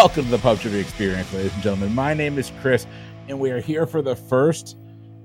Welcome 0.00 0.24
to 0.24 0.30
the 0.30 0.38
Pub 0.38 0.58
Trivia 0.58 0.80
Experience, 0.80 1.30
ladies 1.34 1.52
and 1.52 1.62
gentlemen. 1.62 1.94
My 1.94 2.14
name 2.14 2.38
is 2.38 2.50
Chris, 2.62 2.86
and 3.28 3.38
we 3.38 3.50
are 3.50 3.60
here 3.60 3.84
for 3.84 4.00
the 4.00 4.16
first 4.16 4.78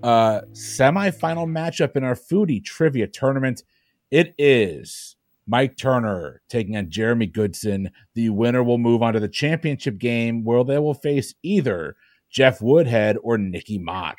uh, 0.04 0.42
semifinal 0.52 1.48
matchup 1.48 1.96
in 1.96 2.04
our 2.04 2.14
foodie 2.14 2.62
trivia 2.62 3.08
tournament. 3.08 3.64
It 4.12 4.36
is 4.38 5.16
Mike 5.48 5.78
Turner 5.78 6.42
taking 6.50 6.76
on 6.76 6.90
Jeremy 6.90 7.28
Goodson. 7.28 7.90
The 8.16 8.32
winner 8.32 8.64
will 8.64 8.78
move 8.78 9.02
on 9.02 9.14
to 9.14 9.22
the 9.22 9.30
championship 9.30 9.98
game 9.98 10.44
where 10.44 10.66
they 10.66 10.78
will 10.78 10.94
face 10.94 11.34
either 11.42 11.96
Jeff 12.30 12.62
Woodhead 12.62 13.16
or 13.24 13.38
Nikki 13.38 13.78
Mott. 13.78 14.18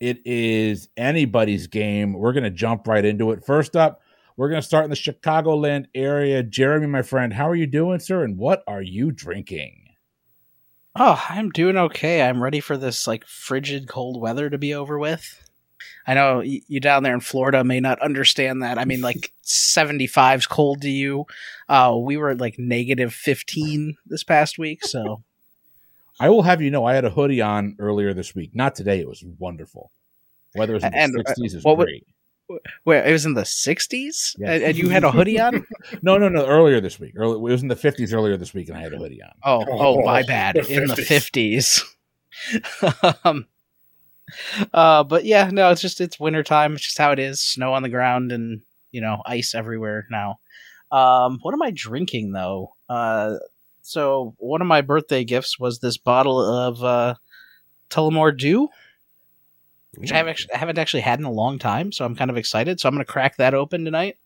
It 0.00 0.22
is 0.24 0.88
anybody's 0.96 1.66
game. 1.66 2.14
We're 2.14 2.32
going 2.32 2.44
to 2.44 2.50
jump 2.50 2.88
right 2.88 3.04
into 3.04 3.32
it. 3.32 3.44
First 3.44 3.76
up, 3.76 4.00
we're 4.40 4.48
going 4.48 4.62
to 4.62 4.66
start 4.66 4.84
in 4.84 4.90
the 4.90 4.96
Chicagoland 4.96 5.84
area. 5.94 6.42
Jeremy, 6.42 6.86
my 6.86 7.02
friend, 7.02 7.34
how 7.34 7.46
are 7.46 7.54
you 7.54 7.66
doing, 7.66 8.00
sir? 8.00 8.24
And 8.24 8.38
what 8.38 8.64
are 8.66 8.80
you 8.80 9.12
drinking? 9.12 9.90
Oh, 10.96 11.22
I'm 11.28 11.50
doing 11.50 11.76
okay. 11.76 12.22
I'm 12.22 12.42
ready 12.42 12.60
for 12.60 12.78
this 12.78 13.06
like 13.06 13.26
frigid 13.26 13.86
cold 13.86 14.18
weather 14.18 14.48
to 14.48 14.56
be 14.56 14.72
over 14.72 14.98
with. 14.98 15.46
I 16.06 16.14
know 16.14 16.40
you 16.40 16.80
down 16.80 17.02
there 17.02 17.12
in 17.12 17.20
Florida 17.20 17.62
may 17.64 17.80
not 17.80 18.00
understand 18.00 18.62
that. 18.62 18.78
I 18.78 18.86
mean, 18.86 19.02
like 19.02 19.30
75's 19.44 20.46
cold 20.46 20.80
to 20.80 20.90
you. 20.90 21.26
Uh, 21.68 21.94
we 22.00 22.16
were 22.16 22.30
at 22.30 22.40
like 22.40 22.58
negative 22.58 23.12
15 23.12 23.98
this 24.06 24.24
past 24.24 24.58
week, 24.58 24.86
so 24.86 25.22
I 26.18 26.30
will 26.30 26.44
have 26.44 26.62
you 26.62 26.70
know, 26.70 26.86
I 26.86 26.94
had 26.94 27.04
a 27.04 27.10
hoodie 27.10 27.42
on 27.42 27.76
earlier 27.78 28.14
this 28.14 28.34
week. 28.34 28.54
Not 28.54 28.74
today. 28.74 29.00
It 29.00 29.06
was 29.06 29.22
wonderful. 29.38 29.90
Weather 30.54 30.76
in 30.76 30.80
the 30.80 30.96
And, 30.96 31.14
uh, 31.14 31.24
60s 31.24 31.56
is 31.56 31.62
what 31.62 31.76
great. 31.76 32.06
Where 32.84 33.04
it 33.06 33.12
was 33.12 33.26
in 33.26 33.34
the 33.34 33.42
60s, 33.42 34.36
Yeah. 34.38 34.52
and, 34.52 34.62
and 34.64 34.78
you 34.78 34.88
had 34.88 35.04
a 35.04 35.10
hoodie 35.10 35.38
on. 35.40 35.66
No, 36.02 36.18
no, 36.18 36.28
no. 36.28 36.46
Earlier 36.46 36.80
this 36.80 36.98
week. 37.00 37.14
Early, 37.16 37.34
it 37.34 37.40
was 37.52 37.62
in 37.62 37.68
the 37.68 37.76
50s 37.76 38.12
earlier 38.14 38.36
this 38.36 38.54
week, 38.54 38.68
and 38.68 38.76
I 38.78 38.82
had 38.82 38.92
a 38.92 38.98
hoodie 38.98 39.22
on. 39.22 39.30
Oh, 39.44 39.64
oh, 39.68 40.02
my 40.04 40.22
Oh, 40.22 40.26
bad. 40.26 40.56
the 40.56 40.72
In 40.72 40.86
the 40.86 40.94
50s. 40.94 41.84
50s. 42.42 43.16
um, 43.24 43.46
uh, 44.72 45.02
but 45.04 45.24
yeah, 45.24 45.50
no, 45.52 45.70
it's 45.70 45.80
just 45.80 46.00
it's 46.00 46.20
wintertime. 46.20 46.74
It's 46.74 46.82
just 46.84 46.98
how 46.98 47.10
it 47.12 47.18
is. 47.18 47.40
Snow 47.40 47.72
on 47.74 47.82
the 47.82 47.88
ground 47.88 48.32
and 48.32 48.60
you 48.92 49.00
know 49.00 49.22
ice 49.26 49.54
everywhere 49.54 50.06
now. 50.10 50.36
Um, 50.92 51.38
what 51.42 51.52
am 51.54 51.62
I 51.62 51.70
drinking 51.74 52.32
though? 52.32 52.72
Uh, 52.88 53.36
so 53.82 54.34
one 54.38 54.60
of 54.60 54.66
my 54.68 54.80
birthday 54.82 55.24
gifts 55.24 55.58
was 55.58 55.80
this 55.80 55.96
bottle 55.96 56.40
of 56.40 56.82
uh, 56.84 57.14
Tullamore 57.90 58.36
Dew, 58.36 58.68
which 59.96 60.12
I 60.12 60.16
have 60.18 60.28
actually 60.28 60.54
I 60.54 60.58
haven't 60.58 60.78
actually 60.78 61.00
had 61.02 61.18
in 61.18 61.24
a 61.24 61.30
long 61.32 61.58
time. 61.58 61.92
So 61.92 62.04
I'm 62.04 62.14
kind 62.16 62.30
of 62.30 62.36
excited. 62.36 62.80
So 62.80 62.88
I'm 62.88 62.94
going 62.94 63.04
to 63.04 63.10
crack 63.12 63.36
that 63.36 63.54
open 63.54 63.84
tonight. 63.84 64.16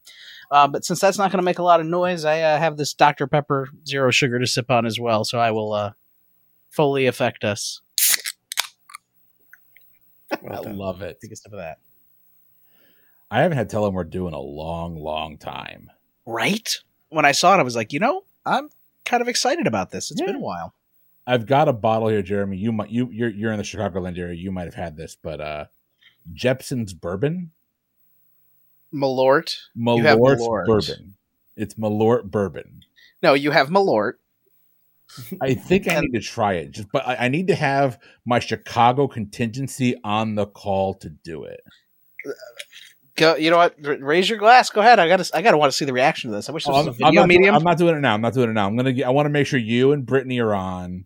Uh, 0.51 0.69
but 0.69 0.85
since 0.85 1.01
that's 1.01 1.19
not 1.19 1.31
going 1.31 1.39
to 1.39 1.45
make 1.45 1.59
a 1.59 1.63
lot 1.63 1.81
of 1.81 1.87
noise, 1.87 2.25
I 2.25 2.41
uh, 2.43 2.59
have 2.59 2.77
this 2.77 2.93
Dr 2.95 3.27
Pepper 3.27 3.69
zero 3.87 4.11
sugar 4.11 4.39
to 4.39 4.47
sip 4.47 4.71
on 4.71 4.85
as 4.87 5.01
well. 5.01 5.25
So 5.25 5.39
I 5.39 5.51
will 5.51 5.73
uh, 5.73 5.93
fully 6.71 7.07
affect 7.07 7.45
us. 7.45 7.81
Well 10.43 10.61
I 10.61 10.65
done. 10.65 10.77
love 10.77 11.03
it. 11.03 11.19
Take 11.21 11.33
a 11.33 11.37
sip 11.37 11.53
of 11.53 11.59
that. 11.59 11.79
I 13.31 13.41
haven't 13.43 13.57
had 13.57 13.71
Tullamore 13.71 14.09
Dew 14.09 14.29
in 14.29 14.35
a 14.35 14.39
long, 14.41 14.97
long 14.97 15.39
time. 15.39 15.91
Right? 16.27 16.77
When 17.09 17.25
I 17.25 17.33
saw 17.33 17.55
it, 17.55 17.59
I 17.59 17.63
was 17.63 17.75
like, 17.77 17.93
you 17.93 17.99
know, 18.01 18.25
I'm 18.45 18.69
kind 19.05 19.21
of 19.23 19.29
excited 19.29 19.67
about 19.67 19.91
this. 19.91 20.11
It's 20.11 20.21
Yeah. 20.21 20.27
been 20.27 20.37
a 20.37 20.41
while. 20.41 20.75
I've 21.27 21.47
got 21.47 21.69
a 21.69 21.73
bottle 21.73 22.09
here, 22.09 22.23
Jeremy. 22.23 22.57
You 22.59 22.73
might 22.73 22.91
you 22.91 23.09
you're 23.11 23.31
you're 23.31 23.53
in 23.53 23.59
the 23.59 23.65
Chicagoland 23.65 24.19
area. 24.19 24.35
You 24.35 24.53
might 24.53 24.65
have 24.67 24.75
had 24.75 24.97
this, 24.97 25.17
but 25.21 25.41
uh 25.41 25.65
Jeppson's 26.33 26.93
bourbon, 26.95 27.51
Malort. 28.93 29.57
Malort 29.77 30.39
Malort. 30.39 30.67
bourbon. 30.67 31.15
It's 31.57 31.75
Malort 31.75 32.25
bourbon. 32.31 32.83
No, 33.23 33.35
you 33.35 33.51
have 33.51 33.69
Malort. 33.69 34.15
I 35.41 35.55
think 35.55 35.89
I 35.89 36.01
need 36.01 36.13
to 36.15 36.21
try 36.21 36.55
it. 36.55 36.73
Just, 36.73 36.89
but 36.93 37.07
I, 37.07 37.17
I 37.17 37.29
need 37.29 37.47
to 37.49 37.55
have 37.55 37.99
my 38.25 38.39
Chicago 38.39 39.07
contingency 39.07 39.95
on 40.03 40.35
the 40.35 40.47
call 40.47 40.95
to 40.95 41.09
do 41.11 41.45
it. 41.45 41.61
Go. 43.17 43.37
You 43.37 43.51
know 43.51 43.59
what? 43.59 43.77
R- 43.85 43.99
raise 44.01 44.29
your 44.29 44.39
glass. 44.39 44.71
Go 44.71 44.81
ahead. 44.81 44.99
I 44.99 45.07
gotta. 45.09 45.31
I 45.35 45.43
gotta 45.43 45.57
want 45.57 45.71
to 45.71 45.77
see 45.77 45.85
the 45.85 45.93
reaction 45.93 46.31
to 46.31 46.37
this. 46.37 46.49
I 46.49 46.53
wish 46.53 46.65
this 46.65 46.71
Oh, 46.75 46.79
was 46.79 46.87
I'm, 46.87 46.89
a 46.89 46.93
video 46.93 47.07
I'm 47.07 47.15
doing- 47.15 47.29
medium. 47.29 47.55
I'm 47.55 47.63
not 47.63 47.79
doing 47.79 47.95
it 47.97 48.01
now. 48.01 48.15
I'm 48.15 48.21
not 48.23 48.33
doing 48.35 48.51
it 48.51 48.55
now. 48.55 48.67
I'm 48.67 48.77
gonna. 48.77 48.93
Get, 48.93 49.07
I 49.07 49.11
want 49.11 49.27
to 49.27 49.31
make 49.31 49.47
sure 49.47 49.59
you 49.59 49.93
and 49.93 50.05
Brittany 50.05 50.41
are 50.41 50.55
on. 50.55 51.05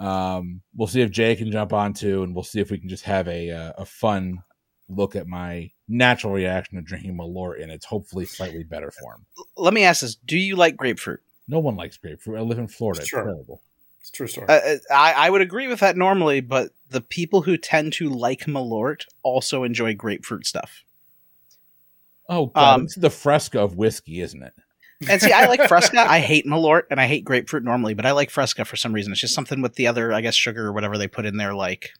Um, 0.00 0.62
we'll 0.74 0.88
see 0.88 1.02
if 1.02 1.10
Jay 1.10 1.36
can 1.36 1.52
jump 1.52 1.72
on 1.72 1.92
too, 1.92 2.22
and 2.22 2.34
we'll 2.34 2.42
see 2.42 2.60
if 2.60 2.70
we 2.70 2.78
can 2.78 2.88
just 2.88 3.04
have 3.04 3.28
a 3.28 3.50
uh, 3.50 3.72
a 3.78 3.84
fun 3.84 4.42
look 4.88 5.14
at 5.14 5.26
my 5.28 5.70
natural 5.86 6.32
reaction 6.32 6.76
to 6.76 6.82
drinking 6.82 7.16
Malort 7.16 7.60
in 7.60 7.70
its 7.70 7.84
hopefully 7.84 8.24
slightly 8.24 8.64
better 8.64 8.90
form. 8.90 9.26
Let 9.56 9.74
me 9.74 9.84
ask 9.84 10.00
this: 10.00 10.14
Do 10.16 10.38
you 10.38 10.56
like 10.56 10.76
grapefruit? 10.76 11.20
No 11.46 11.58
one 11.58 11.76
likes 11.76 11.96
grapefruit. 11.98 12.38
I 12.38 12.42
live 12.42 12.58
in 12.58 12.68
Florida. 12.68 13.00
It's 13.00 13.10
Sure. 13.10 13.24
terrible. 13.24 13.62
It's 14.00 14.08
a 14.08 14.12
true 14.12 14.26
story. 14.26 14.46
Uh, 14.48 14.52
uh, 14.52 14.76
I, 14.90 15.12
I 15.12 15.30
would 15.30 15.42
agree 15.42 15.68
with 15.68 15.80
that 15.80 15.96
normally, 15.96 16.40
but 16.40 16.70
the 16.88 17.02
people 17.02 17.42
who 17.42 17.58
tend 17.58 17.92
to 17.94 18.08
like 18.08 18.46
Malort 18.46 19.04
also 19.22 19.62
enjoy 19.64 19.94
grapefruit 19.94 20.46
stuff. 20.46 20.82
Oh, 22.28 22.46
God, 22.46 22.74
Um, 22.74 22.82
this 22.84 22.96
is 22.96 23.02
the 23.02 23.10
Fresca 23.10 23.60
of 23.60 23.76
whiskey, 23.76 24.20
isn't 24.20 24.42
it? 24.42 24.54
And 25.08 25.20
see, 25.20 25.32
I 25.32 25.46
like 25.46 25.66
Fresca. 25.66 26.00
I 26.00 26.20
hate 26.20 26.46
Malort 26.46 26.82
and 26.90 27.00
I 27.00 27.06
hate 27.06 27.24
grapefruit 27.24 27.64
normally, 27.64 27.94
but 27.94 28.04
I 28.04 28.12
like 28.12 28.30
Fresca 28.30 28.64
for 28.64 28.76
some 28.76 28.92
reason. 28.92 29.12
It's 29.12 29.20
just 29.20 29.34
something 29.34 29.62
with 29.62 29.76
the 29.76 29.86
other, 29.86 30.12
I 30.12 30.20
guess, 30.20 30.34
sugar 30.34 30.66
or 30.66 30.72
whatever 30.72 30.98
they 30.98 31.08
put 31.08 31.24
in 31.24 31.38
there. 31.38 31.54
Like, 31.54 31.90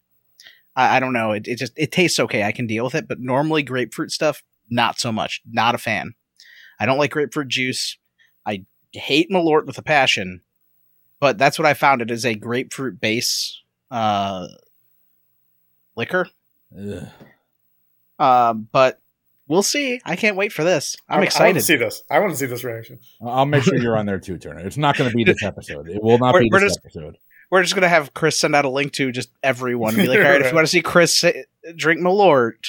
I, 0.77 0.97
I 0.97 1.01
don't 1.01 1.15
know. 1.15 1.33
It, 1.33 1.49
it 1.49 1.59
just 1.59 1.73
it 1.77 1.93
tastes 1.93 2.21
okay. 2.21 2.45
I 2.45 2.53
can 2.53 2.67
deal 2.67 2.85
with 2.85 2.95
it, 2.95 3.09
but 3.09 3.19
normally 3.21 3.63
grapefruit 3.63 4.11
stuff, 4.11 4.43
not 4.69 5.01
so 5.01 5.13
much. 5.13 5.41
Not 5.51 5.75
a 5.75 5.79
fan. 5.79 6.15
I 6.79 6.87
don't 6.87 6.99
like 6.99 7.13
grapefruit 7.13 7.49
juice. 7.49 7.97
I 8.47 8.65
hate 8.93 9.31
Malort 9.31 9.67
with 9.67 9.79
a 9.79 9.83
passion, 9.83 10.43
but 11.21 11.39
that's 11.39 11.59
what 11.59 11.67
I 11.67 11.75
found. 11.75 12.03
It 12.03 12.11
is 12.11 12.27
a 12.27 12.35
grapefruit 12.35 13.01
base 13.01 13.63
uh, 13.91 14.47
liquor. 15.97 16.29
Ugh. 16.79 17.09
Um, 18.19 18.69
but 18.71 19.01
we'll 19.51 19.63
see. 19.63 20.01
I 20.07 20.17
can't 20.17 20.37
wait 20.37 20.53
for 20.53 20.65
this. 20.65 20.97
I'm 21.09 21.15
I- 21.15 21.17
I 21.17 21.19
want 21.19 21.27
excited. 21.27 21.55
to 21.55 21.61
see 21.61 21.77
this. 21.77 22.03
I 22.11 22.19
want 22.21 22.33
to 22.33 22.39
see 22.39 22.47
this 22.47 22.65
reaction. 22.65 23.01
I'll 23.21 23.45
make 23.45 23.65
sure 23.65 23.77
you're 23.77 23.99
on 23.99 24.07
there 24.07 24.19
too, 24.19 24.39
Turner. 24.39 24.61
It's 24.61 24.79
not 24.79 24.97
going 24.97 25.11
to 25.11 25.17
be 25.17 25.25
this 25.25 25.43
episode. 25.43 25.89
It 25.89 26.03
will 26.03 26.19
not 26.19 26.33
We're- 26.35 26.45
be 26.47 26.51
we're 26.53 26.61
this 26.61 26.71
just- 26.77 26.81
episode. 26.85 27.19
We're 27.51 27.63
just 27.63 27.75
gonna 27.75 27.89
have 27.89 28.15
Chris 28.15 28.39
send 28.39 28.55
out 28.55 28.65
a 28.65 28.69
link 28.71 28.93
to 28.93 29.11
just 29.11 29.29
everyone. 29.43 29.97
Be 29.97 30.07
like, 30.07 30.19
all 30.25 30.25
right, 30.25 30.41
if 30.41 30.51
you 30.51 30.55
want 30.55 30.69
to 30.69 30.71
see 30.71 30.83
Chris 30.83 31.17
say, 31.19 31.47
drink 31.75 32.01
Malort, 32.01 32.65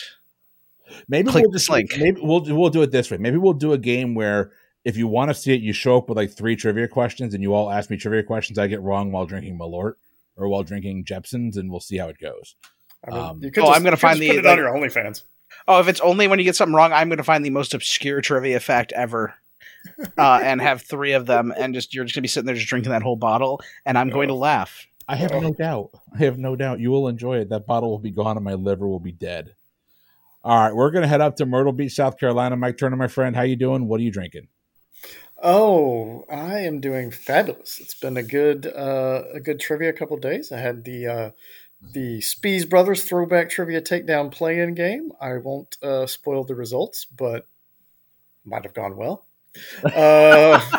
Maybe 1.07 1.29
Click 1.29 1.43
we'll 1.43 1.51
this 1.51 1.61
just 1.67 1.69
link. 1.71 1.91
Maybe 1.97 2.19
we'll 2.21 2.41
we'll 2.43 2.71
do 2.71 2.81
it 2.81 2.91
this 2.91 3.11
way. 3.11 3.17
Maybe 3.17 3.37
we'll 3.37 3.53
do 3.53 3.73
a 3.73 3.77
game 3.77 4.15
where 4.15 4.51
if 4.83 4.97
you 4.97 5.07
want 5.07 5.29
to 5.29 5.35
see 5.35 5.53
it, 5.53 5.61
you 5.61 5.71
show 5.71 5.97
up 5.97 6.09
with 6.09 6.17
like 6.17 6.31
three 6.31 6.55
trivia 6.55 6.87
questions, 6.87 7.35
and 7.35 7.43
you 7.43 7.53
all 7.53 7.69
ask 7.71 7.91
me 7.91 7.97
trivia 7.97 8.23
questions 8.23 8.57
I 8.57 8.65
get 8.67 8.81
wrong 8.81 9.11
while 9.11 9.27
drinking 9.27 9.57
Malort 9.59 9.93
or 10.35 10.47
while 10.49 10.63
drinking 10.63 11.05
Jeppson's, 11.05 11.57
and 11.57 11.69
we'll 11.69 11.79
see 11.79 11.97
how 11.97 12.07
it 12.09 12.17
goes. 12.19 12.55
I 13.07 13.11
mean, 13.11 13.19
Um, 13.19 13.43
you 13.43 13.51
could 13.51 13.63
oh, 13.63 13.67
just, 13.67 13.77
I'm 13.77 13.83
gonna 13.83 13.97
find 13.97 14.19
the, 14.19 14.29
put 14.29 14.37
it 14.37 14.45
like- 14.45 14.51
on 14.53 14.57
your 14.57 14.69
OnlyFans. 14.73 15.21
Oh, 15.67 15.79
if 15.79 15.87
it's 15.87 16.01
only 16.01 16.27
when 16.27 16.39
you 16.39 16.45
get 16.45 16.55
something 16.55 16.75
wrong, 16.75 16.93
I'm 16.93 17.09
going 17.09 17.17
to 17.17 17.23
find 17.23 17.45
the 17.45 17.49
most 17.49 17.73
obscure 17.73 18.21
trivia 18.21 18.59
fact 18.59 18.91
ever, 18.93 19.33
uh, 20.17 20.39
and 20.43 20.61
have 20.61 20.81
three 20.81 21.13
of 21.13 21.25
them, 21.25 21.53
and 21.55 21.73
just 21.73 21.93
you're 21.93 22.05
just 22.05 22.15
going 22.15 22.21
to 22.21 22.25
be 22.25 22.27
sitting 22.27 22.45
there 22.45 22.55
just 22.55 22.67
drinking 22.67 22.91
that 22.91 23.03
whole 23.03 23.15
bottle, 23.15 23.61
and 23.85 23.97
I'm 23.97 24.09
going 24.09 24.27
to 24.29 24.33
laugh. 24.33 24.87
I 25.07 25.15
have 25.15 25.31
no 25.31 25.53
doubt. 25.53 25.89
I 26.13 26.19
have 26.19 26.37
no 26.37 26.55
doubt 26.55 26.79
you 26.79 26.89
will 26.89 27.07
enjoy 27.07 27.39
it. 27.39 27.49
That 27.49 27.67
bottle 27.67 27.89
will 27.89 27.99
be 27.99 28.11
gone, 28.11 28.37
and 28.37 28.45
my 28.45 28.53
liver 28.53 28.87
will 28.87 28.99
be 28.99 29.11
dead. 29.11 29.55
All 30.43 30.57
right, 30.57 30.73
we're 30.73 30.89
gonna 30.89 31.07
head 31.07 31.21
up 31.21 31.35
to 31.35 31.45
Myrtle 31.45 31.73
Beach, 31.73 31.93
South 31.93 32.17
Carolina. 32.17 32.55
Mike 32.55 32.77
Turner, 32.77 32.95
my 32.95 33.07
friend, 33.07 33.35
how 33.35 33.43
you 33.43 33.55
doing? 33.55 33.87
What 33.87 33.99
are 33.99 34.03
you 34.03 34.11
drinking? 34.11 34.47
Oh, 35.43 36.23
I 36.31 36.59
am 36.59 36.79
doing 36.79 37.11
fabulous. 37.11 37.79
It's 37.79 37.93
been 37.93 38.15
a 38.15 38.23
good 38.23 38.65
uh, 38.67 39.23
a 39.33 39.39
good 39.39 39.59
trivia 39.59 39.91
couple 39.91 40.17
days. 40.17 40.51
I 40.51 40.57
had 40.57 40.83
the 40.83 41.07
uh, 41.07 41.29
the 41.81 42.19
Spees 42.19 42.69
Brothers 42.69 43.03
throwback 43.03 43.49
trivia 43.49 43.81
takedown 43.81 44.31
play-in 44.31 44.75
game. 44.75 45.11
I 45.19 45.37
won't 45.37 45.77
uh, 45.81 46.05
spoil 46.05 46.43
the 46.43 46.55
results, 46.55 47.05
but 47.05 47.47
might 48.45 48.63
have 48.63 48.73
gone 48.73 48.95
well. 48.95 49.25
Uh, 49.83 50.59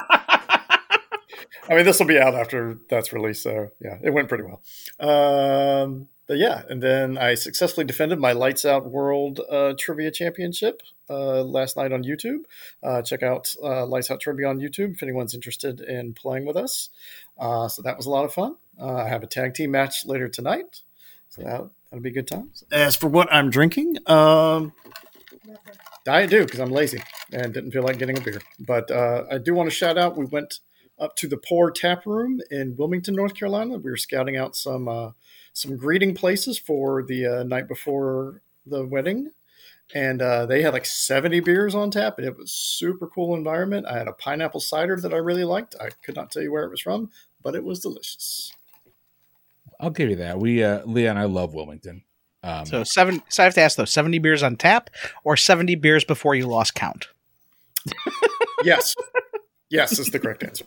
I 1.69 1.76
mean, 1.76 1.84
this 1.84 1.99
will 1.99 2.06
be 2.06 2.19
out 2.19 2.34
after 2.34 2.78
that's 2.88 3.12
released, 3.12 3.43
so 3.43 3.70
yeah, 3.81 3.99
it 4.02 4.10
went 4.10 4.28
pretty 4.28 4.44
well. 4.44 4.60
Um, 4.99 6.08
but 6.26 6.38
yeah, 6.38 6.62
and 6.69 6.82
then 6.82 7.19
I 7.19 7.34
successfully 7.34 7.84
defended 7.84 8.19
my 8.19 8.32
Lights 8.32 8.64
Out 8.64 8.90
World 8.90 9.40
uh, 9.50 9.75
Trivia 9.78 10.10
Championship 10.10 10.82
uh, 11.10 11.43
last 11.43 11.76
night 11.76 11.93
on 11.93 12.05
YouTube. 12.05 12.44
Uh, 12.82 13.02
check 13.02 13.22
out 13.22 13.55
uh, 13.62 13.84
Lights 13.87 14.10
Out 14.10 14.20
Trivia 14.20 14.48
on 14.48 14.58
YouTube 14.58 14.94
if 14.94 15.02
anyone's 15.02 15.34
interested 15.34 15.81
in 15.81 16.14
playing 16.14 16.46
with 16.46 16.56
us. 16.56 16.90
Uh, 17.38 17.69
so 17.69 17.82
that 17.82 17.96
was 17.96 18.06
a 18.06 18.10
lot 18.10 18.25
of 18.25 18.32
fun. 18.32 18.56
Uh, 18.81 18.94
I 18.94 19.08
have 19.08 19.22
a 19.22 19.26
tag 19.26 19.55
team 19.55 19.72
match 19.72 20.06
later 20.06 20.28
tonight, 20.28 20.81
so 21.32 21.43
that, 21.43 21.70
that'll 21.90 22.02
be 22.02 22.11
good 22.11 22.29
times. 22.29 22.62
As 22.70 22.94
for 22.94 23.08
what 23.08 23.32
I'm 23.32 23.49
drinking, 23.49 23.96
um, 24.06 24.75
I 26.06 26.26
do 26.26 26.44
because 26.44 26.61
I'm 26.61 26.70
lazy 26.70 27.02
and 27.32 27.55
didn't 27.55 27.70
feel 27.70 27.82
like 27.82 27.99
getting 27.99 28.19
a 28.19 28.20
beer. 28.20 28.43
But 28.61 28.90
uh, 28.90 29.25
I 29.31 29.38
do 29.38 29.55
want 29.55 29.70
to 29.70 29.75
shout 29.75 29.96
out. 29.96 30.19
We 30.19 30.26
went 30.26 30.61
up 30.99 31.17
to 31.17 31.29
the 31.29 31.38
Pour 31.38 31.70
Tap 31.70 32.05
Room 32.05 32.43
in 32.50 32.76
Wilmington, 32.76 33.14
North 33.14 33.34
Carolina. 33.34 33.79
We 33.79 33.90
were 33.90 33.96
scouting 33.96 34.37
out 34.37 34.55
some 34.55 34.88
uh, 34.88 35.12
some 35.55 35.79
greeting 35.79 36.14
places 36.14 36.58
for 36.58 37.02
the 37.02 37.26
uh, 37.26 37.43
night 37.44 37.67
before 37.67 38.43
the 38.67 38.84
wedding, 38.84 39.31
and 39.94 40.20
uh, 40.20 40.44
they 40.44 40.61
had 40.61 40.75
like 40.75 40.84
70 40.84 41.40
beers 41.40 41.75
on 41.75 41.90
tap, 41.90 42.19
and 42.19 42.26
it 42.26 42.37
was 42.37 42.52
super 42.52 43.06
cool 43.06 43.34
environment. 43.34 43.87
I 43.87 43.96
had 43.96 44.06
a 44.08 44.12
pineapple 44.12 44.61
cider 44.61 45.00
that 45.00 45.14
I 45.14 45.19
really 45.19 45.44
liked. 45.44 45.76
I 45.81 45.88
could 46.02 46.14
not 46.14 46.31
tell 46.31 46.43
you 46.43 46.52
where 46.52 46.64
it 46.64 46.70
was 46.70 46.82
from, 46.82 47.11
but 47.43 47.55
it 47.55 47.64
was 47.64 47.81
delicious. 47.81 48.52
I'll 49.82 49.90
give 49.90 50.08
you 50.08 50.17
that. 50.17 50.38
We, 50.38 50.62
uh, 50.64 50.82
Leon, 50.87 51.19
I 51.19 51.25
love 51.25 51.52
Wilmington. 51.55 52.05
Um, 52.44 52.64
So 52.64 52.84
seven. 52.84 53.23
So 53.29 53.43
I 53.43 53.44
have 53.44 53.55
to 53.55 53.61
ask 53.61 53.76
though: 53.76 53.84
seventy 53.84 54.19
beers 54.19 54.43
on 54.43 54.56
tap 54.56 54.88
or 55.25 55.37
seventy 55.37 55.75
beers 55.75 56.05
before 56.05 56.34
you 56.34 56.46
lost 56.46 56.75
count? 56.75 57.08
Yes, 58.64 58.94
yes 59.70 59.99
is 59.99 60.06
the 60.11 60.20
correct 60.20 60.44
answer. 60.44 60.64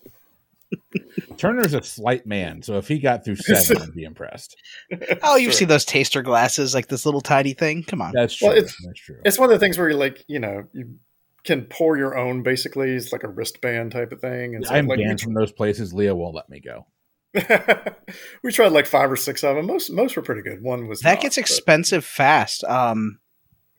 Turner's 1.38 1.74
a 1.74 1.82
slight 1.82 2.26
man, 2.28 2.62
so 2.62 2.78
if 2.78 2.90
he 2.90 3.00
got 3.00 3.24
through 3.24 3.38
seven, 3.38 3.82
I'd 3.84 3.94
be 3.94 4.04
impressed. 4.04 4.58
Oh, 5.24 5.38
you 5.38 5.46
Sure. 5.46 5.52
see 5.54 5.66
those 5.66 5.86
taster 5.86 6.22
glasses, 6.22 6.74
like 6.74 6.88
this 6.88 7.06
little 7.06 7.22
tiny 7.22 7.54
thing. 7.54 7.84
Come 7.84 8.02
on. 8.02 8.12
That's 8.14 8.36
true. 8.36 8.50
Well, 8.50 8.58
it's- 8.58 8.76
That's 8.86 9.00
true. 9.00 9.22
It's 9.24 9.40
one 9.40 9.50
of 9.50 9.58
the 9.58 9.66
things 9.66 9.78
where 9.78 9.90
you 9.90 9.96
like, 9.96 10.26
you 10.28 10.40
know, 10.40 10.64
you 10.74 10.96
can 11.46 11.64
pour 11.66 11.98
your 11.98 12.18
own. 12.18 12.44
Basically, 12.44 12.92
it's 12.92 13.14
like 13.14 13.24
a 13.24 13.30
wristband 13.30 13.94
type 13.94 14.12
of 14.12 14.20
thing. 14.20 14.56
And 14.56 14.66
so, 14.66 14.74
I'm 14.74 14.88
like, 14.88 15.00
banned 15.00 15.22
from 15.22 15.34
those 15.36 15.54
places. 15.54 15.94
Leah 15.94 16.16
won't 16.16 16.36
let 16.36 16.50
me 16.50 16.60
go. 16.60 16.86
we 18.44 18.52
tried 18.52 18.72
like 18.72 18.86
five 18.86 19.12
or 19.12 19.16
six 19.16 19.44
of 19.44 19.56
them. 19.56 19.68
Most 19.68 19.92
most 19.92 20.16
were 20.16 20.22
pretty 20.22 20.42
good. 20.42 20.62
One 20.62 20.88
was 20.88 21.02
that 21.02 21.16
not, 21.16 21.22
gets 21.22 21.36
but 21.36 21.42
expensive 21.42 22.06
fast. 22.06 22.64
Um. 22.64 23.20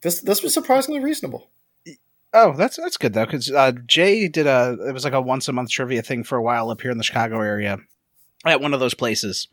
This 0.03 0.21
this 0.21 0.43
was 0.43 0.53
surprisingly 0.53 1.01
reasonable. 1.01 1.51
Oh, 2.33 2.53
that's 2.53 2.77
that's 2.77 2.99
good 2.99 3.15
though, 3.15 3.25
because 3.25 3.51
uh, 3.51 3.73
Jay 3.87 4.29
did 4.29 4.47
a 4.47 4.77
it 4.87 4.93
was 4.93 5.05
like 5.05 5.15
a 5.15 5.21
once 5.21 5.49
a 5.49 5.53
month 5.53 5.71
trivia 5.71 6.03
thing 6.03 6.23
for 6.23 6.37
a 6.37 6.43
while 6.43 6.71
up 6.71 6.83
here 6.83 6.91
in 6.91 6.99
the 6.99 7.05
Chicago 7.05 7.41
area, 7.41 7.79
at 8.45 8.61
one 8.61 8.75
of 8.75 8.81
those 8.81 8.93
places, 8.93 9.49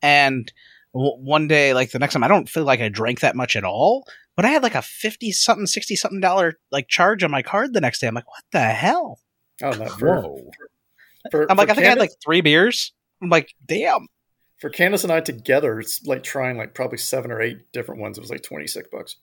and 0.00 0.50
w- 0.94 1.16
one 1.16 1.48
day, 1.48 1.74
like 1.74 1.90
the 1.90 1.98
next 1.98 2.14
time, 2.14 2.24
I 2.24 2.28
don't 2.28 2.48
feel 2.48 2.64
like 2.64 2.80
I 2.80 2.88
drank 2.88 3.20
that 3.20 3.36
much 3.36 3.56
at 3.56 3.64
all, 3.64 4.06
but 4.36 4.46
I 4.46 4.48
had 4.48 4.62
like 4.62 4.74
a 4.74 4.80
fifty 4.80 5.32
something, 5.32 5.66
sixty 5.66 5.96
something 5.96 6.20
dollar 6.20 6.54
like 6.72 6.88
charge 6.88 7.22
on 7.22 7.30
my 7.30 7.42
card 7.42 7.74
the 7.74 7.80
next 7.82 8.00
day. 8.00 8.06
I'm 8.06 8.14
like, 8.14 8.30
what 8.30 8.44
the 8.52 8.60
hell? 8.60 9.20
Oh, 9.62 9.72
no, 9.72 9.86
for, 9.86 10.20
Whoa. 10.20 10.50
for, 11.30 11.50
I'm 11.50 11.58
like, 11.58 11.68
for 11.68 11.72
I 11.72 11.74
think 11.74 11.86
I 11.86 11.90
had 11.90 11.98
like 11.98 12.10
three 12.24 12.40
beers. 12.40 12.92
I'm 13.24 13.30
like, 13.30 13.54
damn. 13.66 14.08
for 14.58 14.70
Candace 14.70 15.02
and 15.04 15.12
I 15.12 15.20
together. 15.20 15.80
It's 15.80 16.04
like 16.06 16.22
trying 16.22 16.56
like 16.56 16.74
probably 16.74 16.98
seven 16.98 17.30
or 17.32 17.40
eight 17.40 17.72
different 17.72 18.00
ones. 18.00 18.18
It 18.18 18.20
was 18.20 18.30
like 18.30 18.42
twenty 18.42 18.66
six 18.66 18.88
bucks. 18.90 19.16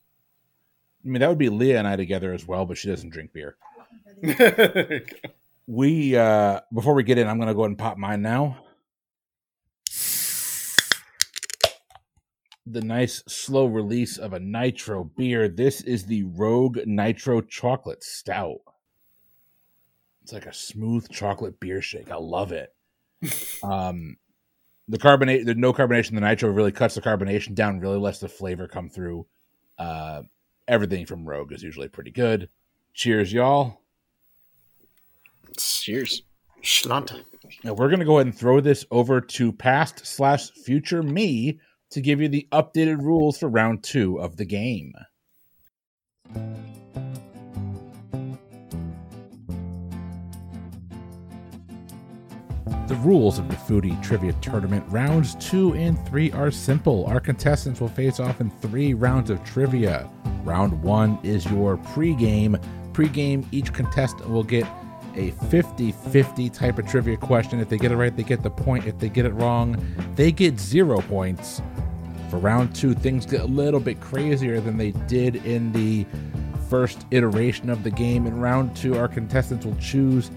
I 1.03 1.07
mean, 1.07 1.21
that 1.21 1.29
would 1.29 1.37
be 1.37 1.49
Leah 1.49 1.79
and 1.79 1.87
I 1.87 1.95
together 1.95 2.33
as 2.33 2.45
well, 2.45 2.65
but 2.65 2.77
she 2.77 2.89
doesn't 2.89 3.09
drink 3.11 3.31
beer. 3.33 3.55
We, 5.67 6.17
uh, 6.17 6.59
before 6.73 6.93
we 6.93 7.03
get 7.03 7.17
in, 7.17 7.29
I'm 7.29 7.37
going 7.37 7.47
to 7.47 7.53
go 7.53 7.61
ahead 7.61 7.69
and 7.69 7.77
pop 7.77 7.97
mine 7.97 8.21
now. 8.21 8.57
The 12.65 12.81
nice 12.81 13.23
slow 13.27 13.67
release 13.67 14.17
of 14.17 14.33
a 14.33 14.39
nitro 14.39 15.05
beer. 15.05 15.47
This 15.47 15.79
is 15.81 16.05
the 16.05 16.23
Rogue 16.23 16.79
Nitro 16.85 17.39
Chocolate 17.39 18.03
Stout. 18.03 18.59
It's 20.23 20.33
like 20.33 20.45
a 20.45 20.53
smooth 20.53 21.09
chocolate 21.09 21.59
beer 21.59 21.81
shake. 21.81 22.11
I 22.11 22.17
love 22.17 22.51
it. 22.51 22.73
Um, 23.63 24.17
the 24.87 24.97
carbonate, 24.97 25.45
the 25.45 25.55
no 25.55 25.73
carbonation, 25.73 26.15
the 26.15 26.21
nitro 26.21 26.49
really 26.49 26.71
cuts 26.71 26.95
the 26.95 27.01
carbonation 27.01 27.53
down, 27.55 27.79
really 27.79 27.99
lets 27.99 28.19
the 28.19 28.27
flavor 28.27 28.67
come 28.67 28.89
through. 28.89 29.25
Uh, 29.77 30.23
everything 30.67 31.05
from 31.05 31.25
Rogue 31.25 31.53
is 31.53 31.63
usually 31.63 31.87
pretty 31.87 32.11
good. 32.11 32.49
Cheers, 32.93 33.31
y'all. 33.31 33.81
Cheers. 35.57 36.23
Sláinte. 36.63 37.23
Now 37.63 37.73
we're 37.73 37.87
going 37.87 37.99
to 37.99 38.05
go 38.05 38.17
ahead 38.17 38.27
and 38.27 38.37
throw 38.37 38.59
this 38.59 38.85
over 38.91 39.19
to 39.21 39.51
past 39.51 40.05
slash 40.05 40.51
future 40.51 41.01
me 41.01 41.59
to 41.91 42.01
give 42.01 42.21
you 42.21 42.29
the 42.29 42.47
updated 42.51 43.01
rules 43.01 43.37
for 43.37 43.49
round 43.49 43.83
two 43.83 44.19
of 44.19 44.37
the 44.37 44.45
game. 44.45 44.93
The 52.87 52.95
rules 52.95 53.39
of 53.39 53.47
the 53.47 53.55
Foodie 53.55 54.01
Trivia 54.03 54.33
Tournament 54.33 54.83
rounds 54.89 55.35
two 55.35 55.73
and 55.73 55.97
three 56.07 56.31
are 56.31 56.51
simple. 56.51 57.05
Our 57.05 57.19
contestants 57.19 57.79
will 57.79 57.87
face 57.87 58.19
off 58.19 58.41
in 58.41 58.49
three 58.49 58.93
rounds 58.93 59.29
of 59.29 59.43
trivia. 59.43 60.09
Round 60.43 60.81
one 60.83 61.17
is 61.23 61.45
your 61.45 61.77
pregame. 61.77 62.61
Pregame, 62.93 63.45
each 63.51 63.73
contestant 63.73 64.29
will 64.29 64.43
get 64.43 64.67
a 65.15 65.31
50 65.49 65.91
50 65.91 66.49
type 66.49 66.79
of 66.79 66.87
trivia 66.87 67.17
question. 67.17 67.59
If 67.59 67.69
they 67.69 67.77
get 67.77 67.91
it 67.91 67.97
right, 67.97 68.15
they 68.15 68.23
get 68.23 68.43
the 68.43 68.49
point. 68.49 68.85
If 68.85 68.99
they 68.99 69.09
get 69.09 69.25
it 69.25 69.33
wrong, 69.33 69.83
they 70.15 70.31
get 70.31 70.59
zero 70.59 71.01
points. 71.01 71.61
For 72.29 72.37
round 72.37 72.75
two, 72.75 72.93
things 72.93 73.25
get 73.25 73.41
a 73.41 73.45
little 73.45 73.79
bit 73.79 73.99
crazier 73.99 74.61
than 74.61 74.77
they 74.77 74.91
did 75.07 75.37
in 75.45 75.71
the 75.71 76.05
first 76.69 77.05
iteration 77.11 77.69
of 77.69 77.83
the 77.83 77.89
game. 77.89 78.25
In 78.25 78.39
round 78.39 78.75
two, 78.75 78.97
our 78.97 79.07
contestants 79.07 79.65
will 79.65 79.75
choose 79.75 80.31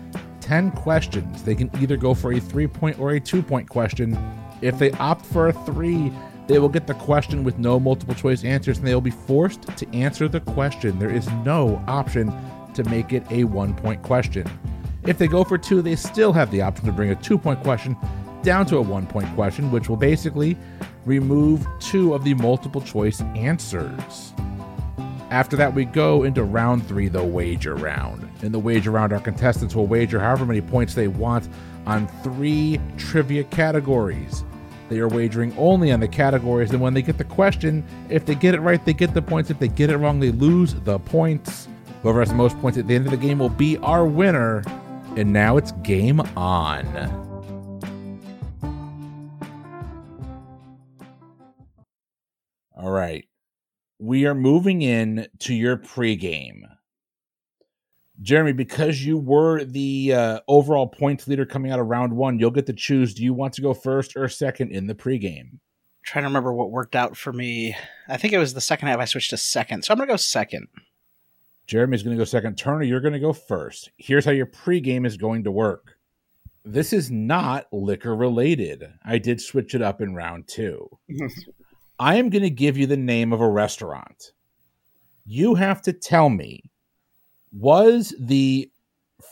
10 0.45 0.73
questions. 0.73 1.43
They 1.43 1.55
can 1.55 1.71
either 1.81 1.97
go 1.97 2.13
for 2.13 2.35
a 2.35 2.39
three 2.39 2.67
point 2.67 2.99
or 2.99 3.13
a 3.13 3.21
two 3.21 3.43
point 3.43 3.67
question. 3.67 4.19
If 4.61 4.79
they 4.79 4.91
opt 4.93 5.25
for 5.25 5.49
a 5.49 5.53
three, 5.53 6.13
they 6.47 6.59
will 6.59 6.69
get 6.69 6.87
the 6.87 6.95
question 6.95 7.45
with 7.45 7.59
no 7.59 7.81
multiple 7.81 8.15
choice 8.15 8.45
answers 8.45 8.77
and 8.77 8.87
they 8.87 8.93
will 8.93 9.01
be 9.01 9.11
forced 9.11 9.63
to 9.79 9.95
answer 9.95 10.29
the 10.29 10.41
question. 10.41 10.99
There 10.99 11.11
is 11.11 11.27
no 11.47 11.83
option 11.89 12.31
to 12.75 12.85
make 12.85 13.15
it 13.15 13.25
a 13.31 13.45
one 13.45 13.75
point 13.75 14.03
question. 14.03 14.47
If 15.05 15.17
they 15.17 15.29
go 15.29 15.45
for 15.45 15.57
two, 15.57 15.81
they 15.81 15.97
still 15.97 16.35
have 16.35 16.51
the 16.51 16.61
option 16.61 16.85
to 16.85 16.93
bring 16.93 17.11
a 17.11 17.17
two 17.17 17.39
point 17.39 17.63
question 17.63 17.97
down 18.43 18.67
to 18.67 18.77
a 18.77 18.83
one 18.83 19.07
point 19.07 19.35
question, 19.35 19.71
which 19.71 19.89
will 19.89 19.97
basically 19.97 20.59
remove 21.07 21.67
two 21.81 22.13
of 22.13 22.23
the 22.23 22.35
multiple 22.35 22.83
choice 22.83 23.23
answers. 23.35 24.35
After 25.31 25.57
that, 25.57 25.75
we 25.75 25.87
go 25.87 26.23
into 26.23 26.45
round 26.45 26.87
three, 26.87 27.09
the 27.09 27.25
wager 27.25 27.75
round. 27.75 28.29
In 28.45 28.53
the 28.53 28.59
wager 28.59 28.91
round, 28.91 29.13
our 29.15 29.21
contestants 29.21 29.75
will 29.75 29.87
wager 29.87 30.21
however 30.21 30.45
many 30.45 30.61
points 30.61 30.95
they 30.95 31.09
want 31.09 31.49
on 31.87 32.07
three 32.23 32.79
trivia 32.99 33.43
categories. 33.45 34.45
They 34.91 34.99
are 34.99 35.09
wagering 35.09 35.57
only 35.57 35.91
on 35.91 36.01
the 36.01 36.09
categories, 36.09 36.71
and 36.71 36.81
when 36.81 36.93
they 36.93 37.01
get 37.01 37.17
the 37.17 37.25
question, 37.25 37.83
if 38.11 38.27
they 38.27 38.35
get 38.35 38.55
it 38.55 38.61
right, 38.61 38.85
they 38.85 38.93
get 38.93 39.15
the 39.15 39.23
points. 39.23 39.49
If 39.51 39.59
they 39.59 39.69
get 39.69 39.89
it 39.89 39.97
wrong, 39.97 40.21
they 40.21 40.31
lose 40.31 40.75
the 40.75 40.99
points. 40.99 41.69
Whoever 42.03 42.19
has 42.21 42.29
the 42.29 42.35
most 42.35 42.59
points 42.61 42.77
at 42.77 42.87
the 42.87 42.95
end 42.95 43.07
of 43.07 43.13
the 43.13 43.17
game 43.17 43.39
will 43.39 43.49
be 43.49 43.79
our 43.79 44.05
winner. 44.05 44.63
And 45.17 45.33
now 45.33 45.57
it's 45.57 45.73
game 45.83 46.21
on. 46.37 46.85
All 52.77 52.91
right. 52.91 53.25
We 53.99 54.27
are 54.27 54.35
moving 54.35 54.83
in 54.83 55.29
to 55.39 55.55
your 55.55 55.79
pregame. 55.79 56.65
Jeremy, 58.23 58.53
because 58.53 59.05
you 59.05 59.19
were 59.19 59.65
the 59.65 60.15
uh, 60.15 60.41
overall 60.47 60.87
points 60.87 61.27
leader 61.27 61.45
coming 61.45 61.73
out 61.73 61.81
of 61.81 61.87
round 61.87 62.13
one, 62.13 62.39
you'll 62.39 62.51
get 62.51 62.67
to 62.67 62.73
choose. 62.73 63.13
Do 63.15 63.25
you 63.25 63.35
want 63.35 63.55
to 63.55 63.63
go 63.63 63.75
first 63.75 64.17
or 64.17 64.29
second 64.29 64.71
in 64.71 64.87
the 64.87 64.95
pregame? 64.95 65.59
trying 66.05 66.23
to 66.23 66.29
remember 66.29 66.53
what 66.53 66.71
worked 66.71 66.95
out 66.95 67.17
for 67.17 67.33
me. 67.33 67.77
I 68.09 68.17
think 68.17 68.33
it 68.33 68.39
was 68.39 68.55
the 68.55 68.61
second 68.61 68.89
half 68.89 69.01
I 69.01 69.07
switched 69.07 69.31
to 69.31 69.37
second. 69.37 69.85
So 69.85 69.93
I'm 69.93 69.99
going 69.99 70.09
to 70.09 70.13
go 70.13 70.17
second. 70.17 70.69
Jeremy's 71.67 72.03
going 72.03 72.17
to 72.17 72.21
go 72.21 72.27
second. 72.27 72.57
Turner, 72.57 72.83
you're 72.83 73.01
going 73.01 73.15
to 73.15 73.21
go 73.21 73.33
first. 73.33 73.91
Here's 73.97 74.25
how 74.25 74.31
your 74.31 74.47
pregame 74.47 75.07
is 75.07 75.17
going 75.17 75.45
to 75.45 75.51
work. 75.51 75.97
This 76.65 76.93
is 76.93 77.11
not 77.11 77.67
liquor 77.73 78.15
related. 78.15 78.85
I 79.05 79.19
did 79.19 79.41
switch 79.41 79.75
it 79.75 79.83
up 79.83 80.01
in 80.01 80.15
round 80.15 80.47
two. 80.47 80.89
I 81.99 82.17
am 82.17 82.29
going 82.29 82.43
to 82.43 82.51
give 82.51 82.77
you 82.77 82.87
the 82.87 82.97
name 82.97 83.33
of 83.33 83.41
a 83.41 83.49
restaurant. 83.49 84.33
You 85.25 85.55
have 85.55 85.81
to 85.83 85.93
tell 85.93 86.29
me 86.29 86.71
was 87.55 88.15
the 88.19 88.71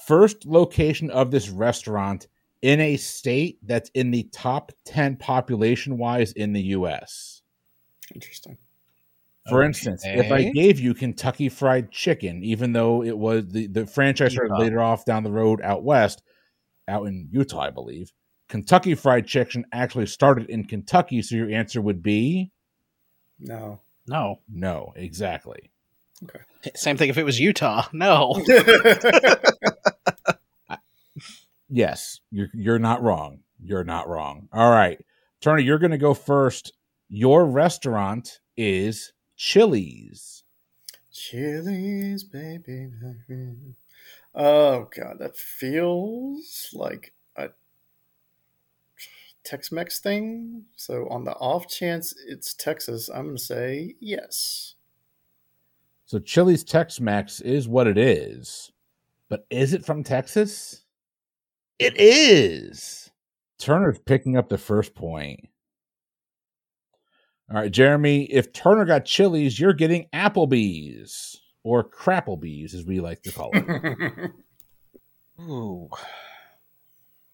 first 0.06 0.46
location 0.46 1.10
of 1.10 1.30
this 1.30 1.48
restaurant 1.48 2.28
in 2.62 2.80
a 2.80 2.96
state 2.96 3.58
that's 3.62 3.90
in 3.94 4.10
the 4.10 4.28
top 4.32 4.72
10 4.84 5.16
population 5.16 5.98
wise 5.98 6.32
in 6.32 6.52
the 6.52 6.62
US? 6.62 7.42
Interesting. 8.14 8.56
For 9.48 9.64
instance, 9.64 10.04
if 10.06 10.30
I 10.30 10.50
gave 10.52 10.78
you 10.78 10.94
Kentucky 10.94 11.48
Fried 11.48 11.90
Chicken, 11.90 12.44
even 12.44 12.72
though 12.72 13.02
it 13.02 13.18
was 13.18 13.44
the, 13.48 13.66
the 13.66 13.86
franchise 13.86 14.34
started 14.34 14.54
later 14.56 14.80
off 14.80 15.04
down 15.04 15.24
the 15.24 15.32
road 15.32 15.60
out 15.62 15.82
west, 15.82 16.22
out 16.86 17.06
in 17.06 17.28
Utah, 17.32 17.62
I 17.62 17.70
believe, 17.70 18.12
Kentucky 18.48 18.94
Fried 18.94 19.26
Chicken 19.26 19.64
actually 19.72 20.06
started 20.06 20.48
in 20.48 20.64
Kentucky. 20.64 21.22
So 21.22 21.34
your 21.34 21.50
answer 21.50 21.80
would 21.82 22.02
be 22.02 22.52
No. 23.40 23.80
No. 24.06 24.40
no, 24.48 24.92
exactly. 24.94 25.72
Same 26.74 26.96
thing 26.96 27.10
if 27.10 27.18
it 27.18 27.24
was 27.24 27.40
Utah. 27.40 27.86
No. 27.92 28.40
Yes, 31.74 32.20
you're 32.30 32.50
you're 32.52 32.78
not 32.78 33.02
wrong. 33.02 33.38
You're 33.58 33.82
not 33.82 34.06
wrong. 34.06 34.46
All 34.52 34.70
right, 34.70 35.02
Turner, 35.40 35.60
you're 35.60 35.78
going 35.78 35.92
to 35.92 35.98
go 35.98 36.12
first. 36.12 36.74
Your 37.08 37.46
restaurant 37.46 38.40
is 38.58 39.14
Chili's. 39.36 40.44
Chili's, 41.10 42.24
baby. 42.24 42.90
Oh 44.34 44.86
god, 44.94 45.16
that 45.20 45.34
feels 45.34 46.68
like 46.74 47.14
a 47.36 47.48
Tex-Mex 49.42 49.98
thing. 49.98 50.66
So 50.76 51.08
on 51.08 51.24
the 51.24 51.32
off 51.32 51.68
chance 51.68 52.14
it's 52.28 52.52
Texas, 52.52 53.08
I'm 53.08 53.28
gonna 53.28 53.38
say 53.38 53.94
yes. 53.98 54.71
So 56.12 56.18
Chili's 56.18 56.62
Tex 56.62 57.00
Mex 57.00 57.40
is 57.40 57.66
what 57.66 57.86
it 57.86 57.96
is. 57.96 58.70
But 59.30 59.46
is 59.48 59.72
it 59.72 59.82
from 59.82 60.04
Texas? 60.04 60.82
It 61.78 61.98
is. 61.98 63.10
Turner's 63.58 63.98
picking 63.98 64.36
up 64.36 64.50
the 64.50 64.58
first 64.58 64.94
point. 64.94 65.48
All 67.50 67.56
right, 67.56 67.72
Jeremy, 67.72 68.24
if 68.24 68.52
Turner 68.52 68.84
got 68.84 69.06
Chili's, 69.06 69.58
you're 69.58 69.72
getting 69.72 70.06
Applebee's 70.12 71.40
or 71.62 71.82
Crapplebee's, 71.82 72.74
as 72.74 72.84
we 72.84 73.00
like 73.00 73.22
to 73.22 73.32
call 73.32 73.48
it. 73.54 74.32
Ooh. 75.40 75.88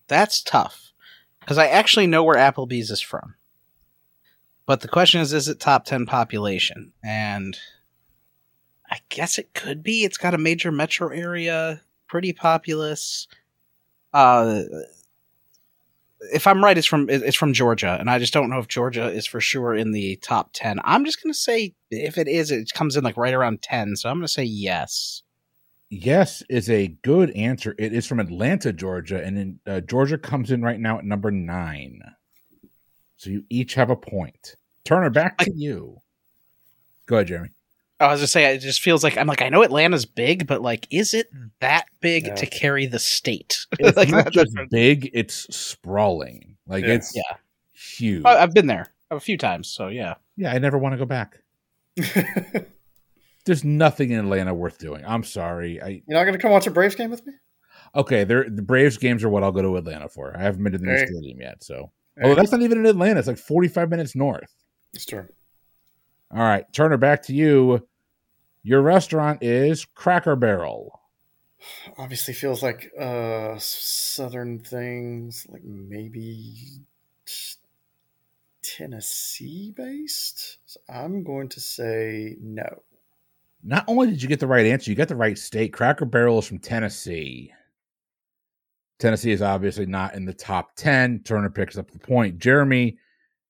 That's 0.06 0.40
tough. 0.40 0.92
Because 1.40 1.58
I 1.58 1.66
actually 1.66 2.06
know 2.06 2.22
where 2.22 2.36
Applebee's 2.36 2.92
is 2.92 3.00
from. 3.00 3.34
But 4.66 4.82
the 4.82 4.88
question 4.88 5.20
is, 5.20 5.32
is 5.32 5.48
it 5.48 5.58
top 5.58 5.84
10 5.84 6.06
population? 6.06 6.92
And 7.02 7.58
I 8.90 8.98
guess 9.08 9.38
it 9.38 9.54
could 9.54 9.82
be. 9.82 10.04
It's 10.04 10.16
got 10.16 10.34
a 10.34 10.38
major 10.38 10.72
metro 10.72 11.08
area, 11.08 11.82
pretty 12.06 12.32
populous. 12.32 13.28
Uh, 14.12 14.62
if 16.32 16.46
I'm 16.46 16.64
right, 16.64 16.76
it's 16.76 16.86
from 16.86 17.08
it's 17.08 17.36
from 17.36 17.52
Georgia, 17.52 17.96
and 18.00 18.10
I 18.10 18.18
just 18.18 18.32
don't 18.32 18.50
know 18.50 18.58
if 18.58 18.68
Georgia 18.68 19.08
is 19.08 19.26
for 19.26 19.40
sure 19.40 19.74
in 19.74 19.92
the 19.92 20.16
top 20.16 20.50
ten. 20.52 20.80
I'm 20.84 21.04
just 21.04 21.22
gonna 21.22 21.34
say 21.34 21.74
if 21.90 22.18
it 22.18 22.28
is, 22.28 22.50
it 22.50 22.72
comes 22.72 22.96
in 22.96 23.04
like 23.04 23.16
right 23.16 23.34
around 23.34 23.62
ten. 23.62 23.96
So 23.96 24.08
I'm 24.08 24.16
gonna 24.16 24.28
say 24.28 24.44
yes. 24.44 25.22
Yes 25.90 26.42
is 26.50 26.68
a 26.68 26.88
good 27.02 27.30
answer. 27.30 27.74
It 27.78 27.92
is 27.92 28.06
from 28.06 28.20
Atlanta, 28.20 28.72
Georgia, 28.72 29.24
and 29.24 29.38
in, 29.38 29.60
uh, 29.66 29.80
Georgia 29.80 30.18
comes 30.18 30.50
in 30.50 30.62
right 30.62 30.78
now 30.78 30.98
at 30.98 31.04
number 31.04 31.30
nine. 31.30 32.02
So 33.16 33.30
you 33.30 33.44
each 33.48 33.74
have 33.74 33.90
a 33.90 33.96
point. 33.96 34.56
Turner, 34.84 35.10
back 35.10 35.38
to 35.38 35.50
I, 35.50 35.54
you. 35.54 35.98
Go 37.06 37.16
ahead, 37.16 37.28
Jeremy. 37.28 37.50
I 38.00 38.12
was 38.12 38.20
just 38.20 38.32
say 38.32 38.54
it 38.54 38.58
just 38.58 38.80
feels 38.80 39.02
like 39.02 39.16
I'm 39.16 39.26
like 39.26 39.42
I 39.42 39.48
know 39.48 39.62
Atlanta's 39.62 40.06
big, 40.06 40.46
but 40.46 40.62
like, 40.62 40.86
is 40.90 41.14
it 41.14 41.28
hmm. 41.32 41.46
that 41.60 41.86
big 42.00 42.26
yeah. 42.26 42.34
to 42.36 42.46
carry 42.46 42.86
the 42.86 42.98
state? 42.98 43.66
It's 43.80 43.96
like, 43.96 44.08
not 44.08 44.32
just 44.32 44.56
big; 44.70 45.10
it's 45.12 45.54
sprawling. 45.54 46.56
Like 46.66 46.84
yeah. 46.84 46.94
it's 46.94 47.14
yeah, 47.14 47.36
huge. 47.72 48.24
I've 48.24 48.54
been 48.54 48.66
there 48.66 48.86
a 49.10 49.20
few 49.20 49.36
times, 49.36 49.68
so 49.68 49.88
yeah. 49.88 50.14
Yeah, 50.36 50.52
I 50.52 50.58
never 50.58 50.78
want 50.78 50.92
to 50.92 50.98
go 50.98 51.04
back. 51.04 51.42
There's 53.44 53.64
nothing 53.64 54.10
in 54.10 54.20
Atlanta 54.20 54.54
worth 54.54 54.78
doing. 54.78 55.04
I'm 55.06 55.24
sorry. 55.24 55.82
I, 55.82 56.02
You're 56.06 56.18
not 56.18 56.24
going 56.24 56.34
to 56.34 56.38
come 56.38 56.52
watch 56.52 56.66
a 56.66 56.70
Braves 56.70 56.94
game 56.94 57.10
with 57.10 57.26
me? 57.26 57.32
Okay, 57.94 58.24
the 58.24 58.44
Braves 58.62 58.98
games 58.98 59.24
are 59.24 59.28
what 59.30 59.42
I'll 59.42 59.52
go 59.52 59.62
to 59.62 59.76
Atlanta 59.76 60.08
for. 60.08 60.36
I 60.36 60.42
haven't 60.42 60.62
been 60.62 60.72
to 60.72 60.78
the 60.78 60.84
new 60.84 60.98
stadium 60.98 61.40
yet, 61.40 61.64
so. 61.64 61.90
Oh, 62.22 62.34
that's 62.34 62.52
not 62.52 62.62
even 62.62 62.78
in 62.78 62.86
Atlanta. 62.86 63.18
It's 63.18 63.28
like 63.28 63.38
45 63.38 63.90
minutes 63.90 64.14
north. 64.14 64.52
That's 64.92 65.06
true. 65.06 65.26
All 66.30 66.40
right, 66.40 66.70
Turner, 66.72 66.98
back 66.98 67.22
to 67.24 67.34
you. 67.34 67.87
Your 68.62 68.82
restaurant 68.82 69.42
is 69.42 69.84
Cracker 69.84 70.36
Barrel. 70.36 71.00
Obviously, 71.96 72.34
feels 72.34 72.62
like 72.62 72.92
uh, 72.98 73.56
southern 73.58 74.60
things, 74.60 75.46
like 75.50 75.64
maybe 75.64 76.82
Tennessee 78.62 79.72
based. 79.76 80.58
So 80.66 80.80
I'm 80.88 81.24
going 81.24 81.48
to 81.50 81.60
say 81.60 82.36
no. 82.40 82.82
Not 83.64 83.84
only 83.88 84.08
did 84.08 84.22
you 84.22 84.28
get 84.28 84.40
the 84.40 84.46
right 84.46 84.66
answer, 84.66 84.90
you 84.90 84.96
got 84.96 85.08
the 85.08 85.16
right 85.16 85.36
state. 85.36 85.72
Cracker 85.72 86.04
Barrel 86.04 86.38
is 86.38 86.46
from 86.46 86.58
Tennessee. 86.60 87.52
Tennessee 88.98 89.32
is 89.32 89.42
obviously 89.42 89.86
not 89.86 90.14
in 90.14 90.24
the 90.24 90.34
top 90.34 90.74
10. 90.76 91.20
Turner 91.24 91.50
picks 91.50 91.76
up 91.78 91.90
the 91.90 91.98
point. 91.98 92.38
Jeremy, 92.38 92.98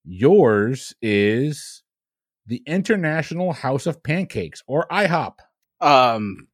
yours 0.05 0.95
is 1.01 1.83
the 2.49 2.63
International 2.65 3.53
House 3.53 3.85
of 3.85 4.01
Pancakes 4.01 4.63
or 4.65 4.87
IHOP. 4.91 5.35
Um, 5.79 6.47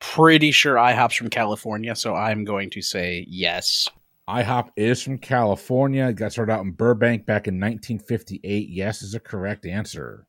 pretty 0.00 0.50
sure 0.50 0.76
IHOP's 0.76 1.14
from 1.14 1.28
California, 1.28 1.94
so 1.94 2.14
I'm 2.14 2.44
going 2.44 2.70
to 2.70 2.82
say 2.82 3.26
yes. 3.28 3.88
IHOP 4.26 4.70
is 4.74 5.02
from 5.02 5.18
California. 5.18 6.06
It 6.08 6.16
got 6.16 6.32
started 6.32 6.50
out 6.50 6.64
in 6.64 6.72
Burbank 6.72 7.26
back 7.26 7.46
in 7.46 7.56
1958. 7.56 8.70
Yes 8.70 9.02
is 9.02 9.14
a 9.14 9.20
correct 9.20 9.66
answer. 9.66 10.26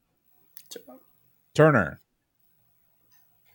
Turner, 1.54 2.02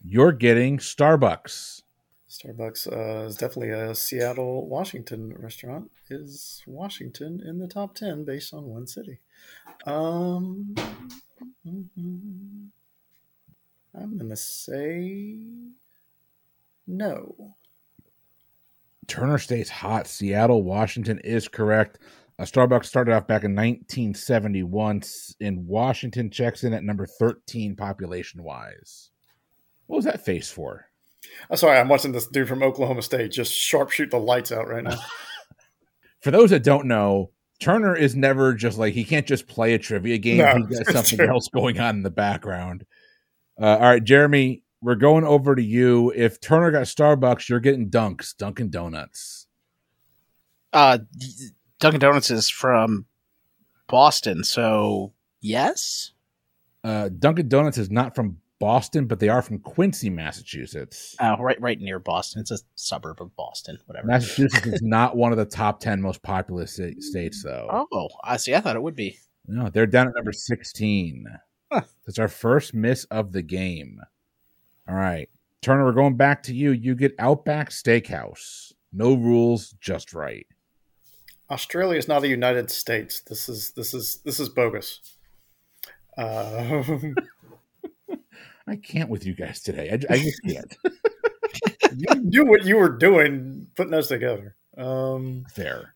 you're 0.02 0.33
getting 0.33 0.79
Starbucks. 0.79 1.83
Starbucks 2.26 2.90
uh, 2.90 3.26
is 3.26 3.37
definitely 3.37 3.71
a 3.71 3.95
Seattle, 3.95 4.67
Washington 4.67 5.35
restaurant. 5.37 5.90
Is 6.09 6.62
Washington 6.67 7.43
in 7.45 7.59
the 7.59 7.69
top 7.69 7.95
10 7.95 8.25
based 8.25 8.55
on 8.55 8.64
one 8.64 8.87
city? 8.87 9.21
Um. 9.85 10.75
I'm 13.94 14.16
going 14.18 14.30
to 14.30 14.37
say 14.37 15.38
no. 16.87 17.54
Turner 19.06 19.38
State's 19.38 19.70
hot. 19.70 20.06
Seattle, 20.06 20.62
Washington 20.62 21.18
is 21.20 21.49
correct. 21.49 21.99
Uh, 22.38 22.44
Starbucks 22.44 22.87
started 22.87 23.14
off 23.14 23.26
back 23.26 23.44
in 23.44 23.54
1971 23.54 25.02
in 25.40 25.66
Washington, 25.66 26.30
checks 26.30 26.64
in 26.64 26.73
at 26.73 26.85
number 26.85 27.06
13 27.06 27.76
population 27.76 28.42
wise. 28.42 29.11
What 29.87 29.97
was 29.97 30.04
that 30.04 30.25
face 30.25 30.49
for? 30.50 30.87
I'm 31.50 31.56
sorry, 31.56 31.78
I'm 31.78 31.88
watching 31.88 32.12
this 32.12 32.28
dude 32.28 32.49
from 32.49 32.62
Oklahoma 32.62 33.02
State 33.02 33.32
just 33.32 33.52
sharpshoot 33.52 34.11
the 34.11 34.18
lights 34.18 34.52
out 34.52 34.68
right 34.68 34.85
now. 34.85 34.97
for 36.20 36.30
those 36.30 36.50
that 36.50 36.62
don't 36.62 36.87
know, 36.87 37.30
Turner 37.61 37.95
is 37.95 38.17
never 38.17 38.55
just 38.55 38.79
like 38.79 38.95
he 38.95 39.05
can't 39.05 39.26
just 39.26 39.47
play 39.47 39.75
a 39.75 39.79
trivia 39.79 40.19
game. 40.19 40.38
No, 40.38 40.67
He's 40.67 40.81
got 40.81 40.93
something 40.95 41.19
true. 41.19 41.29
else 41.29 41.49
going 41.49 41.79
on 41.79 41.97
in 41.97 42.02
the 42.02 42.11
background. 42.11 42.85
Uh, 43.61 43.76
all 43.76 43.81
right, 43.81 44.02
Jeremy, 44.02 44.62
we're 44.81 44.95
going 44.95 45.25
over 45.25 45.55
to 45.55 45.62
you. 45.62 46.11
If 46.17 46.40
Turner 46.40 46.71
got 46.71 46.85
Starbucks, 46.85 47.49
you're 47.49 47.61
getting 47.61 47.90
Dunks, 47.90 48.35
Dunkin' 48.37 48.71
Donuts. 48.71 49.47
Uh, 50.73 50.99
Dunkin' 51.81 52.00
Donuts 52.00 52.31
is 52.31 52.49
from 52.49 53.05
Boston, 53.88 54.43
so 54.45 55.12
yes. 55.43 56.12
Uh, 56.83 57.11
Dunkin' 57.11 57.49
Donuts 57.49 57.76
is 57.76 57.90
not 57.90 58.14
from 58.14 58.38
Boston, 58.61 59.07
but 59.07 59.19
they 59.19 59.29
are 59.29 59.43
from 59.43 59.59
Quincy, 59.59 60.11
Massachusetts. 60.11 61.17
Oh, 61.19 61.37
right, 61.38 61.61
right 61.61 61.81
near 61.81 61.99
Boston. 61.99 62.43
It's 62.43 62.50
a 62.50 62.59
suburb 62.76 63.21
of 63.21 63.35
Boston. 63.35 63.79
Whatever. 63.87 64.07
Massachusetts 64.07 64.67
is 64.67 64.83
not 64.85 65.17
one 65.17 65.33
of 65.33 65.38
the 65.38 65.47
top 65.47 65.81
ten 65.81 66.00
most 66.00 66.23
populous 66.23 66.75
states, 66.75 67.43
though. 67.43 67.87
Oh, 67.93 68.09
I 68.23 68.37
see. 68.37 68.55
I 68.55 68.61
thought 68.61 68.76
it 68.76 68.83
would 68.83 68.95
be. 68.95 69.19
No, 69.49 69.71
they're 69.71 69.87
down 69.87 70.09
at 70.09 70.14
number 70.14 70.33
sixteen. 70.33 71.25
Huh. 71.73 71.83
That's 72.07 72.19
our 72.19 72.29
first 72.29 72.75
miss 72.75 73.05
of 73.05 73.33
the 73.33 73.43
game. 73.43 74.00
All 74.88 74.95
right, 74.95 75.29
Turner, 75.62 75.85
we're 75.85 75.93
going 75.93 76.17
back 76.17 76.43
to 76.45 76.55
you. 76.55 76.71
You 76.73 76.95
get 76.95 77.14
Outback 77.19 77.71
Steakhouse. 77.71 78.73
No 78.93 79.14
rules, 79.14 79.75
just 79.81 80.12
right. 80.12 80.47
Australia 81.50 81.99
is 81.99 82.09
not 82.09 82.21
the 82.21 82.29
United 82.29 82.71
States. 82.71 83.21
This 83.21 83.49
is 83.49 83.73
this 83.73 83.95
is 83.95 84.21
this 84.25 84.38
is 84.38 84.49
bogus. 84.49 85.00
Uh, 86.17 86.83
I 88.67 88.76
can't 88.76 89.11
with 89.11 89.26
you 89.26 89.35
guys 89.35 89.61
today. 89.61 89.90
I, 89.90 90.14
I 90.14 90.19
just 90.19 90.43
can't. 90.43 90.76
you 91.97 92.14
knew 92.17 92.45
what 92.45 92.64
you 92.64 92.76
were 92.76 92.97
doing, 92.97 93.69
putting 93.75 93.95
us 93.95 94.09
together. 94.09 94.57
Um, 94.76 95.45
Fair. 95.52 95.95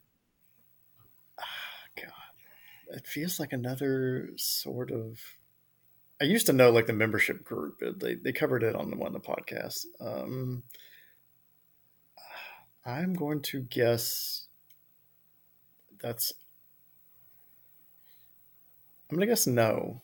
God, 1.97 2.97
it 2.97 3.07
feels 3.07 3.39
like 3.39 3.53
another 3.53 4.31
sort 4.37 4.91
of. 4.91 5.19
I 6.21 6.25
used 6.25 6.47
to 6.47 6.53
know 6.53 6.71
like 6.71 6.87
the 6.87 6.93
membership 6.93 7.45
group. 7.45 7.83
They 7.99 8.15
they 8.15 8.33
covered 8.33 8.63
it 8.63 8.75
on 8.75 8.91
the 8.91 8.97
one 8.97 9.15
of 9.15 9.23
the 9.23 9.29
podcasts. 9.29 9.85
Um, 10.01 10.63
I'm 12.85 13.15
going 13.15 13.43
to 13.43 13.61
guess 13.61 14.47
that's. 16.01 16.33
I'm 19.11 19.17
gonna 19.17 19.27
guess 19.27 19.47
no. 19.47 20.01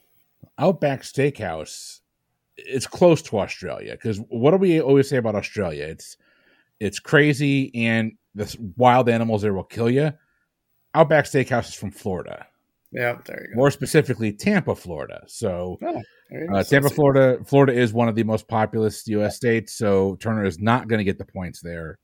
Outback 0.58 1.02
Steakhouse 1.02 2.00
it's 2.66 2.86
close 2.86 3.22
to 3.22 3.38
Australia 3.38 3.92
because 3.92 4.18
what 4.28 4.52
do 4.52 4.56
we 4.56 4.80
always 4.80 5.08
say 5.08 5.16
about 5.16 5.34
Australia? 5.34 5.84
It's 5.84 6.16
it's 6.78 6.98
crazy 6.98 7.74
and 7.74 8.12
the 8.34 8.56
wild 8.76 9.08
animals 9.08 9.42
there 9.42 9.54
will 9.54 9.64
kill 9.64 9.90
you. 9.90 10.12
Outback 10.94 11.24
Steakhouse 11.24 11.68
is 11.68 11.74
from 11.74 11.90
Florida. 11.90 12.46
Yeah, 12.92 13.18
there 13.24 13.42
you 13.42 13.54
go. 13.54 13.58
More 13.58 13.70
specifically, 13.70 14.32
Tampa, 14.32 14.74
Florida. 14.74 15.22
So, 15.28 15.78
oh, 15.82 16.02
uh, 16.52 16.64
Tampa, 16.64 16.90
Florida. 16.90 17.38
Florida 17.44 17.72
is 17.72 17.92
one 17.92 18.08
of 18.08 18.16
the 18.16 18.24
most 18.24 18.48
populous 18.48 19.06
U.S. 19.08 19.36
states. 19.36 19.74
So 19.74 20.16
Turner 20.16 20.44
is 20.44 20.58
not 20.58 20.88
going 20.88 20.98
to 20.98 21.04
get 21.04 21.18
the 21.18 21.24
points 21.24 21.60
there. 21.60 21.98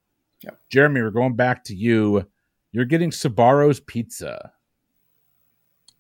Yep. 0.45 0.59
Jeremy, 0.71 1.03
we're 1.03 1.11
going 1.11 1.35
back 1.35 1.65
to 1.65 1.75
you. 1.75 2.27
You're 2.71 2.85
getting 2.85 3.11
Sbarro's 3.11 3.81
Pizza. 3.81 4.53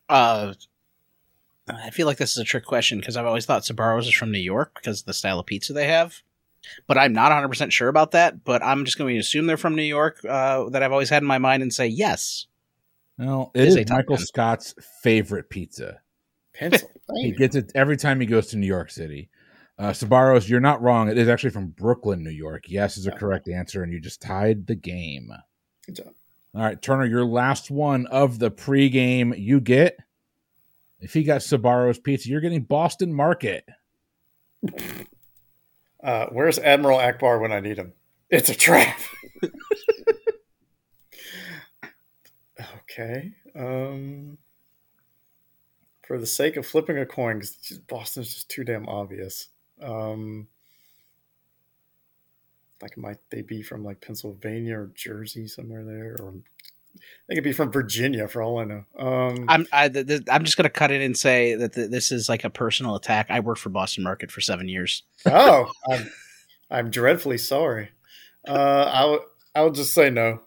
Uh, 0.09 0.55
I 1.69 1.91
feel 1.91 2.07
like 2.07 2.19
this 2.19 2.33
is 2.33 2.39
a 2.39 2.45
trick 2.45 2.65
question 2.65 2.99
because 2.99 3.17
I've 3.17 3.27
always 3.27 3.45
thought 3.45 3.65
Sbarro's 3.65 4.07
is 4.07 4.15
from 4.15 4.31
New 4.31 4.39
York 4.39 4.75
because 4.75 5.01
of 5.01 5.07
the 5.07 5.15
style 5.15 5.41
of 5.41 5.47
pizza 5.47 5.73
they 5.73 5.89
have. 5.89 6.23
But 6.87 6.99
I'm 6.99 7.13
not 7.13 7.33
100% 7.33 7.71
sure 7.73 7.89
about 7.89 8.13
that. 8.13 8.45
But 8.45 8.63
I'm 8.63 8.85
just 8.85 8.99
going 8.99 9.15
to 9.15 9.21
assume 9.21 9.47
they're 9.47 9.57
from 9.57 9.77
New 9.77 9.83
York 9.83 10.21
uh, 10.29 10.69
that 10.71 10.83
I've 10.83 10.93
always 10.93 11.11
had 11.11 11.23
in 11.23 11.29
my 11.29 11.39
mind 11.39 11.63
and 11.63 11.73
say 11.73 11.87
yes. 11.87 12.47
Well, 13.19 13.51
it 13.55 13.69
is, 13.69 13.77
is 13.77 13.91
Michael 13.91 14.17
10. 14.17 14.27
Scott's 14.27 14.75
favorite 15.03 15.49
pizza. 15.49 16.01
Pencil. 16.55 16.91
he 17.17 17.33
gets 17.33 17.57
it 17.57 17.73
every 17.75 17.97
time 17.97 18.21
he 18.21 18.27
goes 18.27 18.49
to 18.49 18.57
New 18.57 18.67
York 18.67 18.91
City. 18.91 19.31
Uh, 19.79 19.91
Sbarro's, 19.91 20.49
you're 20.49 20.61
not 20.61 20.81
wrong. 20.81 21.09
It 21.09 21.19
is 21.19 21.29
actually 21.29 21.51
from 21.51 21.69
Brooklyn, 21.69 22.23
New 22.23 22.31
York. 22.31 22.65
Yes 22.69 22.97
is 22.97 23.07
a 23.07 23.13
correct 23.13 23.49
answer, 23.49 23.83
and 23.83 23.93
you 23.93 24.01
just 24.01 24.23
tied 24.23 24.67
the 24.67 24.75
game. 24.75 25.31
Good 25.85 25.97
job. 25.97 26.15
All 26.55 26.63
right, 26.63 26.81
Turner, 26.81 27.05
your 27.05 27.27
last 27.27 27.71
one 27.71 28.07
of 28.07 28.39
the 28.39 28.51
pregame. 28.51 29.39
You 29.39 29.61
get, 29.61 29.99
if 31.00 31.12
he 31.12 31.23
got 31.25 31.43
Sbarro's 31.43 31.99
Pizza, 31.99 32.29
you're 32.29 32.41
getting 32.41 32.62
Boston 32.62 33.12
Market. 33.12 33.65
Uh, 36.03 36.26
where's 36.26 36.59
Admiral 36.59 36.99
Ackbar 36.99 37.41
when 37.41 37.53
I 37.53 37.61
need 37.61 37.79
him? 37.79 37.93
It's 38.31 38.49
a 38.49 38.55
trap. 38.55 38.99
okay. 42.83 43.33
Um, 43.55 44.38
for 46.07 46.19
the 46.19 46.26
sake 46.26 46.57
of 46.57 46.67
flipping 46.67 46.99
a 46.99 47.07
coin, 47.07 47.41
because 47.41 47.79
Boston's 47.88 48.33
just 48.33 48.49
too 48.49 48.65
damn 48.65 48.88
obvious. 48.88 49.49
Um, 49.81 50.49
like, 52.81 52.97
might 52.97 53.19
they 53.31 53.43
be 53.43 53.62
from 53.62 53.85
like 53.85 54.00
Pennsylvania 54.00 54.79
or 54.79 54.93
Jersey 54.95 55.49
somewhere 55.49 55.85
there, 55.85 56.17
or 56.21 56.35
they 57.29 57.35
could 57.35 57.45
be 57.45 57.53
from 57.53 57.71
Virginia 57.73 58.29
for 58.29 58.43
all 58.43 58.59
I 58.59 58.65
know. 58.65 58.85
Um, 58.99 59.45
I'm 59.49 59.67
I, 59.73 59.88
th- 59.88 60.07
th- 60.07 60.23
I'm 60.31 60.45
just 60.45 60.57
gonna 60.57 60.71
cut 60.71 60.91
it 60.91 61.03
and 61.03 61.17
say 61.17 61.55
that 61.55 61.75
th- 61.75 61.91
this 61.91 62.12
is 62.12 62.29
like 62.29 62.45
a 62.45 62.50
personal 62.50 62.95
attack. 62.97 63.26
I 63.31 63.41
worked 63.41 63.61
for 63.61 63.71
Boston 63.71 64.05
Market 64.05 64.31
for 64.31 64.41
seven 64.41 64.69
years. 64.69 65.03
oh, 65.26 65.71
I'm, 65.91 66.11
I'm 66.71 66.91
dreadfully 66.91 67.38
sorry. 67.38 67.91
Uh, 68.47 68.91
I'll 68.93 69.25
I'll 69.55 69.71
just 69.73 69.93
say 69.95 70.11
no. 70.11 70.41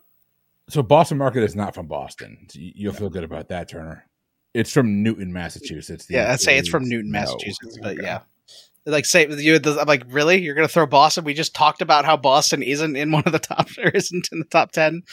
So 0.70 0.84
Boston 0.84 1.18
Market 1.18 1.44
is 1.44 1.56
not 1.56 1.74
from 1.74 1.88
Boston. 1.88 2.48
You- 2.54 2.72
You'll 2.76 2.94
feel 2.94 3.10
good 3.10 3.24
about 3.24 3.50
that, 3.50 3.70
Turner. 3.70 4.06
It's 4.54 4.72
from 4.72 5.04
Newton, 5.04 5.32
Massachusetts. 5.34 6.06
The 6.08 6.16
Yeah, 6.16 6.32
I'd 6.32 6.40
say 6.40 6.58
it's 6.58 6.70
from 6.70 6.84
is 6.84 6.90
Newton, 6.90 7.12
no. 7.12 7.20
Massachusetts. 7.20 7.78
But 7.82 7.94
Okay. 7.98 8.04
yeah, 8.04 8.20
like 8.86 9.06
say 9.06 9.28
you. 9.30 9.60
I'm 9.64 9.88
like, 9.88 10.04
really? 10.08 10.42
You're 10.42 10.56
gonna 10.56 10.68
throw 10.68 10.86
Boston? 10.88 11.24
We 11.24 11.34
just 11.36 11.54
talked 11.54 11.82
about 11.84 12.06
how 12.06 12.18
Boston 12.18 12.64
isn't 12.64 12.96
in 12.96 13.12
one 13.12 13.24
of 13.26 13.32
the 13.32 13.40
top 13.40 13.68
or 13.78 13.90
isn't 13.90 14.30
in 14.32 14.40
the 14.40 14.46
top 14.46 14.72
ten. 14.72 15.04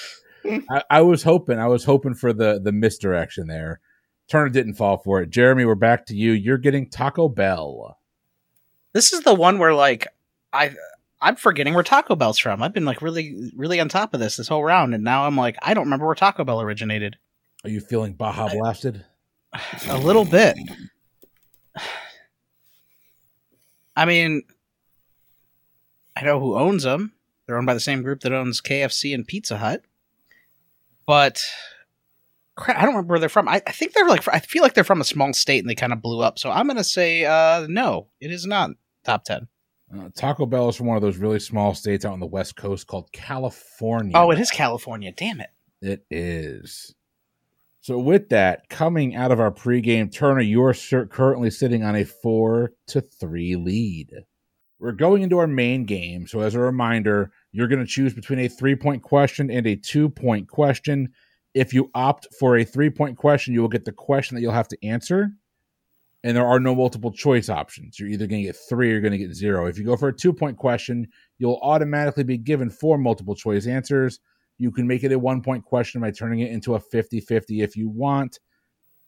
I, 0.71 0.83
I 0.91 1.01
was 1.03 1.23
hoping. 1.23 1.59
I 1.59 1.67
was 1.67 1.85
hoping 1.85 2.15
for 2.15 2.33
the 2.33 2.61
the 2.63 2.73
misdirection 2.73 3.47
there. 3.47 3.81
Turner 4.29 4.49
didn't 4.49 4.75
fall 4.75 4.99
for 4.99 5.23
it. 5.23 5.31
Jeremy, 5.31 5.65
we're 5.65 5.75
back 5.75 6.07
to 6.07 6.17
you. 6.17 6.33
You're 6.33 6.59
getting 6.59 6.89
Taco 6.89 7.29
Bell. 7.29 7.99
This 8.93 9.13
is 9.13 9.21
the 9.21 9.35
one 9.35 9.59
where 9.59 9.75
like 9.75 10.07
I. 10.53 10.75
I'm 11.19 11.37
forgetting 11.37 11.73
where 11.73 11.83
Taco 11.83 12.15
Bell's 12.15 12.39
from. 12.39 12.63
I've 12.63 12.75
been 12.75 12.85
like 12.85 13.01
really, 13.01 13.51
really 13.57 13.81
on 13.81 13.89
top 13.89 14.13
of 14.13 14.21
this 14.21 14.37
this 14.37 14.49
whole 14.49 14.63
round, 14.63 14.95
and 14.95 15.03
now 15.03 15.27
I'm 15.27 15.37
like, 15.37 15.57
I 15.63 15.73
don't 15.73 15.85
remember 15.85 16.05
where 16.05 16.15
Taco 16.15 16.45
Bell 16.45 16.61
originated. 16.61 17.17
Are 17.65 17.71
you 17.71 17.81
feeling 17.81 18.13
Baja 18.13 18.49
blasted? 18.51 19.05
A 19.89 19.99
little 19.99 20.27
bit. 20.27 20.57
I 23.97 24.05
mean, 24.05 24.43
I 26.15 26.23
know 26.23 26.39
who 26.39 26.59
owns 26.59 26.83
them. 26.83 27.13
They're 27.47 27.57
owned 27.57 27.67
by 27.67 27.75
the 27.75 27.81
same 27.81 28.03
group 28.03 28.21
that 28.21 28.33
owns 28.33 28.61
KFC 28.61 29.15
and 29.15 29.27
Pizza 29.27 29.59
Hut. 29.59 29.83
But 31.07 31.41
crap, 32.57 32.77
I 32.77 32.81
don't 32.83 32.95
remember 32.95 33.13
where 33.13 33.21
they're 33.21 33.29
from. 33.29 33.49
I, 33.49 33.63
I 33.67 33.73
think 33.73 33.93
they're 33.93 34.09
like 34.09 34.27
I 34.29 34.41
feel 34.41 34.63
like 34.63 34.75
they're 34.75 34.85
from 34.85 35.01
a 35.01 35.05
small 35.05 35.33
state 35.33 35.61
and 35.61 35.71
they 35.71 35.75
kind 35.75 35.93
of 35.93 36.03
blew 36.03 36.21
up. 36.21 36.39
So 36.39 36.51
I'm 36.51 36.67
gonna 36.67 36.85
say 36.85 37.25
uh, 37.25 37.67
no, 37.69 38.09
it 38.21 38.31
is 38.31 38.47
not 38.47 38.71
top 39.05 39.25
ten. 39.25 39.49
Uh, 39.95 40.09
Taco 40.17 40.47
Bell 40.47 40.69
is 40.69 40.77
from 40.77 40.87
one 40.87 40.97
of 40.97 41.03
those 41.03 41.17
really 41.17 41.39
small 41.39 41.75
states 41.75 42.05
out 42.05 42.13
on 42.13 42.21
the 42.21 42.27
West 42.27 42.57
Coast 42.57 42.89
called 42.89 43.13
California. 43.13 44.13
Oh, 44.17 44.33
it 44.33 44.41
is 44.41 44.51
California. 44.51 45.13
Damn 45.13 45.41
it. 45.41 45.51
It 45.81 46.05
is. 46.11 46.95
So 47.83 47.99
with 48.01 48.31
that, 48.31 48.69
coming 48.69 49.15
out 49.15 49.31
of 49.31 49.39
our 49.39 49.53
pregame, 49.53 50.13
Turner, 50.13 50.41
you're 50.41 50.75
cer- 50.75 51.07
currently 51.07 51.51
sitting 51.51 51.85
on 51.85 51.95
a 51.95 52.05
four 52.05 52.73
to 52.89 53.01
three 53.01 53.55
lead. 53.55 54.11
We're 54.79 54.93
going 54.93 55.23
into 55.23 55.39
our 55.39 55.47
main 55.47 55.85
game. 55.85 56.27
So 56.27 56.41
as 56.41 56.55
a 56.55 56.61
reminder, 56.61 57.31
you're 57.53 57.69
going 57.69 57.81
to 57.81 57.87
choose 57.87 58.13
between 58.13 58.41
a 58.41 58.49
three 58.49 58.77
point 58.77 59.03
question 59.03 59.51
and 59.51 59.67
a 59.67 59.77
two 59.77 60.09
point 60.09 60.49
question. 60.49 61.09
If 61.55 61.73
you 61.73 61.91
opt 61.95 62.29
for 62.39 62.59
a 62.59 62.65
three 62.65 62.91
point 62.91 63.17
question, 63.17 63.55
you 63.55 63.63
will 63.63 63.69
get 63.69 63.85
the 63.85 63.93
question 63.93 64.35
that 64.35 64.43
you'll 64.43 64.53
have 64.53 64.69
to 64.69 64.87
answer. 64.87 65.31
And 66.23 66.37
there 66.37 66.47
are 66.47 66.61
no 66.61 66.75
multiple 66.75 67.13
choice 67.13 67.49
options. 67.49 67.99
You're 67.99 68.09
either 68.09 68.27
going 68.27 68.43
to 68.43 68.49
get 68.49 68.57
three 68.57 68.89
or 68.89 68.93
you're 68.93 69.01
going 69.01 69.13
to 69.13 69.19
get 69.19 69.33
zero. 69.33 69.67
If 69.67 69.79
you 69.79 69.85
go 69.85 69.97
for 69.97 70.09
a 70.09 70.17
two 70.17 70.33
point 70.33 70.59
question, 70.59 71.09
you'll 71.39 71.61
automatically 71.63 72.25
be 72.25 72.37
given 72.37 72.69
four 72.69 72.99
multiple 72.99 73.35
choice 73.35 73.67
answers. 73.67 74.21
You 74.59 74.71
can 74.71 74.87
make 74.87 75.05
it 75.05 75.13
a 75.13 75.19
one 75.19 75.41
point 75.41 75.65
question 75.65 76.01
by 76.01 76.11
turning 76.11 76.41
it 76.41 76.51
into 76.51 76.75
a 76.75 76.81
50 76.81 77.21
50 77.21 77.63
if 77.63 77.77
you 77.77 77.89
want. 77.89 78.41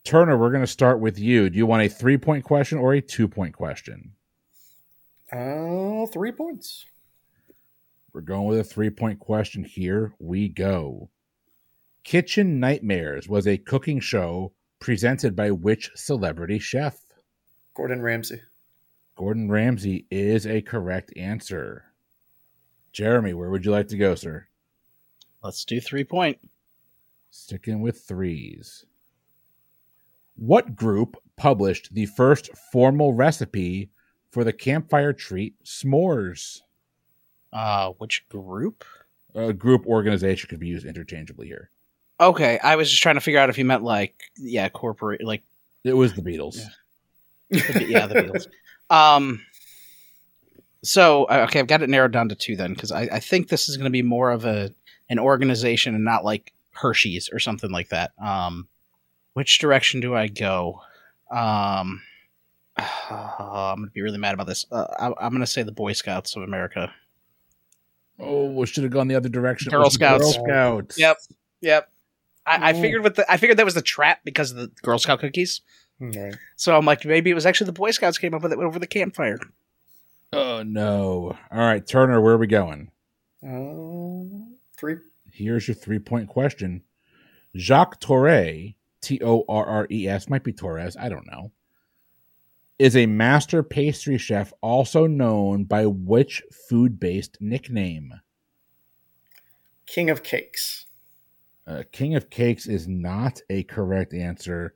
Turner, 0.05 0.39
we're 0.39 0.51
going 0.51 0.63
to 0.63 0.67
start 0.67 1.01
with 1.01 1.19
you. 1.19 1.51
Do 1.51 1.59
you 1.59 1.67
want 1.67 1.83
a 1.83 1.89
three 1.89 2.17
point 2.17 2.45
question 2.45 2.79
or 2.79 2.95
a 2.95 3.03
two 3.03 3.29
point 3.29 3.55
question? 3.55 4.13
Uh, 5.33 6.07
three 6.07 6.33
points. 6.33 6.87
We're 8.12 8.23
going 8.23 8.47
with 8.47 8.61
a 8.61 8.64
three 8.64 8.91
point 8.91 9.19
question. 9.19 9.64
Here 9.64 10.14
we 10.19 10.49
go. 10.49 11.11
Kitchen 12.05 12.59
Nightmares 12.59 13.29
was 13.29 13.47
a 13.47 13.59
cooking 13.59 14.01
show 14.01 14.53
presented 14.81 15.37
by 15.37 15.51
which 15.51 15.91
celebrity 15.95 16.59
chef? 16.59 16.99
Gordon 17.75 18.01
Ramsay. 18.01 18.41
Gordon 19.17 19.51
Ramsay 19.51 20.07
is 20.11 20.47
a 20.47 20.62
correct 20.62 21.12
answer. 21.17 21.85
Jeremy, 22.93 23.35
where 23.35 23.51
would 23.51 23.64
you 23.64 23.71
like 23.71 23.88
to 23.88 23.99
go, 23.99 24.14
sir? 24.14 24.47
Let's 25.43 25.64
do 25.64 25.81
three 25.81 26.05
point. 26.05 26.38
Sticking 27.31 27.83
with 27.83 28.01
threes. 28.01 28.87
What 30.37 30.75
group 30.75 31.17
published 31.37 31.93
the 31.93 32.07
first 32.07 32.51
formal 32.73 33.12
recipe 33.12 33.91
for 34.31 34.45
the 34.45 34.53
campfire 34.53 35.12
treat 35.12 35.55
s'mores? 35.64 36.61
Uh, 37.53 37.93
which 37.99 38.29
group? 38.29 38.85
A 39.35 39.53
group 39.53 39.87
organization 39.87 40.49
could 40.49 40.61
be 40.61 40.69
used 40.69 40.87
interchangeably 40.87 41.47
here. 41.47 41.71
Okay, 42.21 42.59
I 42.59 42.77
was 42.77 42.91
just 42.91 43.03
trying 43.03 43.14
to 43.14 43.21
figure 43.21 43.38
out 43.38 43.49
if 43.49 43.59
you 43.59 43.64
meant 43.64 43.85
like 43.85 44.14
yeah, 44.37 44.69
corporate 44.69 45.23
like 45.23 45.43
It 45.85 45.93
was 45.93 46.14
the 46.14 46.23
Beatles. 46.23 46.59
Yeah. 47.51 47.73
the, 47.73 47.85
yeah 47.87 48.07
the 48.07 48.14
Beatles. 48.14 48.47
Um, 48.91 49.45
so 50.83 51.25
uh, 51.25 51.45
okay, 51.47 51.61
I've 51.61 51.67
got 51.67 51.83
it 51.83 51.91
narrowed 51.91 52.12
down 52.12 52.31
to 52.31 52.35
two 52.35 52.57
then 52.57 52.73
because 52.73 52.91
I, 52.91 53.03
I 53.03 53.21
think 53.21 53.49
this 53.49 53.69
is 53.69 53.77
going 53.77 53.85
to 53.85 53.91
be 53.91 54.01
more 54.01 54.31
of 54.31 54.47
a 54.47 54.71
an 55.11 55.19
organization 55.19 55.95
and 55.95 56.05
not 56.05 56.25
like 56.25 56.55
Hershey's 56.73 57.29
or 57.31 57.38
something 57.38 57.71
like 57.71 57.91
that. 57.91 58.12
Um, 58.19 58.67
which 59.35 59.59
direction 59.59 60.01
do 60.01 60.14
I 60.14 60.29
go? 60.29 60.81
Um, 61.31 62.03
I'm 62.79 63.77
gonna 63.79 63.91
be 63.93 64.03
really 64.03 64.19
mad 64.19 64.35
about 64.35 64.47
this. 64.47 64.67
Uh, 64.71 64.87
I, 64.99 65.27
I'm 65.27 65.33
gonna 65.33 65.47
say 65.47 65.62
the 65.62 65.73
Boy 65.73 65.93
Scouts 65.93 66.37
of 66.37 66.43
America. 66.43 66.93
Oh, 68.19 68.47
we 68.51 68.67
should 68.67 68.83
have 68.85 68.93
gone 68.93 69.09
the 69.09 69.14
other 69.14 69.29
direction. 69.29 69.71
Girl 69.71 69.91
Scouts. 69.91 70.23
Girl 70.23 70.33
Scouts. 70.33 70.95
Scouts. 70.97 70.99
Yep. 70.99 71.17
Yep. 71.61 71.93
I, 72.47 72.71
I 72.71 72.73
Oh. 72.73 72.81
figured 72.81 73.03
with 73.05 73.17
the 73.17 73.31
I 73.31 73.37
figured 73.37 73.59
that 73.59 73.64
was 73.64 73.75
the 73.75 73.83
trap 73.83 74.21
because 74.25 74.51
of 74.53 74.57
the 74.57 74.69
Girl 74.83 74.99
Scout 74.99 75.21
cookies. 75.21 75.61
All 76.01 76.09
right. 76.09 76.37
So 76.57 76.77
I'm 76.77 76.85
like, 76.85 77.05
maybe 77.05 77.31
it 77.31 77.35
was 77.35 77.47
actually 77.47 77.67
the 77.67 77.73
Boy 77.73 77.91
Scouts 77.91 78.19
came 78.19 78.35
up 78.35 78.43
with 78.43 78.53
it 78.53 78.59
over 78.59 78.79
the 78.79 78.87
campfire. 78.87 79.38
Oh 80.33 80.62
no. 80.62 81.37
All 81.51 81.59
right, 81.59 81.87
Turner, 81.87 82.21
where 82.21 82.35
are 82.35 82.38
we 82.38 82.47
going? 82.47 82.91
Uh, 83.43 84.45
three. 84.77 84.97
Here's 85.33 85.67
your 85.69 85.75
three 85.75 85.99
point 85.99 86.29
question. 86.29 86.83
Jacques 87.57 87.99
Torre, 88.01 88.75
T 89.01 89.21
O 89.23 89.45
R 89.49 89.64
R 89.67 89.87
E 89.91 90.07
S, 90.09 90.29
might 90.29 90.45
be 90.45 90.53
Torres, 90.53 90.97
I 90.99 91.09
don't 91.09 91.27
know, 91.27 91.51
is 92.79 92.97
a 92.97 93.07
master 93.07 93.62
pastry 93.62 94.19
chef 94.19 94.53
also 94.61 95.07
known 95.07 95.64
by 95.64 95.87
which 95.87 96.43
food 96.69 97.01
based 97.01 97.38
nickname? 97.41 98.14
King 99.87 100.11
of 100.11 100.23
Cakes. 100.23 100.87
Uh, 101.67 101.83
King 101.93 102.14
of 102.14 102.31
Cakes 102.31 102.67
is 102.67 102.87
not 102.87 103.41
a 103.51 103.62
correct 103.64 104.14
answer. 104.14 104.75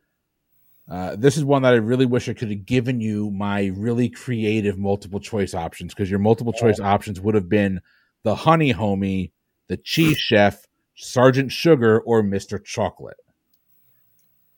Uh, 0.91 1.17
this 1.17 1.37
is 1.37 1.45
one 1.45 1.63
that 1.63 1.75
I 1.75 1.77
really 1.77 2.07
wish 2.07 2.29
I 2.29 2.35
could 2.35 2.51
have 2.51 2.67
given 2.67 3.01
you 3.01 3.31
my 3.31 3.73
really 3.77 4.09
creative 4.09 4.79
multiple 4.79 5.21
choice 5.21 5.55
options 5.55 5.95
because 5.95 6.11
your 6.11 6.19
multiple 6.19 6.53
choice 6.53 6.81
options 6.81 7.21
would 7.21 7.35
have 7.35 7.49
been 7.49 7.81
the 8.25 8.35
Honey 8.35 8.75
Homie, 8.75 9.31
the 9.69 9.77
Cheese 9.77 10.19
Chef, 10.19 10.67
Sergeant 10.97 11.53
Sugar, 11.53 12.01
or 12.01 12.23
Mr. 12.23 12.63
Chocolate. 12.63 13.17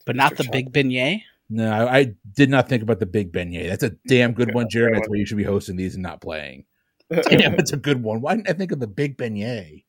But 0.05 0.15
not 0.15 0.33
Mr. 0.33 0.37
the 0.37 0.49
big 0.51 0.73
beignet. 0.73 1.21
No, 1.49 1.71
I, 1.71 1.97
I 1.97 2.15
did 2.35 2.49
not 2.49 2.67
think 2.67 2.81
about 2.81 2.99
the 2.99 3.05
Big 3.05 3.31
Beignet. 3.31 3.69
That's 3.69 3.83
a 3.83 3.91
damn 4.07 4.33
good 4.33 4.53
one, 4.53 4.67
Jared. 4.69 4.95
That's 4.95 5.07
why 5.07 5.17
you 5.17 5.25
should 5.25 5.37
be 5.37 5.43
hosting 5.43 5.75
these 5.75 5.93
and 5.93 6.03
not 6.03 6.21
playing. 6.21 6.65
Damn, 7.29 7.55
that's 7.55 7.71
a 7.71 7.77
good 7.77 8.01
one. 8.01 8.19
Why 8.19 8.35
didn't 8.35 8.49
I 8.49 8.53
think 8.53 8.71
of 8.71 8.79
the 8.79 8.87
Big 8.87 9.15
Beignet? 9.15 9.83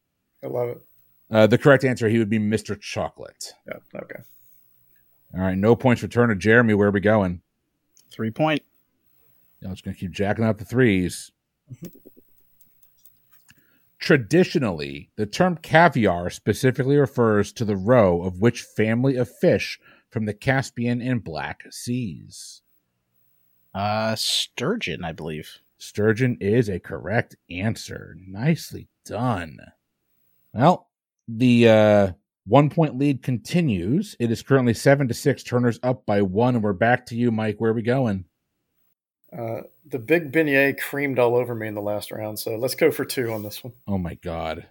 I 0.44 0.46
love 0.46 0.68
it. 0.68 0.82
Uh, 1.30 1.46
the 1.46 1.56
correct 1.56 1.82
answer, 1.82 2.10
he 2.10 2.18
would 2.18 2.28
be 2.28 2.38
Mr. 2.38 2.78
Chocolate. 2.78 3.54
Yeah. 3.66 3.78
Okay. 4.02 4.20
All 5.34 5.40
right, 5.40 5.56
no 5.56 5.74
points 5.74 6.02
for 6.02 6.08
Turner. 6.08 6.34
Jeremy, 6.34 6.74
where 6.74 6.88
are 6.88 6.92
we 6.92 7.00
going? 7.00 7.40
Three 8.10 8.30
point. 8.30 8.62
I'm 9.64 9.70
just 9.70 9.84
going 9.84 9.94
to 9.94 10.00
keep 10.00 10.12
jacking 10.12 10.44
out 10.44 10.58
the 10.58 10.64
threes. 10.64 11.32
Traditionally, 13.98 15.10
the 15.16 15.26
term 15.26 15.56
caviar 15.56 16.30
specifically 16.30 16.96
refers 16.96 17.52
to 17.54 17.64
the 17.64 17.76
roe 17.76 18.22
of 18.22 18.40
which 18.40 18.62
family 18.62 19.16
of 19.16 19.28
fish 19.28 19.80
from 20.16 20.24
the 20.24 20.32
Caspian 20.32 21.02
and 21.02 21.22
Black 21.22 21.64
Seas? 21.70 22.62
Uh, 23.74 24.14
sturgeon, 24.16 25.04
I 25.04 25.12
believe. 25.12 25.58
Sturgeon 25.76 26.38
is 26.40 26.70
a 26.70 26.80
correct 26.80 27.36
answer. 27.50 28.16
Nicely 28.26 28.88
done. 29.04 29.58
Well, 30.54 30.88
the 31.28 31.68
uh, 31.68 32.12
one 32.46 32.70
point 32.70 32.96
lead 32.96 33.22
continues. 33.22 34.16
It 34.18 34.30
is 34.30 34.42
currently 34.42 34.72
seven 34.72 35.06
to 35.08 35.12
six. 35.12 35.42
Turner's 35.42 35.78
up 35.82 36.06
by 36.06 36.22
one, 36.22 36.54
and 36.54 36.64
we're 36.64 36.72
back 36.72 37.04
to 37.08 37.14
you, 37.14 37.30
Mike. 37.30 37.56
Where 37.58 37.72
are 37.72 37.74
we 37.74 37.82
going? 37.82 38.24
Uh, 39.38 39.64
the 39.84 39.98
big 39.98 40.32
beignet 40.32 40.80
creamed 40.80 41.18
all 41.18 41.36
over 41.36 41.54
me 41.54 41.68
in 41.68 41.74
the 41.74 41.82
last 41.82 42.10
round, 42.10 42.38
so 42.38 42.56
let's 42.56 42.74
go 42.74 42.90
for 42.90 43.04
two 43.04 43.30
on 43.34 43.42
this 43.42 43.62
one. 43.62 43.74
Oh 43.86 43.98
my 43.98 44.14
god! 44.14 44.66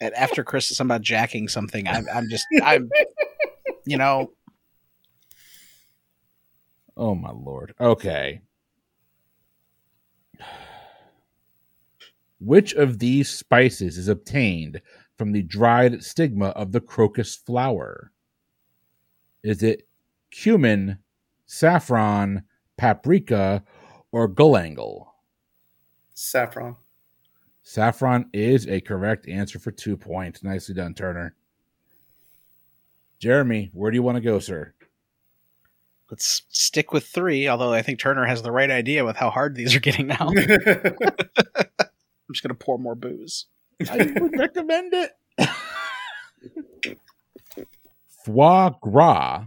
And 0.00 0.14
after 0.14 0.44
Chris 0.44 0.70
is 0.70 0.78
about 0.78 1.02
jacking 1.02 1.48
something, 1.48 1.88
I'm, 1.88 2.06
I'm 2.12 2.28
just, 2.28 2.46
I'm, 2.62 2.88
you 3.84 3.96
know, 3.96 4.32
Oh 6.96 7.14
my 7.14 7.30
lord. 7.30 7.74
Okay. 7.80 8.42
Which 12.38 12.74
of 12.74 12.98
these 12.98 13.30
spices 13.30 13.96
is 13.96 14.08
obtained 14.08 14.82
from 15.16 15.32
the 15.32 15.42
dried 15.42 16.02
stigma 16.02 16.48
of 16.48 16.72
the 16.72 16.80
crocus 16.80 17.36
flower? 17.36 18.12
Is 19.42 19.62
it 19.62 19.88
cumin, 20.30 20.98
saffron, 21.46 22.42
paprika, 22.76 23.64
or 24.10 24.28
galangal? 24.28 25.06
Saffron. 26.14 26.76
Saffron 27.62 28.28
is 28.32 28.66
a 28.66 28.80
correct 28.80 29.28
answer 29.28 29.58
for 29.58 29.70
two 29.70 29.96
points. 29.96 30.42
Nicely 30.42 30.74
done, 30.74 30.94
Turner. 30.94 31.36
Jeremy, 33.22 33.70
where 33.72 33.90
do 33.92 33.94
you 33.94 34.02
want 34.02 34.16
to 34.16 34.20
go, 34.20 34.40
sir? 34.40 34.74
let's 36.12 36.42
stick 36.50 36.92
with 36.92 37.06
three. 37.06 37.48
Although 37.48 37.72
I 37.72 37.80
think 37.80 37.98
Turner 37.98 38.26
has 38.26 38.42
the 38.42 38.52
right 38.52 38.70
idea 38.70 39.02
with 39.04 39.16
how 39.16 39.30
hard 39.30 39.56
these 39.56 39.74
are 39.74 39.80
getting 39.80 40.08
now. 40.08 40.28
I'm 40.28 40.34
just 42.30 42.42
gonna 42.42 42.54
pour 42.54 42.78
more 42.78 42.94
booze. 42.94 43.46
I 43.90 44.12
would 44.20 44.38
recommend 44.38 44.92
it. 44.92 45.12
Foie 48.24 48.70
gras, 48.80 49.46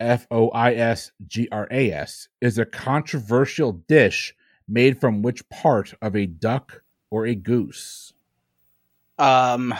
F 0.00 0.26
O 0.30 0.48
I 0.48 0.74
S 0.74 1.12
G 1.26 1.48
R 1.52 1.68
A 1.70 1.92
S, 1.92 2.28
is 2.40 2.58
a 2.58 2.66
controversial 2.66 3.72
dish 3.72 4.34
made 4.68 5.00
from 5.00 5.22
which 5.22 5.48
part 5.48 5.94
of 6.02 6.16
a 6.16 6.26
duck 6.26 6.82
or 7.10 7.26
a 7.26 7.36
goose? 7.36 8.12
Um, 9.18 9.72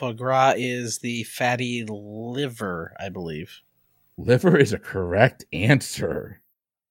foie 0.00 0.12
gras 0.12 0.54
is 0.56 0.98
the 0.98 1.24
fatty 1.24 1.84
liver, 1.86 2.94
I 2.98 3.10
believe. 3.10 3.60
Liver 4.16 4.56
is 4.56 4.72
a 4.72 4.78
correct 4.78 5.44
answer. 5.52 6.40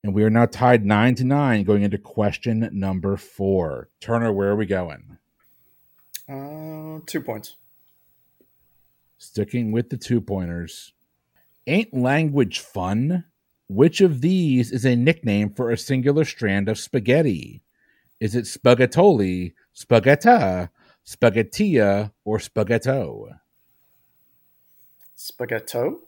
And 0.03 0.13
we 0.13 0.23
are 0.23 0.29
now 0.29 0.45
tied 0.45 0.85
nine 0.85 1.15
to 1.15 1.23
nine 1.23 1.63
going 1.63 1.81
into 1.81 1.97
question 1.97 2.69
number 2.71 3.17
four. 3.17 3.89
Turner, 3.99 4.31
where 4.31 4.49
are 4.49 4.55
we 4.55 4.67
going? 4.67 5.17
Uh, 6.29 6.99
two 7.07 7.19
points. 7.21 7.55
Sticking 9.17 9.71
with 9.71 9.89
the 9.89 9.97
two 9.97 10.21
pointers. 10.21 10.93
Ain't 11.65 11.93
language 11.93 12.59
fun? 12.59 13.25
Which 13.67 14.01
of 14.01 14.21
these 14.21 14.71
is 14.71 14.85
a 14.85 14.95
nickname 14.95 15.51
for 15.55 15.71
a 15.71 15.77
singular 15.77 16.25
strand 16.25 16.69
of 16.69 16.77
spaghetti? 16.77 17.63
Is 18.19 18.35
it 18.35 18.45
spaghettoli, 18.45 19.53
spagetta, 19.75 20.69
spaghettia, 21.09 22.11
or 22.23 22.39
spaghetto? 22.39 23.29
Spaghetto? 25.15 26.01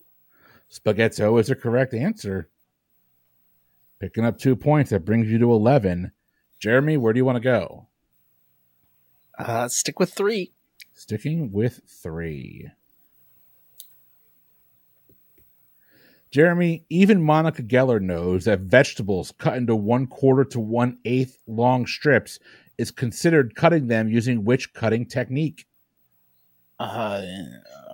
Spaghetto 0.70 1.40
is 1.40 1.50
a 1.50 1.56
correct 1.56 1.94
answer. 1.94 2.50
Picking 4.00 4.26
up 4.26 4.38
two 4.38 4.56
points, 4.56 4.92
that 4.92 5.06
brings 5.06 5.28
you 5.28 5.40
to 5.40 5.52
11. 5.52 6.12
Jeremy, 6.60 6.98
where 6.98 7.14
do 7.14 7.18
you 7.18 7.26
want 7.26 7.38
to 7.38 7.42
go? 7.42 7.88
Uh, 9.38 9.68
stick 9.68 10.00
with 10.00 10.14
three. 10.14 10.54
Sticking 10.94 11.52
with 11.52 11.82
three. 11.88 12.70
Jeremy, 16.30 16.86
even 16.90 17.24
Monica 17.24 17.64
Geller 17.64 18.00
knows 18.00 18.46
that 18.46 18.62
vegetables 18.62 19.34
cut 19.38 19.58
into 19.58 19.76
one 19.76 20.08
quarter 20.08 20.46
to 20.46 20.60
one 20.60 21.00
eighth 21.04 21.40
long 21.48 21.86
strips 21.86 22.40
is 22.82 22.90
considered 22.92 23.56
cutting 23.56 23.88
them 23.88 24.10
using 24.10 24.44
which 24.44 24.74
cutting 24.74 25.06
technique? 25.06 25.68
Uh, 26.80 27.22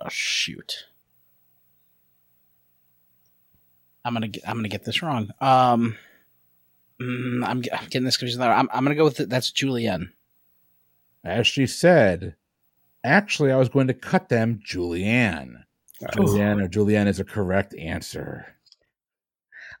shoot. 0.08 0.86
I'm 4.04 4.14
gonna 4.14 4.28
get, 4.28 4.48
I'm 4.48 4.56
gonna 4.56 4.68
get 4.68 4.84
this 4.84 5.02
wrong. 5.02 5.30
Um, 5.40 5.98
mm, 6.98 7.44
I'm, 7.44 7.62
I'm, 7.72 7.88
getting 7.90 8.04
this 8.04 8.16
confused. 8.16 8.40
I'm, 8.40 8.68
I'm 8.72 8.82
gonna 8.82 8.94
go 8.94 9.04
with 9.04 9.20
it. 9.20 9.28
That's 9.28 9.50
Julienne. 9.50 10.12
As 11.22 11.46
she 11.46 11.66
said, 11.66 12.36
actually, 13.04 13.52
I 13.52 13.56
was 13.56 13.68
going 13.68 13.88
to 13.88 13.94
cut 13.94 14.30
them, 14.30 14.60
julienne. 14.64 15.64
julienne 16.14 16.60
or 16.60 16.68
julienne 16.68 17.08
is 17.08 17.20
a 17.20 17.24
correct 17.24 17.74
answer. 17.74 18.46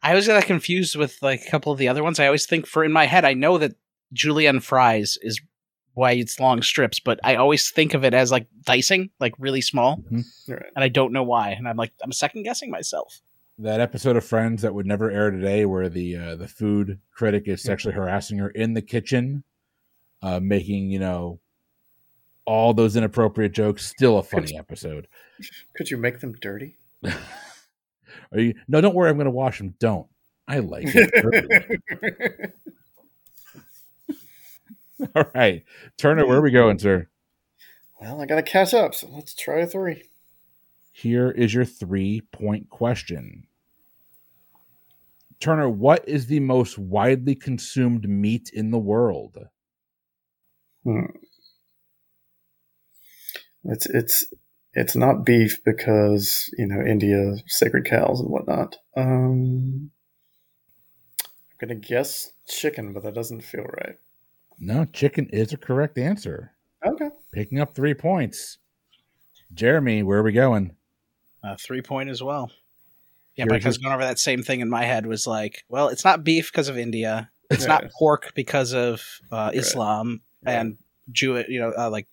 I 0.02 0.10
always 0.10 0.26
get 0.26 0.44
confused 0.44 0.96
with 0.96 1.16
like 1.22 1.46
a 1.46 1.50
couple 1.50 1.72
of 1.72 1.78
the 1.78 1.88
other 1.88 2.02
ones. 2.02 2.20
I 2.20 2.26
always 2.26 2.44
think 2.44 2.66
for 2.66 2.84
in 2.84 2.92
my 2.92 3.06
head, 3.06 3.24
I 3.24 3.32
know 3.32 3.56
that 3.56 3.76
julienne 4.12 4.60
fries 4.60 5.18
is 5.22 5.40
why 5.94 6.12
it's 6.12 6.38
long 6.38 6.62
strips, 6.62 7.00
but 7.00 7.18
I 7.24 7.36
always 7.36 7.70
think 7.70 7.94
of 7.94 8.04
it 8.04 8.14
as 8.14 8.30
like 8.30 8.46
dicing, 8.64 9.10
like 9.18 9.34
really 9.38 9.60
small, 9.60 9.98
mm-hmm. 9.98 10.52
right. 10.52 10.62
and 10.76 10.84
I 10.84 10.88
don't 10.88 11.12
know 11.12 11.24
why. 11.24 11.50
And 11.50 11.68
I'm 11.68 11.76
like, 11.76 11.92
I'm 12.02 12.12
second 12.12 12.44
guessing 12.44 12.70
myself 12.70 13.20
that 13.58 13.80
episode 13.80 14.16
of 14.16 14.24
Friends 14.24 14.62
that 14.62 14.74
would 14.74 14.86
never 14.86 15.10
air 15.10 15.30
today, 15.30 15.64
where 15.64 15.88
the 15.88 16.16
uh, 16.16 16.36
the 16.36 16.48
food 16.48 17.00
critic 17.12 17.48
is 17.48 17.62
sexually 17.62 17.94
harassing 17.94 18.38
her 18.38 18.50
in 18.50 18.74
the 18.74 18.82
kitchen, 18.82 19.42
uh, 20.22 20.40
making 20.40 20.90
you 20.90 20.98
know 20.98 21.40
all 22.44 22.72
those 22.72 22.96
inappropriate 22.96 23.52
jokes. 23.52 23.86
Still 23.86 24.18
a 24.18 24.22
funny 24.22 24.48
could, 24.48 24.56
episode. 24.56 25.08
Could 25.76 25.90
you 25.90 25.96
make 25.96 26.20
them 26.20 26.34
dirty? 26.40 26.78
Are 27.04 28.38
you? 28.38 28.54
No, 28.68 28.80
don't 28.80 28.94
worry. 28.94 29.10
I'm 29.10 29.16
going 29.16 29.26
to 29.26 29.30
wash 29.30 29.58
them. 29.58 29.74
Don't. 29.78 30.06
I 30.46 30.60
like 30.60 30.86
it. 30.86 32.52
all 35.18 35.30
right, 35.34 35.64
Turner, 35.96 36.26
where 36.26 36.38
are 36.38 36.42
we 36.42 36.50
going, 36.50 36.78
sir? 36.78 37.08
Well, 38.00 38.20
I 38.20 38.26
got 38.26 38.36
to 38.36 38.42
catch 38.42 38.72
up, 38.72 38.94
so 38.94 39.08
let's 39.08 39.34
try 39.34 39.60
a 39.60 39.66
three. 39.66 40.04
Here 40.92 41.30
is 41.30 41.54
your 41.54 41.64
three 41.64 42.20
point 42.32 42.70
question. 42.70 43.48
Turner, 45.40 45.68
what 45.68 46.08
is 46.08 46.26
the 46.26 46.40
most 46.40 46.78
widely 46.78 47.34
consumed 47.34 48.08
meat 48.08 48.50
in 48.52 48.70
the 48.70 48.78
world? 48.78 49.38
Hmm. 50.84 51.06
It's 53.64 53.86
it's 53.86 54.26
it's 54.74 54.96
not 54.96 55.24
beef 55.24 55.62
because 55.64 56.52
you 56.56 56.66
know 56.66 56.80
India 56.80 57.36
sacred 57.46 57.84
cows 57.84 58.20
and 58.20 58.30
whatnot. 58.30 58.76
Um, 58.96 59.90
I'm 61.22 61.56
gonna 61.58 61.74
guess 61.74 62.32
chicken, 62.46 62.92
but 62.92 63.02
that 63.02 63.14
doesn't 63.14 63.42
feel 63.42 63.64
right. 63.64 63.96
No, 64.58 64.84
chicken 64.86 65.26
is 65.26 65.52
a 65.52 65.56
correct 65.56 65.98
answer. 65.98 66.52
Okay, 66.84 67.10
picking 67.32 67.60
up 67.60 67.74
three 67.74 67.94
points. 67.94 68.58
Jeremy, 69.52 70.02
where 70.02 70.18
are 70.18 70.22
we 70.22 70.32
going? 70.32 70.76
Uh, 71.42 71.56
three 71.58 71.82
point 71.82 72.10
as 72.10 72.22
well. 72.22 72.50
Yeah, 73.36 73.44
Mike 73.44 73.62
has 73.62 73.78
gone 73.78 73.92
over 73.92 74.02
that 74.02 74.18
same 74.18 74.42
thing 74.42 74.60
in 74.60 74.68
my 74.68 74.84
head. 74.84 75.06
Was 75.06 75.26
like, 75.26 75.64
well, 75.68 75.88
it's 75.88 76.04
not 76.04 76.24
beef 76.24 76.50
because 76.50 76.68
of 76.68 76.76
India. 76.76 77.30
It's 77.50 77.62
yeah. 77.62 77.68
not 77.68 77.90
pork 77.92 78.32
because 78.34 78.74
of 78.74 79.02
uh, 79.30 79.52
Islam 79.54 80.22
right. 80.44 80.54
and 80.54 80.78
Jew, 81.10 81.42
you 81.48 81.60
know, 81.60 81.72
uh, 81.76 81.88
like 81.88 82.08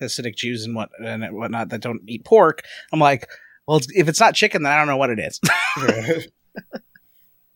Hasidic 0.00 0.36
Jews 0.36 0.64
and 0.64 0.74
what 0.74 0.90
and 1.04 1.24
whatnot 1.32 1.70
that 1.70 1.80
don't 1.80 2.02
eat 2.06 2.24
pork. 2.24 2.62
I'm 2.92 3.00
like, 3.00 3.28
well, 3.66 3.78
it's, 3.78 3.88
if 3.94 4.08
it's 4.08 4.20
not 4.20 4.34
chicken, 4.34 4.62
then 4.62 4.72
I 4.72 4.78
don't 4.78 4.86
know 4.86 4.96
what 4.96 5.10
it 5.10 5.18
is. 5.18 5.40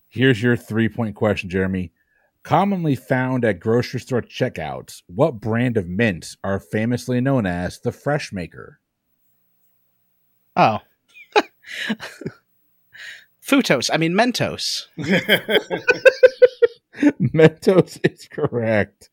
Here's 0.08 0.42
your 0.42 0.56
three 0.56 0.88
point 0.88 1.16
question, 1.16 1.48
Jeremy. 1.48 1.92
Commonly 2.44 2.94
found 2.94 3.42
at 3.42 3.58
grocery 3.58 3.98
store 3.98 4.20
checkouts, 4.20 5.02
what 5.06 5.40
brand 5.40 5.78
of 5.78 5.88
mints 5.88 6.36
are 6.44 6.60
famously 6.60 7.18
known 7.18 7.46
as 7.46 7.80
the 7.80 7.90
Fresh 7.90 8.34
Maker? 8.34 8.80
Oh, 10.54 10.80
Futos. 13.42 13.90
I 13.92 13.96
mean 13.96 14.12
Mentos. 14.12 14.86
Mentos 17.18 17.98
is 18.10 18.28
correct. 18.30 19.08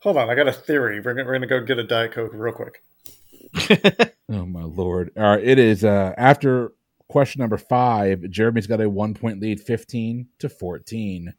Hold 0.00 0.18
on, 0.18 0.28
I 0.28 0.34
got 0.34 0.46
a 0.46 0.52
theory. 0.52 1.00
We're 1.00 1.14
gonna, 1.14 1.26
we're 1.26 1.32
gonna 1.32 1.46
go 1.46 1.60
get 1.60 1.78
a 1.78 1.84
diet 1.84 2.12
coke 2.12 2.32
real 2.34 2.52
quick. 2.52 2.82
oh 4.30 4.44
my 4.44 4.64
lord! 4.64 5.12
All 5.16 5.22
right, 5.22 5.42
it 5.42 5.58
is 5.58 5.82
uh, 5.82 6.12
after 6.18 6.74
question 7.08 7.40
number 7.40 7.56
five. 7.56 8.28
Jeremy's 8.30 8.66
got 8.66 8.82
a 8.82 8.88
one 8.88 9.14
point 9.14 9.40
lead, 9.40 9.60
fifteen 9.60 10.28
to 10.38 10.50
fourteen. 10.50 11.34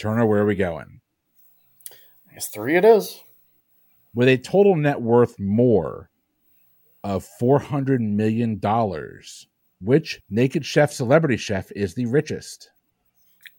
Turner, 0.00 0.24
where 0.24 0.40
are 0.40 0.46
we 0.46 0.56
going? 0.56 1.02
I 2.30 2.32
guess 2.32 2.48
three 2.48 2.74
it 2.74 2.86
is. 2.86 3.22
With 4.14 4.28
a 4.28 4.38
total 4.38 4.74
net 4.74 5.02
worth 5.02 5.38
more 5.38 6.08
of 7.04 7.22
four 7.38 7.58
hundred 7.58 8.00
million 8.00 8.58
dollars, 8.58 9.46
which 9.78 10.22
Naked 10.30 10.64
Chef 10.64 10.90
celebrity 10.90 11.36
chef 11.36 11.70
is 11.72 11.94
the 11.94 12.06
richest? 12.06 12.70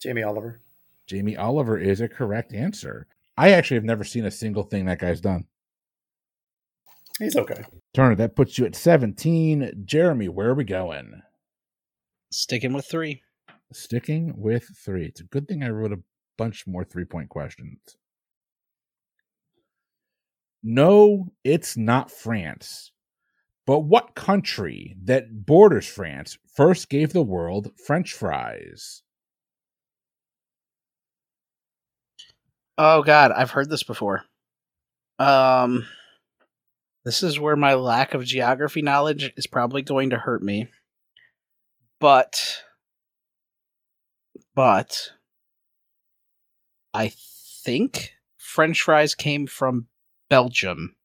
Jamie 0.01 0.23
Oliver. 0.23 0.61
Jamie 1.05 1.37
Oliver 1.37 1.77
is 1.77 2.01
a 2.01 2.09
correct 2.09 2.53
answer. 2.53 3.05
I 3.37 3.51
actually 3.51 3.77
have 3.77 3.83
never 3.83 4.03
seen 4.03 4.25
a 4.25 4.31
single 4.31 4.63
thing 4.63 4.85
that 4.85 4.99
guy's 4.99 5.21
done. 5.21 5.45
He's 7.19 7.35
okay. 7.35 7.63
Turner, 7.93 8.15
that 8.15 8.35
puts 8.35 8.57
you 8.57 8.65
at 8.65 8.75
17. 8.75 9.83
Jeremy, 9.85 10.27
where 10.27 10.49
are 10.49 10.55
we 10.55 10.63
going? 10.63 11.21
Sticking 12.31 12.73
with 12.73 12.85
three. 12.85 13.21
Sticking 13.71 14.33
with 14.35 14.63
three. 14.75 15.05
It's 15.05 15.21
a 15.21 15.25
good 15.25 15.47
thing 15.47 15.63
I 15.63 15.69
wrote 15.69 15.93
a 15.93 15.99
bunch 16.41 16.65
more 16.65 16.83
three 16.83 17.05
point 17.05 17.29
questions. 17.29 17.97
No, 20.63 21.27
it's 21.43 21.77
not 21.77 22.09
France. 22.09 22.91
But 23.67 23.81
what 23.81 24.15
country 24.15 24.95
that 25.03 25.45
borders 25.45 25.85
France 25.85 26.39
first 26.51 26.89
gave 26.89 27.13
the 27.13 27.21
world 27.21 27.69
French 27.85 28.13
fries? 28.13 29.03
Oh 32.75 33.03
God, 33.03 33.31
I've 33.31 33.51
heard 33.51 33.69
this 33.69 33.83
before. 33.83 34.23
Um, 35.19 35.85
this 37.05 37.21
is 37.21 37.39
where 37.39 37.55
my 37.55 37.75
lack 37.75 38.15
of 38.15 38.25
geography 38.25 38.81
knowledge 38.81 39.31
is 39.37 39.45
probably 39.45 39.83
going 39.83 40.09
to 40.09 40.17
hurt 40.17 40.41
me. 40.41 40.69
But, 41.99 42.63
but, 44.55 45.11
I 46.93 47.13
think 47.63 48.13
French 48.37 48.81
fries 48.81 49.15
came 49.15 49.47
from 49.47 49.87
Belgium. 50.29 50.95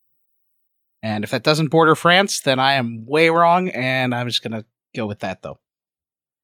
And 1.02 1.24
if 1.24 1.30
that 1.30 1.44
doesn't 1.44 1.68
border 1.68 1.94
France, 1.94 2.40
then 2.40 2.58
I 2.58 2.74
am 2.74 3.06
way 3.06 3.28
wrong, 3.28 3.68
and 3.68 4.14
I'm 4.14 4.26
just 4.26 4.42
gonna 4.42 4.64
go 4.94 5.06
with 5.06 5.20
that 5.20 5.42
though. 5.42 5.60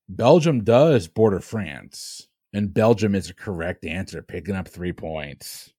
Belgium 0.09 0.63
does 0.63 1.09
border 1.09 1.41
France, 1.41 2.29
and 2.53 2.73
Belgium 2.73 3.15
is 3.15 3.31
a 3.31 3.35
correct 3.35 3.85
answer, 3.85 4.23
picking 4.23 4.55
up 4.55 4.69
three 4.69 4.93
points. 4.93 5.73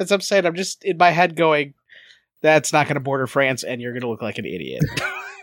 As 0.00 0.10
I'm 0.10 0.20
saying, 0.20 0.46
I'm 0.46 0.54
just 0.54 0.82
in 0.84 0.96
my 0.96 1.10
head 1.10 1.36
going, 1.36 1.74
"That's 2.42 2.72
not 2.72 2.88
gonna 2.88 3.00
border 3.00 3.26
France," 3.26 3.62
and 3.62 3.80
you're 3.80 3.92
gonna 3.92 4.08
look 4.08 4.22
like 4.22 4.38
an 4.38 4.46
idiot. 4.46 4.82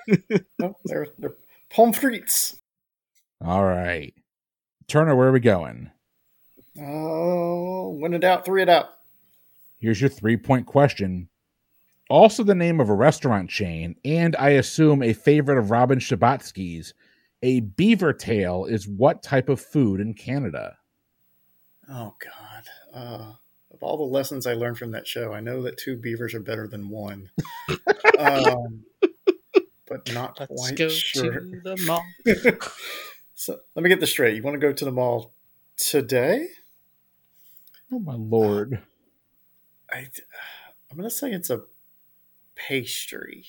No, 0.08 0.40
oh, 0.64 0.76
they're, 0.86 1.08
they're 1.18 1.36
pommes 1.70 1.98
frites. 1.98 2.60
All 3.40 3.64
right. 3.64 4.14
Turner, 4.88 5.16
where 5.16 5.30
are 5.30 5.34
we 5.34 5.40
going? 5.40 5.92
Oh, 6.80 7.98
win 8.00 8.14
it 8.14 8.24
out, 8.24 8.46
three 8.46 8.62
it 8.62 8.70
out. 8.70 8.90
Here's 9.78 10.02
your 10.02 10.10
three 10.10 10.38
point 10.38 10.66
question. 10.66 11.30
Also, 12.10 12.44
the 12.44 12.56
name 12.56 12.80
of 12.80 12.90
a 12.90 12.94
restaurant 12.94 13.50
chain, 13.50 13.96
and 14.04 14.36
I 14.38 14.50
assume 14.52 15.02
a 15.02 15.14
favorite 15.14 15.58
of 15.58 15.72
Robin 15.72 16.00
Scherbatsky's. 16.00 16.94
A 17.42 17.60
beaver 17.60 18.14
tail 18.14 18.66
is 18.66 18.88
what 18.88 19.22
type 19.22 19.50
of 19.50 19.60
food 19.60 20.00
in 20.00 20.14
Canada? 20.14 20.78
Oh 21.90 22.16
God. 22.20 22.64
Uh, 22.94 23.34
of 23.74 23.82
all 23.84 23.98
the 23.98 24.04
lessons 24.04 24.48
I 24.48 24.54
learned 24.54 24.78
from 24.78 24.92
that 24.92 25.08
show, 25.08 25.34
I 25.34 25.42
know 25.42 25.62
that 25.64 25.78
two 25.78 25.98
beavers 25.98 26.34
are 26.34 26.40
better 26.40 26.68
than 26.68 26.90
one. 26.90 27.30
um, 28.20 28.86
but 29.88 30.14
not 30.14 30.40
Let's 30.40 30.54
quite 30.56 30.78
go 30.78 30.88
sure. 30.88 31.42
to 31.42 31.62
the 31.62 31.78
mall. 31.86 32.04
so 33.36 33.60
let 33.76 33.84
me 33.84 33.90
get 33.90 34.00
this 34.00 34.12
straight. 34.12 34.36
You 34.36 34.44
want 34.44 34.56
to 34.56 34.66
go 34.66 34.72
to 34.72 34.86
the 34.86 34.92
mall 34.92 35.34
today? 35.76 36.48
Oh, 37.94 38.00
my 38.00 38.16
lord. 38.16 38.82
I, 39.92 40.08
I'm 40.90 40.98
going 40.98 41.08
to 41.08 41.14
say 41.14 41.32
it's 41.32 41.52
a 41.52 41.62
pastry. 42.56 43.46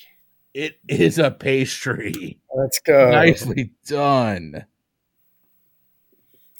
It 0.53 0.79
is 0.87 1.17
a 1.17 1.31
pastry. 1.31 2.37
Let's 2.55 2.79
go. 2.79 3.09
Nicely 3.09 3.71
done. 3.87 4.65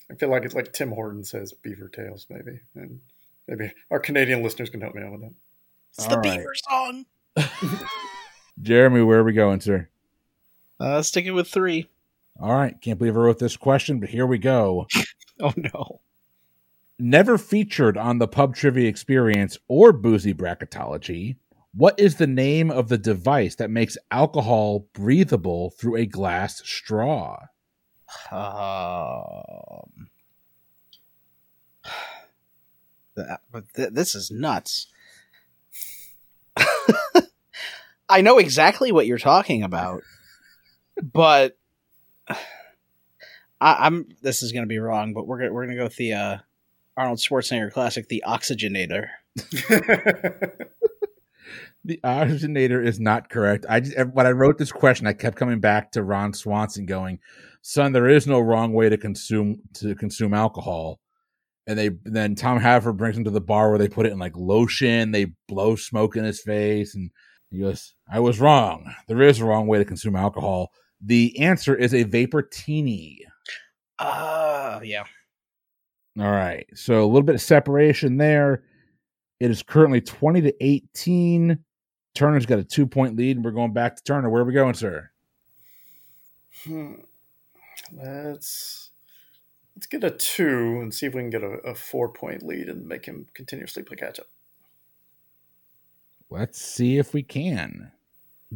I 0.10 0.16
feel 0.16 0.30
like 0.30 0.46
it's 0.46 0.56
like 0.56 0.74
Tim 0.74 0.90
Horton 0.90 1.24
says 1.24 1.54
beaver 1.54 1.88
tails, 1.88 2.26
maybe. 2.28 2.60
And 2.74 3.02
maybe 3.48 3.72
our 3.92 4.00
Canadian 4.00 4.42
listeners 4.42 4.72
can 4.72 4.82
help 4.82 4.96
me 4.96 5.04
out 5.04 5.12
with 5.12 5.22
that. 5.22 5.34
It's 5.94 6.08
the 6.08 6.16
All 6.16 6.22
right. 6.22 6.40
Beaver 6.40 6.54
song. 6.68 7.06
Jeremy, 8.64 9.04
where 9.04 9.20
are 9.20 9.24
we 9.24 9.34
going, 9.34 9.62
sir? 9.62 9.90
Uh, 10.80 11.04
sticking 11.04 11.36
with 11.36 11.50
three. 11.50 11.88
All 12.42 12.52
right. 12.52 12.82
Can't 12.82 12.98
believe 12.98 13.16
I 13.16 13.20
wrote 13.20 13.38
this 13.38 13.58
question, 13.58 14.00
but 14.00 14.10
here 14.10 14.26
we 14.26 14.40
go. 14.40 14.88
Oh 15.42 15.52
no. 15.58 16.00
Never 16.98 17.38
featured 17.38 17.98
on 17.98 18.20
the 18.20 18.28
pub 18.28 18.56
trivia 18.56 18.88
experience 18.88 19.58
or 19.68 19.92
boozy 19.92 20.34
bracketology, 20.34 21.36
what 21.74 22.00
is 22.00 22.16
the 22.16 22.28
name 22.28 22.72
of 22.72 22.88
the 22.88 22.98
device 22.98 23.56
that 23.56 23.70
makes 23.70 23.98
alcohol 24.10 24.88
breathable 24.94 25.72
through 25.72 25.98
a 25.98 26.06
glass 26.06 26.62
straw? 26.64 27.48
Um, 28.32 30.08
but 33.52 33.66
this 33.74 34.16
is 34.16 34.32
nuts. 34.32 34.88
I 38.08 38.22
know 38.22 38.38
exactly 38.38 38.94
what 38.94 39.06
you're 39.06 39.18
talking 39.18 39.64
about, 39.64 40.02
but 41.02 41.58
I, 42.30 42.38
I'm. 43.60 44.08
This 44.22 44.44
is 44.44 44.54
going 44.54 44.64
to 44.64 44.68
be 44.68 44.80
wrong, 44.80 45.14
but 45.14 45.28
we're 45.28 45.40
gonna 45.40 45.52
we're 45.54 45.66
gonna 45.66 45.78
go 45.78 45.84
with 45.84 45.98
the 45.98 46.14
uh, 46.14 46.38
Arnold 46.98 47.20
Schwarzenegger 47.20 47.72
classic, 47.72 48.08
the 48.08 48.24
Oxygenator. 48.26 49.08
The 51.86 52.00
oxygenator 52.04 52.84
is 52.84 53.00
not 53.00 53.30
correct. 53.30 53.68
I 53.70 53.80
just 53.80 53.96
when 54.08 54.26
I 54.26 54.32
wrote 54.32 54.58
this 54.58 54.72
question, 54.72 55.06
I 55.06 55.14
kept 55.14 55.38
coming 55.38 55.60
back 55.60 55.92
to 55.92 56.02
Ron 56.02 56.34
Swanson, 56.34 56.88
going, 56.88 57.20
"Son, 57.62 57.92
there 57.92 58.10
is 58.10 58.26
no 58.26 58.40
wrong 58.40 58.74
way 58.74 58.90
to 58.90 58.98
consume 58.98 59.62
to 59.76 59.94
consume 59.94 60.34
alcohol." 60.34 61.00
And 61.68 61.78
they 61.78 61.92
then 62.04 62.34
Tom 62.34 62.60
Haver 62.60 62.92
brings 62.92 63.18
him 63.18 63.24
to 63.26 63.30
the 63.30 63.40
bar 63.40 63.70
where 63.70 63.78
they 63.78 63.88
put 63.88 64.08
it 64.08 64.12
in 64.12 64.18
like 64.18 64.36
lotion. 64.36 65.12
They 65.12 65.28
blow 65.48 65.76
smoke 65.76 66.16
in 66.16 66.24
his 66.24 66.42
face, 66.42 66.96
and 66.96 67.12
he 67.52 67.60
goes, 67.60 67.94
"I 68.12 68.20
was 68.20 68.40
wrong. 68.40 68.92
There 69.08 69.22
is 69.22 69.40
a 69.40 69.46
wrong 69.46 69.68
way 69.68 69.78
to 69.78 69.86
consume 69.86 70.16
alcohol. 70.16 70.72
The 71.00 71.40
answer 71.40 71.76
is 71.76 71.94
a 71.94 72.06
vaportini." 72.06 73.18
Uh 74.00 74.80
yeah. 74.84 75.04
All 76.18 76.32
right. 76.32 76.66
So 76.74 77.04
a 77.04 77.06
little 77.06 77.24
bit 77.24 77.36
of 77.36 77.42
separation 77.42 78.18
there. 78.18 78.64
It 79.40 79.52
is 79.52 79.64
currently 79.64 80.02
20 80.02 80.42
to 80.42 80.64
18. 80.64 81.60
Turner's 82.14 82.46
got 82.46 82.60
a 82.60 82.64
two 82.64 82.88
point 82.88 83.18
lead, 83.18 83.36
and 83.36 83.46
we're 83.46 83.52
going 83.52 83.74
back 83.74 83.98
to 83.98 84.04
Turner. 84.04 84.30
Where 84.30 84.42
are 84.42 84.46
we 84.46 84.54
going, 84.54 84.76
sir? 84.76 85.12
Hmm. 86.64 86.94
Let's 87.94 88.92
let's 89.76 89.88
get 89.88 90.04
a 90.04 90.12
two 90.12 90.80
and 90.82 90.94
see 90.94 91.06
if 91.06 91.14
we 91.14 91.22
can 91.22 91.30
get 91.30 91.44
a, 91.44 91.58
a 91.66 91.76
four 91.76 92.10
point 92.10 92.44
lead 92.44 92.70
and 92.70 92.88
make 92.88 93.06
him 93.06 93.28
continuously 93.34 93.84
play 93.84 93.98
catch 93.98 94.20
up. 94.20 94.28
Let's 96.30 96.62
see 96.62 96.98
if 96.98 97.14
we 97.14 97.22
can. 97.22 97.92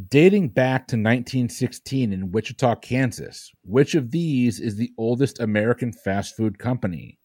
Dating 0.08 0.50
back 0.50 0.88
to 0.88 0.96
1916 0.96 2.14
in 2.14 2.32
Wichita, 2.32 2.76
Kansas, 2.76 3.52
which 3.64 3.96
of 3.96 4.12
these 4.12 4.60
is 4.60 4.76
the 4.76 4.92
oldest 4.98 5.40
American 5.40 5.92
fast 5.92 6.38
food 6.38 6.58
company? 6.58 7.19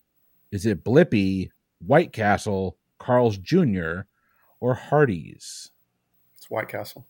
Is 0.55 0.67
it 0.67 0.85
Blippy, 0.85 1.51
White 1.85 2.13
Castle, 2.13 2.79
Carl's 3.01 3.39
Jr., 3.39 4.03
or 4.61 4.77
Hardee's? 4.77 5.73
It's 6.37 6.49
White 6.49 6.69
Castle. 6.69 7.05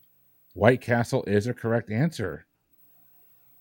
White 0.55 0.81
Castle 0.81 1.23
is 1.27 1.45
a 1.45 1.53
correct 1.53 1.91
answer. 1.91 2.47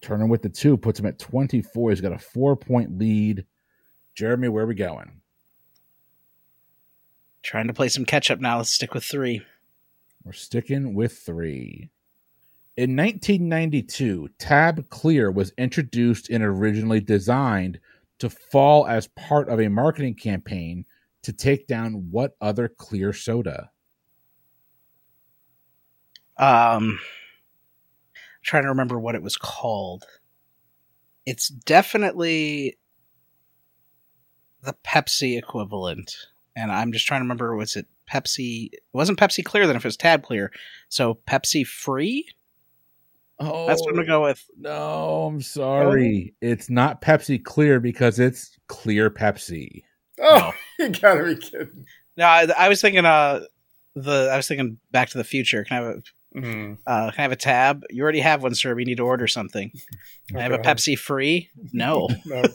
Turner 0.00 0.26
with 0.26 0.40
the 0.40 0.48
two 0.48 0.78
puts 0.78 0.98
him 0.98 1.04
at 1.04 1.18
24. 1.18 1.90
He's 1.90 2.00
got 2.00 2.14
a 2.14 2.18
four 2.18 2.56
point 2.56 2.96
lead. 2.98 3.44
Jeremy, 4.14 4.48
where 4.48 4.64
are 4.64 4.66
we 4.66 4.74
going? 4.74 5.20
Trying 7.42 7.66
to 7.66 7.74
play 7.74 7.90
some 7.90 8.06
catch 8.06 8.30
up 8.30 8.40
now. 8.40 8.56
Let's 8.56 8.70
stick 8.70 8.94
with 8.94 9.04
three. 9.04 9.42
We're 10.24 10.32
sticking 10.32 10.94
with 10.94 11.12
three. 11.12 11.90
In 12.78 12.96
1992, 12.96 14.30
Tab 14.38 14.88
Clear 14.88 15.30
was 15.30 15.52
introduced 15.58 16.30
and 16.30 16.42
originally 16.42 17.00
designed 17.00 17.80
to 18.24 18.30
fall 18.30 18.86
as 18.86 19.06
part 19.08 19.48
of 19.48 19.60
a 19.60 19.68
marketing 19.68 20.14
campaign 20.14 20.84
to 21.22 21.32
take 21.32 21.66
down 21.66 22.08
what 22.10 22.32
other 22.40 22.68
clear 22.68 23.12
soda? 23.12 23.70
Um, 26.36 26.98
trying 28.42 28.64
to 28.64 28.70
remember 28.70 28.98
what 28.98 29.14
it 29.14 29.22
was 29.22 29.36
called. 29.36 30.04
It's 31.26 31.48
definitely 31.48 32.78
the 34.62 34.74
Pepsi 34.84 35.38
equivalent, 35.38 36.16
and 36.56 36.72
I'm 36.72 36.92
just 36.92 37.06
trying 37.06 37.20
to 37.20 37.24
remember. 37.24 37.54
Was 37.54 37.76
it 37.76 37.86
Pepsi? 38.10 38.70
It 38.72 38.82
wasn't 38.92 39.18
Pepsi 39.18 39.44
Clear 39.44 39.66
then? 39.66 39.76
If 39.76 39.84
it 39.84 39.88
was 39.88 39.96
Tab 39.96 40.22
Clear, 40.22 40.50
so 40.88 41.18
Pepsi 41.26 41.66
Free. 41.66 42.26
Oh, 43.40 43.66
That's 43.66 43.80
what 43.82 43.90
I'm 43.90 43.96
gonna 43.96 44.06
go 44.06 44.22
with. 44.22 44.42
No, 44.58 45.24
I'm 45.26 45.40
sorry. 45.40 46.34
It's 46.40 46.70
not 46.70 47.00
Pepsi 47.02 47.42
Clear 47.42 47.80
because 47.80 48.18
it's 48.18 48.56
Clear 48.68 49.10
Pepsi. 49.10 49.82
Oh, 50.20 50.52
you 50.78 50.90
gotta 50.90 51.24
be 51.24 51.36
kidding. 51.36 51.84
No, 52.16 52.26
I, 52.26 52.46
I 52.56 52.68
was 52.68 52.80
thinking. 52.80 53.04
Uh, 53.04 53.40
the 53.96 54.28
I 54.32 54.36
was 54.36 54.46
thinking 54.48 54.78
Back 54.92 55.10
to 55.10 55.18
the 55.18 55.24
Future. 55.24 55.64
Can 55.64 55.82
I 55.82 55.86
have 55.86 55.96
a 55.96 56.02
Mm. 56.36 56.78
uh, 56.84 57.12
can 57.12 57.20
I 57.20 57.22
have 57.22 57.30
a 57.30 57.36
tab? 57.36 57.84
You 57.90 58.02
already 58.02 58.18
have 58.18 58.42
one, 58.42 58.56
sir. 58.56 58.74
We 58.74 58.84
need 58.84 58.96
to 58.96 59.04
order 59.04 59.28
something. 59.28 59.70
Can 60.26 60.38
I 60.38 60.42
have 60.42 60.50
a 60.50 60.58
Pepsi 60.58 60.98
Free? 60.98 61.48
No. 61.72 62.08
No. 62.26 62.42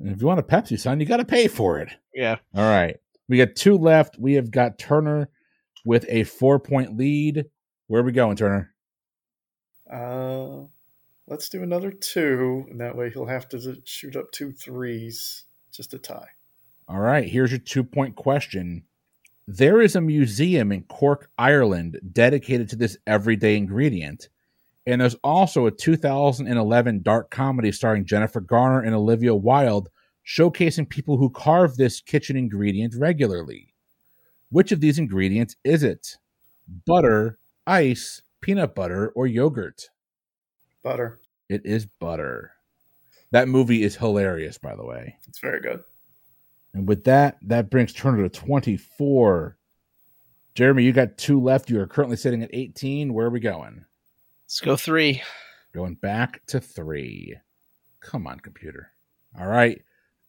If 0.00 0.20
you 0.20 0.28
want 0.28 0.38
a 0.38 0.44
Pepsi, 0.44 0.78
son, 0.78 1.00
you 1.00 1.06
got 1.06 1.16
to 1.16 1.24
pay 1.24 1.48
for 1.48 1.80
it. 1.80 1.88
Yeah. 2.14 2.36
All 2.54 2.62
right. 2.62 2.98
We 3.28 3.36
got 3.36 3.56
two 3.56 3.76
left. 3.76 4.16
We 4.16 4.34
have 4.34 4.48
got 4.52 4.78
Turner 4.78 5.28
with 5.84 6.04
a 6.08 6.22
four 6.22 6.60
point 6.60 6.96
lead. 6.96 7.46
Where 7.88 8.00
are 8.02 8.04
we 8.04 8.12
going, 8.12 8.36
Turner? 8.36 8.72
Uh, 9.90 10.66
let's 11.26 11.48
do 11.48 11.62
another 11.62 11.90
two, 11.90 12.66
and 12.70 12.80
that 12.80 12.96
way 12.96 13.10
he'll 13.10 13.26
have 13.26 13.48
to 13.50 13.80
shoot 13.84 14.16
up 14.16 14.30
two 14.32 14.52
threes 14.52 15.44
just 15.72 15.94
a 15.94 15.98
tie. 15.98 16.28
All 16.88 17.00
right. 17.00 17.28
Here's 17.28 17.50
your 17.50 17.60
two 17.60 17.84
point 17.84 18.16
question. 18.16 18.84
There 19.46 19.80
is 19.80 19.96
a 19.96 20.00
museum 20.00 20.72
in 20.72 20.82
Cork, 20.84 21.30
Ireland, 21.38 22.00
dedicated 22.12 22.68
to 22.70 22.76
this 22.76 22.96
everyday 23.06 23.56
ingredient. 23.56 24.28
And 24.86 25.00
there's 25.00 25.16
also 25.22 25.66
a 25.66 25.70
2011 25.70 27.02
dark 27.02 27.30
comedy 27.30 27.72
starring 27.72 28.06
Jennifer 28.06 28.40
Garner 28.40 28.80
and 28.80 28.94
Olivia 28.94 29.34
Wilde 29.34 29.90
showcasing 30.26 30.88
people 30.88 31.16
who 31.16 31.30
carve 31.30 31.76
this 31.76 32.00
kitchen 32.00 32.36
ingredient 32.36 32.94
regularly. 32.96 33.74
Which 34.50 34.72
of 34.72 34.80
these 34.80 34.98
ingredients 34.98 35.56
is 35.62 35.82
it? 35.82 36.16
Butter, 36.86 37.38
ice, 37.66 38.22
peanut 38.40 38.74
butter, 38.74 39.12
or 39.14 39.26
yogurt? 39.26 39.88
Butter. 40.82 41.20
It 41.48 41.62
is 41.64 41.86
butter. 41.86 42.52
That 43.30 43.48
movie 43.48 43.82
is 43.82 43.96
hilarious, 43.96 44.58
by 44.58 44.74
the 44.74 44.84
way. 44.84 45.18
It's 45.28 45.40
very 45.40 45.60
good. 45.60 45.82
And 46.74 46.86
with 46.86 47.04
that, 47.04 47.38
that 47.42 47.70
brings 47.70 47.92
Turner 47.92 48.22
to 48.22 48.28
24. 48.28 49.56
Jeremy, 50.54 50.84
you 50.84 50.92
got 50.92 51.18
two 51.18 51.40
left. 51.40 51.70
You 51.70 51.80
are 51.80 51.86
currently 51.86 52.16
sitting 52.16 52.42
at 52.42 52.50
18. 52.52 53.12
Where 53.12 53.26
are 53.26 53.30
we 53.30 53.40
going? 53.40 53.84
Let's 54.46 54.60
go 54.60 54.76
three. 54.76 55.22
Going 55.74 55.94
back 55.94 56.44
to 56.46 56.60
three. 56.60 57.36
Come 58.00 58.26
on, 58.26 58.40
computer. 58.40 58.92
All 59.38 59.46
right. 59.46 59.82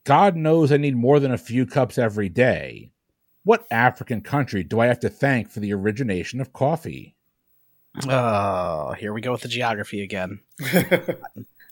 God 0.03 0.35
knows 0.35 0.71
I 0.71 0.77
need 0.77 0.95
more 0.95 1.19
than 1.19 1.31
a 1.31 1.37
few 1.37 1.65
cups 1.65 1.97
every 1.97 2.29
day. 2.29 2.91
What 3.43 3.65
African 3.71 4.21
country 4.21 4.63
do 4.63 4.79
I 4.79 4.87
have 4.87 4.99
to 5.01 5.09
thank 5.09 5.49
for 5.49 5.59
the 5.59 5.73
origination 5.73 6.41
of 6.41 6.53
coffee? 6.53 7.15
Oh, 8.07 8.93
here 8.93 9.11
we 9.13 9.21
go 9.21 9.31
with 9.31 9.41
the 9.41 9.47
geography 9.47 10.01
again. 10.03 10.39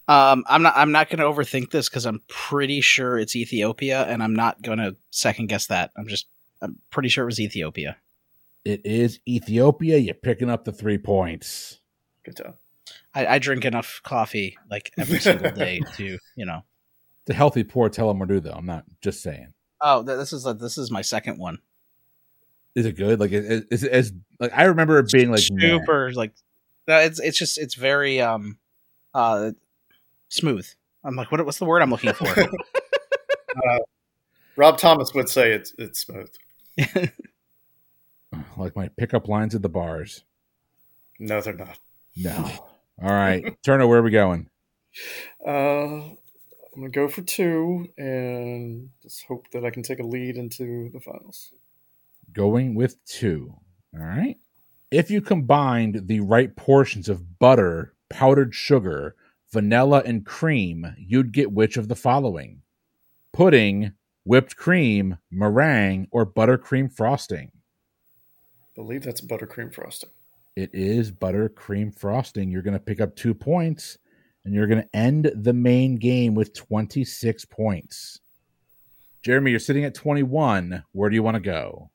Um, 0.09 0.45
I'm 0.47 0.61
not. 0.63 0.73
I'm 0.77 0.93
not 0.93 1.09
going 1.09 1.19
to 1.19 1.25
overthink 1.25 1.71
this 1.71 1.89
because 1.89 2.05
I'm 2.05 2.21
pretty 2.29 2.79
sure 2.79 3.19
it's 3.19 3.35
Ethiopia, 3.35 4.05
and 4.05 4.23
I'm 4.23 4.33
not 4.33 4.61
going 4.61 4.77
to 4.77 4.95
second 5.11 5.47
guess 5.47 5.67
that. 5.67 5.91
I'm 5.97 6.07
just. 6.07 6.27
I'm 6.61 6.79
pretty 6.91 7.09
sure 7.09 7.23
it 7.23 7.27
was 7.27 7.41
Ethiopia. 7.41 7.97
It 8.63 8.85
is 8.85 9.19
Ethiopia. 9.27 9.97
You're 9.97 10.13
picking 10.15 10.49
up 10.49 10.63
the 10.63 10.71
three 10.71 10.97
points. 10.97 11.79
good 12.23 12.37
job. 12.37 12.55
I, 13.13 13.27
I 13.27 13.39
drink 13.39 13.65
enough 13.65 13.99
coffee 14.03 14.57
like 14.71 14.93
every 14.97 15.19
single 15.19 15.51
day 15.51 15.81
to 15.97 16.17
you 16.37 16.45
know. 16.45 16.61
The 17.25 17.33
healthy 17.33 17.65
poor 17.65 17.89
tell 17.89 18.07
them 18.07 18.19
what 18.19 18.29
to 18.29 18.35
do, 18.35 18.39
though. 18.39 18.55
I'm 18.55 18.65
not 18.65 18.85
just 19.01 19.21
saying. 19.21 19.53
Oh, 19.81 20.05
th- 20.05 20.17
this 20.17 20.31
is 20.31 20.45
like 20.45 20.59
this 20.59 20.77
is 20.77 20.89
my 20.89 21.01
second 21.01 21.37
one. 21.37 21.59
Is 22.75 22.85
it 22.85 22.95
good? 22.95 23.19
Like, 23.19 23.31
is, 23.31 23.63
is 23.71 23.83
it 23.83 23.91
as 23.91 24.13
like 24.39 24.51
I 24.53 24.65
remember 24.65 24.99
it 24.99 25.11
being 25.11 25.31
like 25.31 25.43
meh. 25.51 25.69
super 25.69 26.11
like. 26.13 26.33
No, 26.87 26.99
it's 26.99 27.19
it's 27.19 27.37
just 27.37 27.57
it's 27.57 27.75
very 27.75 28.21
um, 28.21 28.57
uh, 29.13 29.51
smooth. 30.29 30.67
I'm 31.03 31.15
like, 31.15 31.31
what 31.31 31.45
what's 31.45 31.59
the 31.59 31.65
word 31.65 31.81
I'm 31.81 31.91
looking 31.91 32.13
for? 32.13 32.27
Rob 34.55 34.77
Thomas 34.77 35.13
would 35.13 35.29
say 35.29 35.51
it's 35.51 35.73
it's 35.77 35.99
smooth. 35.99 36.31
like 38.57 38.75
my 38.75 38.89
pickup 38.89 39.27
lines 39.27 39.55
at 39.55 39.61
the 39.61 39.69
bars. 39.69 40.23
No, 41.19 41.41
they're 41.41 41.53
not. 41.53 41.79
No. 42.15 42.33
All 43.01 43.11
right, 43.11 43.55
Turner, 43.63 43.87
where 43.87 43.99
are 43.99 44.03
we 44.03 44.11
going? 44.11 44.49
Uh, 45.45 46.09
I'm 46.09 46.17
gonna 46.75 46.89
go 46.89 47.07
for 47.07 47.21
two, 47.21 47.87
and 47.97 48.89
just 49.03 49.25
hope 49.25 49.49
that 49.51 49.63
I 49.63 49.69
can 49.69 49.83
take 49.83 49.99
a 49.99 50.03
lead 50.03 50.35
into 50.35 50.89
the 50.91 50.99
finals. 50.99 51.53
Going 52.37 52.75
with 52.75 53.03
two. 53.03 53.55
All 53.95 54.05
right. 54.05 54.37
If 54.91 55.09
you 55.09 55.21
combined 55.21 56.07
the 56.07 56.19
right 56.19 56.55
portions 56.55 57.09
of 57.09 57.39
butter, 57.39 57.95
powdered 58.11 58.53
sugar, 58.53 59.15
vanilla, 59.51 60.03
and 60.05 60.23
cream, 60.23 60.93
you'd 60.99 61.31
get 61.31 61.51
which 61.51 61.77
of 61.77 61.87
the 61.87 61.95
following? 61.95 62.61
Pudding, 63.33 63.93
whipped 64.23 64.55
cream, 64.55 65.17
meringue, 65.31 66.07
or 66.11 66.27
buttercream 66.27 66.95
frosting? 66.95 67.51
believe 68.75 69.01
that's 69.01 69.21
buttercream 69.21 69.73
frosting. 69.73 70.11
It 70.55 70.69
is 70.71 71.11
buttercream 71.11 71.97
frosting. 71.97 72.51
You're 72.51 72.61
going 72.61 72.75
to 72.75 72.79
pick 72.79 73.01
up 73.01 73.15
two 73.15 73.33
points, 73.33 73.97
and 74.45 74.53
you're 74.53 74.67
going 74.67 74.83
to 74.83 74.95
end 74.95 75.31
the 75.33 75.53
main 75.53 75.95
game 75.95 76.35
with 76.35 76.53
26 76.53 77.45
points. 77.45 78.19
Jeremy, 79.23 79.49
you're 79.49 79.59
sitting 79.59 79.85
at 79.85 79.95
21. 79.95 80.83
Where 80.91 81.09
do 81.09 81.15
you 81.15 81.23
want 81.23 81.33
to 81.33 81.41
go? 81.41 81.89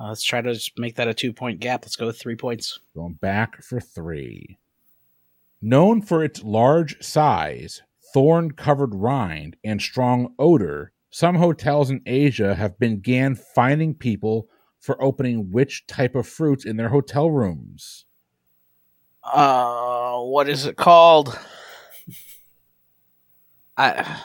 Uh, 0.00 0.08
let's 0.08 0.22
try 0.22 0.40
to 0.40 0.54
just 0.54 0.78
make 0.78 0.96
that 0.96 1.08
a 1.08 1.14
two 1.14 1.32
point 1.32 1.60
gap. 1.60 1.84
Let's 1.84 1.96
go 1.96 2.06
with 2.06 2.18
three 2.18 2.36
points. 2.36 2.78
Going 2.94 3.14
back 3.14 3.62
for 3.62 3.80
three. 3.80 4.58
Known 5.60 6.00
for 6.00 6.24
its 6.24 6.42
large 6.42 7.02
size, 7.02 7.82
thorn 8.14 8.52
covered 8.52 8.94
rind, 8.94 9.56
and 9.62 9.82
strong 9.82 10.34
odor, 10.38 10.92
some 11.10 11.34
hotels 11.34 11.90
in 11.90 12.00
Asia 12.06 12.54
have 12.54 12.78
began 12.78 13.34
finding 13.34 13.94
people 13.94 14.48
for 14.78 15.02
opening 15.02 15.50
which 15.50 15.86
type 15.86 16.14
of 16.14 16.26
fruits 16.26 16.64
in 16.64 16.76
their 16.78 16.88
hotel 16.88 17.30
rooms. 17.30 18.06
Uh, 19.22 20.18
what 20.20 20.48
is 20.48 20.64
it 20.64 20.76
called? 20.76 21.38
I. 23.76 24.22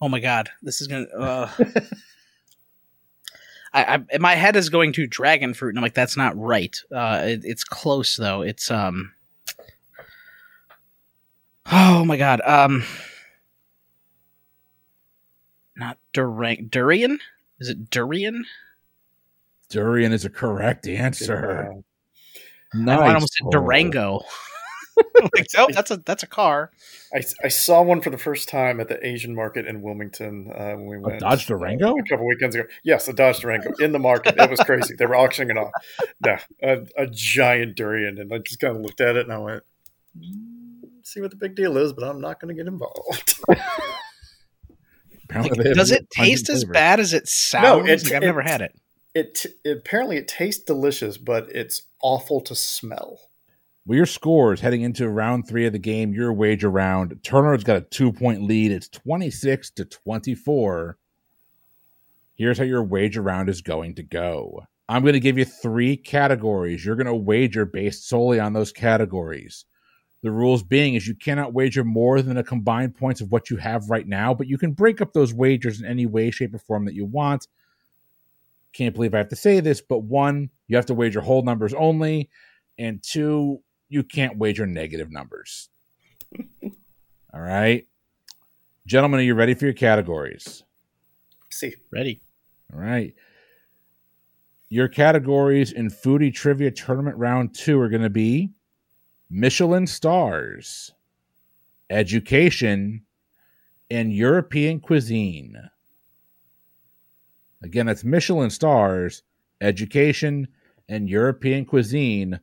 Oh 0.00 0.08
my 0.08 0.18
god, 0.18 0.50
this 0.60 0.80
is 0.80 0.88
gonna. 0.88 1.06
Uh, 1.16 1.50
I, 3.72 4.04
I 4.12 4.18
my 4.18 4.34
head 4.34 4.56
is 4.56 4.68
going 4.68 4.92
to 4.94 5.06
dragon 5.06 5.54
fruit, 5.54 5.70
and 5.70 5.78
I'm 5.78 5.82
like, 5.82 5.94
that's 5.94 6.16
not 6.16 6.36
right. 6.38 6.76
Uh, 6.94 7.22
it, 7.24 7.40
it's 7.44 7.64
close 7.64 8.16
though. 8.16 8.42
It's 8.42 8.70
um. 8.70 9.12
Oh 11.70 12.04
my 12.04 12.16
god. 12.16 12.40
Um. 12.44 12.84
Not 15.76 15.98
durang 16.12 16.70
durian. 16.70 17.20
Is 17.60 17.68
it 17.68 17.90
durian? 17.90 18.44
Durian 19.68 20.12
is 20.12 20.24
a 20.24 20.30
correct 20.30 20.86
answer. 20.88 21.68
Wow. 21.70 21.84
Nice. 22.74 22.98
I 22.98 23.14
almost 23.14 23.34
said 23.34 23.42
pull. 23.42 23.50
Durango. 23.52 24.20
like, 25.34 25.46
oh, 25.56 25.66
that's 25.72 25.90
a 25.90 25.96
that's 25.98 26.22
a 26.22 26.26
car. 26.26 26.70
I, 27.14 27.22
I 27.44 27.48
saw 27.48 27.82
one 27.82 28.00
for 28.00 28.10
the 28.10 28.18
first 28.18 28.48
time 28.48 28.80
at 28.80 28.88
the 28.88 29.04
Asian 29.06 29.34
market 29.34 29.66
in 29.66 29.82
Wilmington 29.82 30.50
uh, 30.54 30.72
when 30.74 30.86
we 30.86 30.98
went. 30.98 31.16
A 31.16 31.20
Dodge 31.20 31.46
Durango? 31.46 31.96
A 31.96 32.02
couple 32.04 32.26
weekends 32.26 32.54
ago. 32.54 32.66
Yes, 32.82 33.08
a 33.08 33.12
Dodge 33.12 33.40
Durango 33.40 33.70
in 33.80 33.92
the 33.92 33.98
market. 33.98 34.34
It 34.38 34.50
was 34.50 34.60
crazy. 34.60 34.94
they 34.96 35.06
were 35.06 35.16
auctioning 35.16 35.56
it 35.56 35.60
off. 35.60 35.70
No, 36.24 36.36
a, 36.62 36.86
a 36.96 37.06
giant 37.06 37.76
durian. 37.76 38.18
And 38.18 38.32
I 38.32 38.38
just 38.38 38.60
kind 38.60 38.76
of 38.76 38.82
looked 38.82 39.00
at 39.00 39.16
it 39.16 39.24
and 39.24 39.32
I 39.32 39.38
went, 39.38 39.62
"Mm, 40.18 40.88
see 41.02 41.20
what 41.20 41.30
the 41.30 41.36
big 41.36 41.54
deal 41.54 41.76
is, 41.78 41.92
but 41.92 42.04
I'm 42.04 42.20
not 42.20 42.40
going 42.40 42.54
to 42.54 42.60
get 42.62 42.68
involved. 42.68 43.40
Like, 45.34 45.52
does 45.74 45.90
it 45.90 46.08
taste 46.10 46.48
as 46.48 46.62
flavors. 46.62 46.72
bad 46.72 47.00
as 47.00 47.12
it 47.12 47.28
sounds? 47.28 47.86
it- 47.88 48.04
like, 48.04 48.12
I've 48.14 48.22
it- 48.22 48.26
never 48.26 48.40
had 48.42 48.62
it. 48.62 48.74
It, 49.14 49.46
it 49.64 49.76
apparently 49.78 50.16
it 50.16 50.28
tastes 50.28 50.62
delicious, 50.62 51.18
but 51.18 51.50
it's 51.50 51.82
awful 52.02 52.40
to 52.42 52.54
smell. 52.54 53.18
Well, 53.88 53.96
your 53.96 54.04
scores 54.04 54.60
heading 54.60 54.82
into 54.82 55.08
round 55.08 55.48
three 55.48 55.64
of 55.64 55.72
the 55.72 55.78
game, 55.78 56.12
your 56.12 56.30
wager 56.30 56.68
round. 56.68 57.18
Turner's 57.22 57.64
got 57.64 57.78
a 57.78 57.80
two 57.80 58.12
point 58.12 58.42
lead. 58.42 58.70
It's 58.70 58.86
26 58.86 59.70
to 59.70 59.86
24. 59.86 60.98
Here's 62.34 62.58
how 62.58 62.64
your 62.64 62.82
wager 62.82 63.22
round 63.22 63.48
is 63.48 63.62
going 63.62 63.94
to 63.94 64.02
go 64.02 64.66
I'm 64.90 65.00
going 65.00 65.14
to 65.14 65.20
give 65.20 65.38
you 65.38 65.46
three 65.46 65.96
categories. 65.96 66.84
You're 66.84 66.96
going 66.96 67.06
to 67.06 67.14
wager 67.14 67.64
based 67.64 68.06
solely 68.06 68.38
on 68.38 68.52
those 68.52 68.72
categories. 68.72 69.64
The 70.22 70.32
rules 70.32 70.62
being 70.62 70.92
is 70.92 71.08
you 71.08 71.14
cannot 71.14 71.54
wager 71.54 71.82
more 71.82 72.20
than 72.20 72.36
the 72.36 72.44
combined 72.44 72.94
points 72.94 73.22
of 73.22 73.32
what 73.32 73.48
you 73.48 73.56
have 73.56 73.88
right 73.88 74.06
now, 74.06 74.34
but 74.34 74.48
you 74.48 74.58
can 74.58 74.72
break 74.72 75.00
up 75.00 75.14
those 75.14 75.32
wagers 75.32 75.80
in 75.80 75.86
any 75.86 76.04
way, 76.04 76.30
shape, 76.30 76.52
or 76.52 76.58
form 76.58 76.84
that 76.84 76.94
you 76.94 77.06
want. 77.06 77.48
Can't 78.74 78.94
believe 78.94 79.14
I 79.14 79.18
have 79.18 79.28
to 79.28 79.36
say 79.36 79.60
this, 79.60 79.80
but 79.80 80.00
one, 80.00 80.50
you 80.66 80.76
have 80.76 80.86
to 80.86 80.94
wager 80.94 81.22
whole 81.22 81.42
numbers 81.42 81.72
only, 81.72 82.28
and 82.76 83.02
two, 83.02 83.62
you 83.88 84.02
can't 84.02 84.36
wager 84.36 84.66
negative 84.66 85.10
numbers. 85.10 85.68
All 86.62 87.40
right. 87.40 87.86
Gentlemen, 88.86 89.20
are 89.20 89.24
you 89.24 89.34
ready 89.34 89.54
for 89.54 89.64
your 89.66 89.74
categories? 89.74 90.64
See, 91.50 91.74
Ready? 91.90 92.20
All 92.72 92.80
right. 92.80 93.14
Your 94.70 94.88
categories 94.88 95.72
in 95.72 95.88
Foodie 95.88 96.34
Trivia 96.34 96.70
Tournament 96.70 97.16
Round 97.16 97.54
2 97.54 97.80
are 97.80 97.88
going 97.88 98.02
to 98.02 98.10
be 98.10 98.50
Michelin 99.30 99.86
Stars, 99.86 100.92
Education, 101.88 103.02
and 103.90 104.12
European 104.12 104.80
Cuisine. 104.80 105.56
Again, 107.62 107.86
that's 107.86 108.04
Michelin 108.04 108.50
Stars, 108.50 109.22
Education, 109.60 110.48
and 110.88 111.08
European 111.08 111.64
Cuisine. 111.64 112.38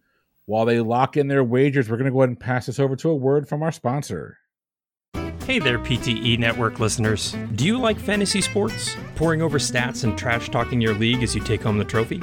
While 0.47 0.65
they 0.65 0.79
lock 0.79 1.17
in 1.17 1.27
their 1.27 1.43
wagers, 1.43 1.89
we're 1.89 1.97
going 1.97 2.05
to 2.05 2.11
go 2.11 2.21
ahead 2.21 2.29
and 2.29 2.39
pass 2.39 2.67
this 2.67 2.79
over 2.79 2.95
to 2.97 3.09
a 3.09 3.15
word 3.15 3.49
from 3.49 3.63
our 3.63 3.71
sponsor. 3.71 4.37
Hey 5.45 5.57
there, 5.57 5.79
PTE 5.79 6.37
Network 6.37 6.79
listeners. 6.79 7.35
Do 7.55 7.65
you 7.65 7.79
like 7.79 7.99
fantasy 7.99 8.41
sports? 8.41 8.95
Pouring 9.15 9.41
over 9.41 9.57
stats 9.57 10.03
and 10.03 10.15
trash 10.15 10.49
talking 10.49 10.81
your 10.81 10.93
league 10.93 11.23
as 11.23 11.33
you 11.33 11.41
take 11.41 11.63
home 11.63 11.79
the 11.79 11.85
trophy? 11.85 12.19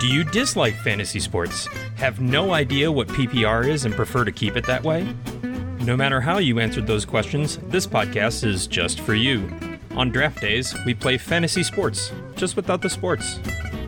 Do 0.00 0.08
you 0.08 0.24
dislike 0.24 0.74
fantasy 0.74 1.20
sports? 1.20 1.68
Have 1.96 2.20
no 2.20 2.54
idea 2.54 2.90
what 2.90 3.06
PPR 3.08 3.68
is 3.68 3.84
and 3.84 3.94
prefer 3.94 4.24
to 4.24 4.32
keep 4.32 4.56
it 4.56 4.66
that 4.66 4.82
way? 4.82 5.06
No 5.80 5.96
matter 5.96 6.20
how 6.20 6.38
you 6.38 6.58
answered 6.58 6.88
those 6.88 7.04
questions, 7.04 7.58
this 7.68 7.86
podcast 7.86 8.44
is 8.44 8.66
just 8.66 8.98
for 9.00 9.14
you. 9.14 9.48
On 9.92 10.10
draft 10.10 10.40
days, 10.40 10.74
we 10.84 10.94
play 10.94 11.18
fantasy 11.18 11.62
sports, 11.62 12.10
just 12.34 12.56
without 12.56 12.82
the 12.82 12.90
sports. 12.90 13.38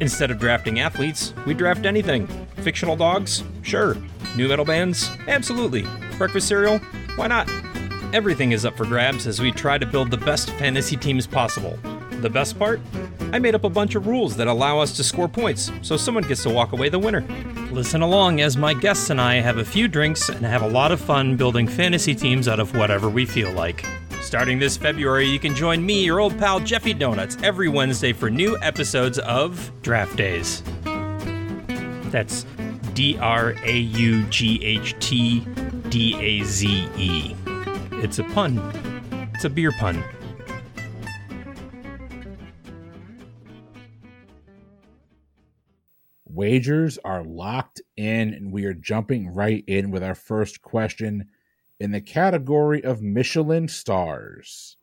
Instead 0.01 0.31
of 0.31 0.39
drafting 0.39 0.81
athletes, 0.81 1.33
we 1.47 1.55
draft 1.55 1.87
anything. 1.87 2.27
Fictional 2.57 2.97
dogs? 2.97 3.45
Sure. 3.63 3.97
New 4.37 4.49
metal 4.49 4.65
bands? 4.65 5.11
Absolutely. 5.29 5.87
Breakfast 6.19 6.49
cereal? 6.49 6.79
Why 7.17 7.29
not? 7.29 7.49
Everything 8.13 8.53
is 8.53 8.65
up 8.65 8.77
for 8.77 8.85
grabs 8.85 9.27
as 9.27 9.41
we 9.41 9.53
try 9.53 9.79
to 9.79 9.87
build 9.87 10.11
the 10.11 10.17
best 10.17 10.51
fantasy 10.53 10.97
teams 10.97 11.27
possible. 11.27 11.79
The 12.21 12.31
best 12.31 12.59
part? 12.59 12.81
I 13.33 13.39
made 13.39 13.55
up 13.55 13.65
a 13.65 13.69
bunch 13.69 13.95
of 13.95 14.07
rules 14.07 14.37
that 14.37 14.47
allow 14.47 14.79
us 14.79 14.97
to 14.97 15.05
score 15.05 15.29
points, 15.29 15.71
so 15.83 15.97
someone 15.97 16.25
gets 16.25 16.43
to 16.45 16.51
walk 16.51 16.73
away 16.73 16.89
the 16.89 16.99
winner. 16.99 17.23
Listen 17.73 18.03
along 18.03 18.41
as 18.41 18.57
my 18.57 18.75
guests 18.75 19.11
and 19.11 19.21
I 19.21 19.41
have 19.41 19.59
a 19.59 19.65
few 19.65 19.89
drinks 19.89 20.29
and 20.29 20.45
have 20.45 20.63
a 20.63 20.69
lot 20.69 20.93
of 20.93 21.01
fun 21.01 21.37
building 21.37 21.67
fantasy 21.67 22.15
teams 22.15 22.47
out 22.47 22.61
of 22.61 22.77
whatever 22.77 23.09
we 23.09 23.27
feel 23.27 23.51
like. 23.53 23.85
Starting 24.35 24.59
this 24.59 24.77
February, 24.77 25.27
you 25.27 25.39
can 25.39 25.55
join 25.55 25.87
me, 25.87 26.05
your 26.05 26.19
old 26.19 26.37
pal 26.41 26.59
Jeffy 26.59 26.93
Donuts, 26.93 27.37
every 27.45 27.69
Wednesday 27.69 28.13
for 28.13 28.29
new 28.29 28.59
episodes 28.63 29.21
of 29.21 29.71
Draught 29.83 30.17
Daze. 30.17 30.61
That's 32.11 32.45
D 32.95 33.17
R 33.19 33.55
A 33.63 33.79
U 33.79 34.25
G 34.25 34.61
H 34.65 34.97
T 34.99 35.47
D 35.89 36.17
A 36.21 36.43
Z 36.43 36.89
E. 36.97 37.37
It's 37.93 38.19
a 38.19 38.25
pun. 38.25 38.59
It's 39.35 39.45
a 39.45 39.49
beer 39.49 39.71
pun. 39.71 40.03
Wagers 46.27 46.99
are 47.05 47.23
locked 47.23 47.81
in, 47.97 48.35
and 48.35 48.51
we 48.51 48.65
are 48.65 48.75
jumping 48.75 49.33
right 49.33 49.63
in 49.69 49.93
with 49.93 50.03
our 50.03 50.17
first 50.17 50.61
question 50.61 51.29
in 51.79 51.91
the 51.91 52.01
category 52.01 52.83
of 52.83 53.03
Michelin 53.03 53.69
stars. 53.69 54.77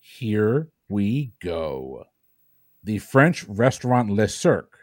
Here 0.00 0.68
we 0.88 1.32
go. 1.40 2.04
The 2.82 2.98
French 2.98 3.44
restaurant 3.44 4.10
Le 4.10 4.28
Cirque, 4.28 4.78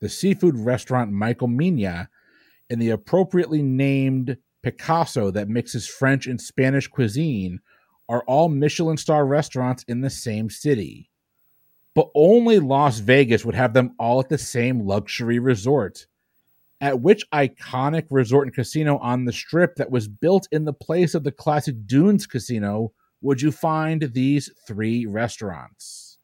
the 0.00 0.08
seafood 0.08 0.56
restaurant 0.56 1.12
Michael 1.12 1.48
Mina, 1.48 2.08
and 2.70 2.80
the 2.80 2.90
appropriately 2.90 3.62
named 3.62 4.36
Picasso 4.62 5.30
that 5.30 5.48
mixes 5.48 5.86
French 5.86 6.26
and 6.26 6.40
Spanish 6.40 6.88
cuisine 6.88 7.60
are 8.08 8.24
all 8.26 8.48
Michelin 8.48 8.96
star 8.96 9.26
restaurants 9.26 9.84
in 9.84 10.00
the 10.00 10.10
same 10.10 10.50
city. 10.50 11.10
But 11.94 12.10
only 12.14 12.58
Las 12.58 12.98
Vegas 12.98 13.44
would 13.44 13.54
have 13.54 13.72
them 13.74 13.94
all 13.98 14.20
at 14.20 14.28
the 14.28 14.38
same 14.38 14.86
luxury 14.86 15.38
resort. 15.38 16.07
At 16.80 17.00
which 17.00 17.28
iconic 17.30 18.06
resort 18.10 18.46
and 18.46 18.54
casino 18.54 18.98
on 18.98 19.24
the 19.24 19.32
strip 19.32 19.74
that 19.76 19.90
was 19.90 20.06
built 20.06 20.46
in 20.52 20.64
the 20.64 20.72
place 20.72 21.14
of 21.14 21.24
the 21.24 21.32
classic 21.32 21.74
Dunes 21.86 22.26
casino 22.26 22.92
would 23.20 23.42
you 23.42 23.50
find 23.50 24.02
these 24.12 24.50
three 24.66 25.06
restaurants? 25.06 26.18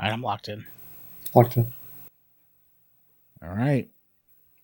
All 0.00 0.06
right, 0.08 0.12
I'm 0.12 0.22
locked 0.22 0.48
in. 0.48 0.64
Locked 1.34 1.56
in. 1.56 1.72
All 3.42 3.54
right. 3.54 3.88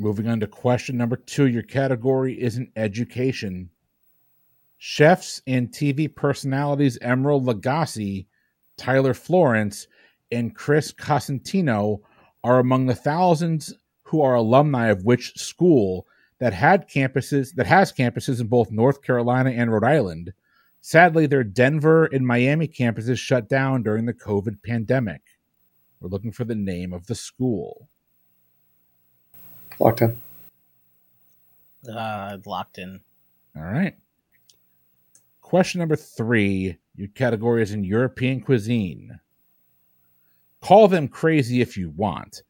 Moving 0.00 0.28
on 0.28 0.40
to 0.40 0.46
question 0.46 0.96
number 0.96 1.16
two. 1.16 1.46
Your 1.46 1.62
category 1.62 2.34
is 2.34 2.56
in 2.56 2.70
education. 2.76 3.70
Chefs 4.78 5.42
and 5.46 5.70
TV 5.70 6.12
personalities 6.12 6.98
Emeril 7.00 7.44
Lagasse, 7.44 8.26
Tyler 8.76 9.14
Florence, 9.14 9.88
and 10.30 10.54
Chris 10.54 10.92
Cosentino 10.92 12.00
are 12.44 12.60
among 12.60 12.86
the 12.86 12.94
thousands 12.94 13.74
who 14.08 14.22
are 14.22 14.34
alumni 14.34 14.88
of 14.88 15.04
which 15.04 15.34
school 15.36 16.06
that 16.38 16.52
had 16.52 16.88
campuses 16.88 17.54
that 17.54 17.66
has 17.66 17.92
campuses 17.92 18.40
in 18.40 18.46
both 18.46 18.70
North 18.70 19.02
Carolina 19.02 19.50
and 19.50 19.72
Rhode 19.72 19.84
Island. 19.84 20.32
Sadly, 20.80 21.26
their 21.26 21.44
Denver 21.44 22.06
and 22.06 22.26
Miami 22.26 22.68
campuses 22.68 23.18
shut 23.18 23.48
down 23.48 23.82
during 23.82 24.06
the 24.06 24.14
COVID 24.14 24.62
pandemic. 24.62 25.20
We're 26.00 26.08
looking 26.08 26.32
for 26.32 26.44
the 26.44 26.54
name 26.54 26.92
of 26.92 27.06
the 27.06 27.14
school. 27.14 27.88
Locked 29.78 30.02
in. 30.02 30.22
Uh, 31.88 32.38
locked 32.46 32.78
in. 32.78 33.00
All 33.56 33.62
right. 33.62 33.96
Question 35.40 35.80
number 35.80 35.96
three. 35.96 36.78
Your 36.94 37.08
category 37.08 37.62
is 37.62 37.72
in 37.72 37.84
European 37.84 38.40
cuisine. 38.40 39.18
Call 40.60 40.88
them 40.88 41.08
crazy 41.08 41.60
if 41.60 41.76
you 41.76 41.90
want, 41.90 42.42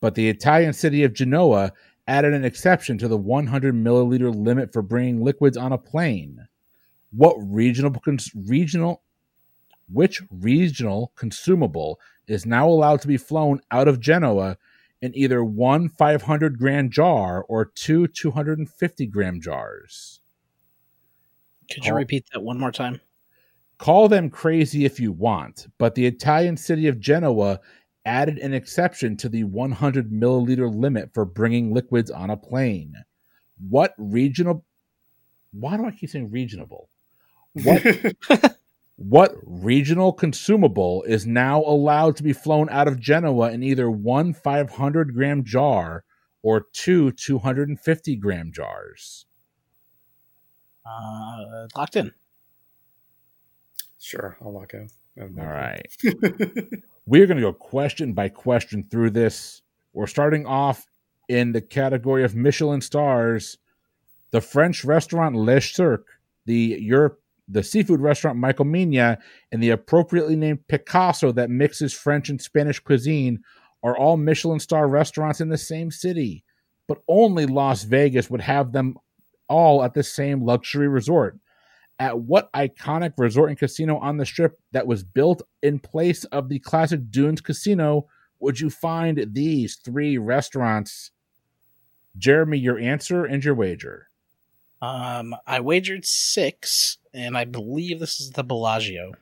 but 0.00 0.14
the 0.14 0.28
Italian 0.28 0.72
city 0.72 1.04
of 1.04 1.14
Genoa 1.14 1.72
added 2.06 2.34
an 2.34 2.44
exception 2.44 2.98
to 2.98 3.08
the 3.08 3.16
100 3.16 3.74
milliliter 3.74 4.34
limit 4.34 4.72
for 4.72 4.82
bringing 4.82 5.22
liquids 5.22 5.56
on 5.56 5.72
a 5.72 5.78
plane. 5.78 6.46
What 7.10 7.36
regional 7.40 7.94
regional 8.34 9.02
which 9.88 10.22
regional 10.30 11.12
consumable 11.14 12.00
is 12.26 12.44
now 12.44 12.68
allowed 12.68 13.00
to 13.00 13.08
be 13.08 13.16
flown 13.16 13.60
out 13.70 13.86
of 13.86 14.00
Genoa 14.00 14.58
in 15.00 15.16
either 15.16 15.44
one 15.44 15.88
500 15.88 16.58
gram 16.58 16.90
jar 16.90 17.44
or 17.48 17.64
two 17.64 18.08
250 18.08 19.06
gram 19.06 19.40
jars? 19.40 20.20
Could 21.70 21.86
you 21.86 21.94
repeat 21.94 22.26
that 22.32 22.42
one 22.42 22.58
more 22.58 22.72
time? 22.72 23.00
Call 23.78 24.08
them 24.08 24.30
crazy 24.30 24.84
if 24.84 24.98
you 24.98 25.12
want, 25.12 25.66
but 25.78 25.94
the 25.94 26.06
Italian 26.06 26.56
city 26.56 26.86
of 26.86 26.98
Genoa 26.98 27.60
added 28.06 28.38
an 28.38 28.54
exception 28.54 29.18
to 29.18 29.28
the 29.28 29.44
100 29.44 30.10
milliliter 30.10 30.74
limit 30.74 31.12
for 31.12 31.26
bringing 31.26 31.74
liquids 31.74 32.10
on 32.10 32.30
a 32.30 32.38
plane. 32.38 32.94
What 33.58 33.94
regional? 33.98 34.64
Why 35.52 35.76
do 35.76 35.86
I 35.86 35.90
keep 35.90 36.10
saying 36.10 36.30
regional? 36.30 36.88
What 37.54 37.82
what 38.96 39.34
regional 39.44 40.12
consumable 40.12 41.02
is 41.04 41.26
now 41.26 41.60
allowed 41.62 42.16
to 42.16 42.22
be 42.22 42.32
flown 42.32 42.68
out 42.70 42.88
of 42.88 43.00
Genoa 43.00 43.50
in 43.52 43.62
either 43.62 43.90
one 43.90 44.32
500 44.34 45.14
gram 45.14 45.44
jar 45.44 46.04
or 46.42 46.66
two 46.72 47.12
250 47.12 48.16
gram 48.16 48.52
jars? 48.52 49.26
Uh, 50.86 51.66
locked 51.76 51.96
in. 51.96 52.12
Sure, 54.00 54.36
I'll 54.40 54.52
lock 54.52 54.74
in. 54.74 54.88
I 55.18 55.22
have 55.22 55.32
no 55.32 55.42
All 55.42 55.48
clue. 55.48 55.58
right. 55.58 55.86
We're 57.08 57.26
going 57.26 57.36
to 57.36 57.42
go 57.42 57.52
question 57.52 58.14
by 58.14 58.28
question 58.28 58.82
through 58.82 59.10
this. 59.10 59.62
We're 59.92 60.08
starting 60.08 60.44
off 60.44 60.86
in 61.28 61.52
the 61.52 61.60
category 61.60 62.24
of 62.24 62.34
Michelin 62.34 62.80
stars. 62.80 63.58
The 64.32 64.40
French 64.40 64.84
restaurant 64.84 65.36
Le 65.36 65.60
Cirque, 65.60 66.08
the 66.46 66.76
Europe, 66.80 67.20
the 67.46 67.62
seafood 67.62 68.00
restaurant 68.00 68.38
Michael 68.38 68.64
Mina, 68.64 69.18
and 69.52 69.62
the 69.62 69.70
appropriately 69.70 70.34
named 70.34 70.66
Picasso 70.66 71.30
that 71.30 71.48
mixes 71.48 71.92
French 71.94 72.28
and 72.28 72.42
Spanish 72.42 72.80
cuisine 72.80 73.38
are 73.84 73.96
all 73.96 74.16
Michelin 74.16 74.58
star 74.58 74.88
restaurants 74.88 75.40
in 75.40 75.48
the 75.48 75.56
same 75.56 75.92
city, 75.92 76.42
but 76.88 77.02
only 77.06 77.46
Las 77.46 77.84
Vegas 77.84 78.28
would 78.28 78.40
have 78.40 78.72
them 78.72 78.96
all 79.48 79.84
at 79.84 79.94
the 79.94 80.02
same 80.02 80.44
luxury 80.44 80.88
resort 80.88 81.38
at 81.98 82.18
what 82.18 82.52
iconic 82.52 83.14
resort 83.16 83.50
and 83.50 83.58
casino 83.58 83.98
on 83.98 84.16
the 84.16 84.26
strip 84.26 84.60
that 84.72 84.86
was 84.86 85.02
built 85.02 85.42
in 85.62 85.78
place 85.78 86.24
of 86.24 86.48
the 86.48 86.58
classic 86.58 87.10
Dunes 87.10 87.40
casino 87.40 88.06
would 88.38 88.60
you 88.60 88.70
find 88.70 89.32
these 89.32 89.76
three 89.76 90.18
restaurants? 90.18 91.10
Jeremy, 92.18 92.58
your 92.58 92.78
answer 92.78 93.24
and 93.24 93.44
your 93.44 93.54
wager. 93.54 94.08
Um, 94.82 95.34
I 95.46 95.60
wagered 95.60 96.04
six, 96.04 96.98
and 97.14 97.36
I 97.36 97.44
believe 97.44 97.98
this 97.98 98.20
is 98.20 98.32
the 98.32 98.44
Bellagio. 98.44 99.12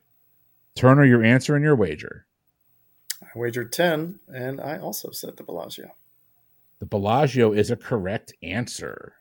Turner, 0.74 1.04
your 1.04 1.22
answer 1.22 1.54
and 1.54 1.64
your 1.64 1.76
wager. 1.76 2.26
I 3.22 3.38
wagered 3.38 3.72
10, 3.72 4.18
and 4.28 4.60
I 4.60 4.78
also 4.78 5.10
said 5.12 5.36
the 5.36 5.44
Bellagio. 5.44 5.94
The 6.80 6.86
Bellagio 6.86 7.52
is 7.52 7.70
a 7.70 7.76
correct 7.76 8.34
answer. 8.42 9.14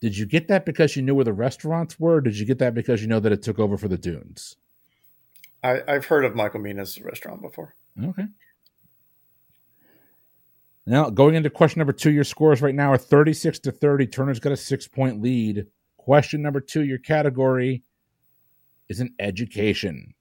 Did 0.00 0.16
you 0.16 0.26
get 0.26 0.48
that 0.48 0.64
because 0.64 0.96
you 0.96 1.02
knew 1.02 1.14
where 1.14 1.24
the 1.24 1.32
restaurants 1.32 2.00
were? 2.00 2.20
Did 2.20 2.38
you 2.38 2.46
get 2.46 2.58
that 2.58 2.74
because 2.74 3.02
you 3.02 3.08
know 3.08 3.20
that 3.20 3.32
it 3.32 3.42
took 3.42 3.58
over 3.58 3.76
for 3.76 3.88
the 3.88 3.98
Dunes? 3.98 4.56
I, 5.62 5.82
I've 5.86 6.06
heard 6.06 6.24
of 6.24 6.34
Michael 6.34 6.60
Mina's 6.60 7.00
restaurant 7.02 7.42
before. 7.42 7.74
Okay. 8.02 8.24
Now, 10.86 11.10
going 11.10 11.34
into 11.34 11.50
question 11.50 11.80
number 11.80 11.92
two, 11.92 12.10
your 12.10 12.24
scores 12.24 12.62
right 12.62 12.74
now 12.74 12.92
are 12.92 12.98
36 12.98 13.58
to 13.60 13.72
30. 13.72 14.06
Turner's 14.06 14.40
got 14.40 14.52
a 14.52 14.56
six 14.56 14.88
point 14.88 15.20
lead. 15.20 15.66
Question 15.98 16.40
number 16.40 16.60
two, 16.60 16.82
your 16.82 16.98
category 16.98 17.82
is 18.88 19.00
an 19.00 19.14
education. 19.18 20.14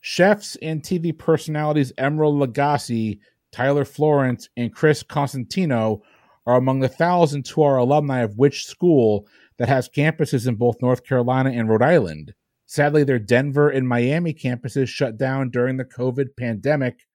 Chefs 0.00 0.56
and 0.62 0.82
TV 0.82 1.16
personalities 1.16 1.92
Emeril 1.98 2.44
Lagasse, 2.44 3.18
Tyler 3.52 3.84
Florence, 3.84 4.48
and 4.56 4.74
Chris 4.74 5.02
Constantino 5.02 6.02
are 6.48 6.56
among 6.56 6.80
the 6.80 6.88
thousands 6.88 7.50
who 7.50 7.60
are 7.62 7.76
alumni 7.76 8.20
of 8.20 8.38
which 8.38 8.64
school 8.64 9.28
that 9.58 9.68
has 9.68 9.86
campuses 9.86 10.48
in 10.48 10.54
both 10.54 10.80
North 10.80 11.04
Carolina 11.04 11.50
and 11.50 11.68
Rhode 11.68 11.82
Island. 11.82 12.32
Sadly, 12.64 13.04
their 13.04 13.18
Denver 13.18 13.68
and 13.68 13.86
Miami 13.86 14.32
campuses 14.32 14.88
shut 14.88 15.18
down 15.18 15.50
during 15.50 15.76
the 15.76 15.84
COVID 15.84 16.28
pandemic. 16.38 17.06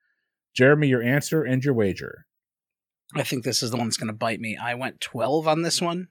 Jeremy, 0.54 0.88
your 0.88 1.02
answer 1.02 1.42
and 1.42 1.66
your 1.66 1.74
wager. 1.74 2.28
I 3.16 3.24
think 3.24 3.44
this 3.44 3.64
is 3.64 3.72
the 3.72 3.78
one 3.78 3.88
that's 3.88 3.98
going 3.98 4.08
to 4.08 4.14
bite 4.14 4.40
me. 4.40 4.56
I 4.56 4.76
went 4.76 5.02
12 5.02 5.48
on 5.48 5.64
this 5.64 5.82
one, 5.82 6.10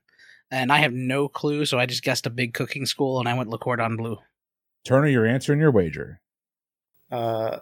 and 0.50 0.72
I 0.72 0.78
have 0.78 0.92
no 0.92 1.28
clue, 1.28 1.64
so 1.64 1.78
I 1.78 1.86
just 1.86 2.02
guessed 2.02 2.26
a 2.26 2.30
big 2.30 2.54
cooking 2.54 2.86
school, 2.86 3.20
and 3.20 3.28
I 3.28 3.34
went 3.34 3.50
Le 3.50 3.58
Cordon 3.58 3.96
Bleu. 3.96 4.16
Turner, 4.84 5.06
your 5.06 5.26
answer 5.26 5.52
and 5.52 5.60
your 5.60 5.70
wager. 5.70 6.20
Uh, 7.08 7.60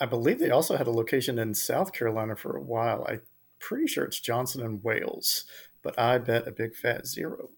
I 0.00 0.06
believe 0.06 0.40
they 0.40 0.50
also 0.50 0.76
had 0.76 0.88
a 0.88 0.92
location 0.92 1.38
in 1.38 1.54
South 1.54 1.92
Carolina 1.92 2.34
for 2.34 2.56
a 2.56 2.62
while. 2.62 3.06
I'm 3.08 3.20
pretty 3.60 3.86
sure 3.86 4.04
it's 4.04 4.20
Johnson 4.20 4.62
and 4.62 4.82
Wales, 4.82 5.44
but 5.82 5.98
I 5.98 6.18
bet 6.18 6.48
a 6.48 6.52
big 6.52 6.74
fat 6.74 7.06
zero. 7.06 7.50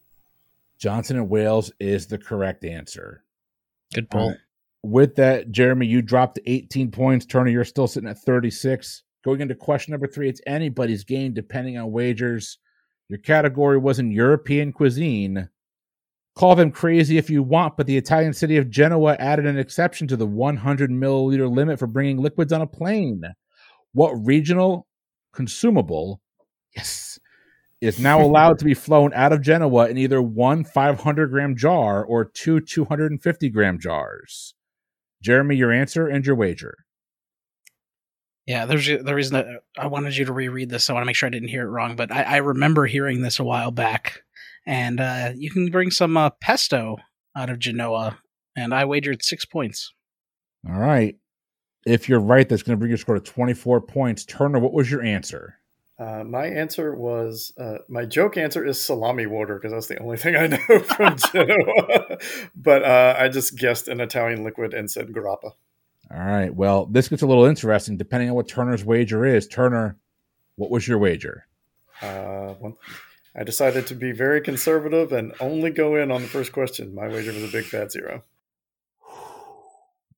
Johnson 0.78 1.16
and 1.16 1.28
Wales 1.28 1.70
is 1.78 2.07
the 2.07 2.18
correct 2.18 2.64
answer. 2.64 3.22
Good 3.94 4.11
pull. 4.11 4.34
With 4.82 5.16
that, 5.16 5.51
Jeremy, 5.51 5.86
you 5.86 6.01
dropped 6.01 6.38
18 6.46 6.90
points. 6.90 7.26
Turner, 7.26 7.51
you're 7.51 7.64
still 7.64 7.86
sitting 7.86 8.09
at 8.09 8.18
36. 8.18 9.03
Going 9.22 9.42
into 9.42 9.55
question 9.55 9.92
number 9.92 10.07
three, 10.07 10.28
it's 10.28 10.40
anybody's 10.46 11.05
game 11.05 11.34
depending 11.34 11.76
on 11.76 11.92
wagers. 11.92 12.59
Your 13.09 13.18
category 13.18 13.76
was 13.76 13.98
in 13.98 14.11
European 14.11 14.72
cuisine. 14.72 15.51
Call 16.36 16.55
them 16.55 16.70
crazy 16.70 17.18
if 17.18 17.28
you 17.28 17.42
want, 17.42 17.76
but 17.76 17.86
the 17.86 17.96
Italian 17.96 18.32
city 18.32 18.57
of 18.57 18.70
Genoa 18.70 19.16
added 19.18 19.46
an 19.46 19.59
exception 19.59 20.09
to 20.09 20.16
the 20.16 20.26
100 20.26 20.90
milliliter 20.90 21.51
limit 21.51 21.78
for 21.78 21.86
bringing 21.86 22.18
liquids 22.18 22.53
on 22.53 22.62
a 22.62 22.66
plane. 22.66 23.22
What 23.92 24.12
regional 24.12 24.86
consumable, 25.33 26.20
yes, 26.76 27.18
is 27.81 27.99
now 27.99 28.20
allowed 28.20 28.59
to 28.59 28.64
be 28.64 28.74
flown 28.74 29.12
out 29.14 29.33
of 29.33 29.41
Genoa 29.41 29.89
in 29.89 29.97
either 29.97 30.20
one 30.20 30.64
500 30.64 31.31
gram 31.31 31.57
jar 31.57 32.05
or 32.05 32.24
two 32.24 32.61
250 32.61 33.49
gram 33.51 33.78
jars. 33.78 34.55
Jeremy, 35.22 35.57
your 35.57 35.72
answer 35.72 36.07
and 36.07 36.24
your 36.24 36.37
wager. 36.37 36.85
Yeah, 38.47 38.66
there's 38.66 38.87
the 38.87 39.14
reason 39.14 39.35
that 39.35 39.47
I 39.78 39.87
wanted 39.87 40.16
you 40.16 40.24
to 40.24 40.33
reread 40.33 40.70
this. 40.70 40.91
I 40.91 40.93
want 40.93 41.03
to 41.03 41.07
make 41.07 41.16
sure 41.16 41.26
I 41.26 41.31
didn't 41.31 41.49
hear 41.49 41.62
it 41.62 41.70
wrong, 41.70 41.95
but 41.95 42.11
I, 42.11 42.22
I 42.22 42.37
remember 42.39 42.87
hearing 42.87 43.22
this 43.22 43.39
a 43.39 43.45
while 43.45 43.70
back. 43.70 44.22
And 44.66 45.01
uh, 45.01 45.33
you 45.37 45.51
can 45.51 45.70
bring 45.70 45.91
some 45.91 46.16
uh, 46.16 46.31
pesto 46.41 46.97
out 47.37 47.51
of 47.51 47.59
Genoa, 47.59 48.18
and 48.57 48.74
I 48.74 48.85
wagered 48.85 49.22
six 49.22 49.45
points. 49.45 49.93
All 50.68 50.78
right. 50.78 51.16
If 51.87 52.09
you're 52.09 52.20
right, 52.20 52.49
that's 52.49 52.62
going 52.62 52.76
to 52.76 52.78
bring 52.78 52.91
your 52.91 52.99
score 52.99 53.14
to 53.14 53.20
24 53.20 53.81
points. 53.83 54.24
Turner, 54.24 54.59
what 54.59 54.72
was 54.72 54.91
your 54.91 55.03
answer? 55.03 55.57
Uh, 56.01 56.24
my 56.24 56.47
answer 56.47 56.95
was 56.95 57.53
uh, 57.59 57.76
my 57.89 58.07
joke 58.07 58.39
answer 58.39 58.64
is 58.64 58.81
salami 58.81 59.26
water 59.26 59.57
because 59.57 59.72
that's 59.72 59.87
the 59.87 59.99
only 59.99 60.16
thing 60.16 60.35
I 60.35 60.47
know 60.47 60.78
from 60.81 61.16
Genoa. 61.33 62.16
but 62.55 62.83
uh, 62.83 63.16
I 63.18 63.28
just 63.28 63.59
guessed 63.59 63.87
an 63.87 64.01
Italian 64.01 64.43
liquid 64.43 64.72
and 64.72 64.91
said 64.91 65.09
grappa. 65.09 65.53
All 66.11 66.18
right. 66.18 66.55
Well, 66.55 66.87
this 66.87 67.09
gets 67.09 67.22
a 67.22 67.26
little 67.26 67.45
interesting 67.45 67.99
depending 67.99 68.31
on 68.31 68.35
what 68.35 68.49
Turner's 68.49 68.83
wager 68.83 69.26
is. 69.26 69.47
Turner, 69.47 69.99
what 70.57 70.70
was 70.70 70.89
your 70.89 70.99
wager? 70.99 71.47
Uh, 72.01 72.55
well, 72.59 72.78
I 73.37 73.45
decided 73.45 73.87
to 73.89 73.95
be 73.95 74.12
very 74.12 74.41
conservative 74.41 75.12
and 75.12 75.35
only 75.39 75.70
go 75.70 75.97
in 75.97 76.11
on 76.11 76.22
the 76.22 76.28
first 76.28 76.53
question. 76.53 76.95
My 76.95 77.09
wager 77.09 77.33
was 77.33 77.45
a 77.45 77.53
big 77.53 77.66
fat 77.66 77.93
zero. 77.93 78.24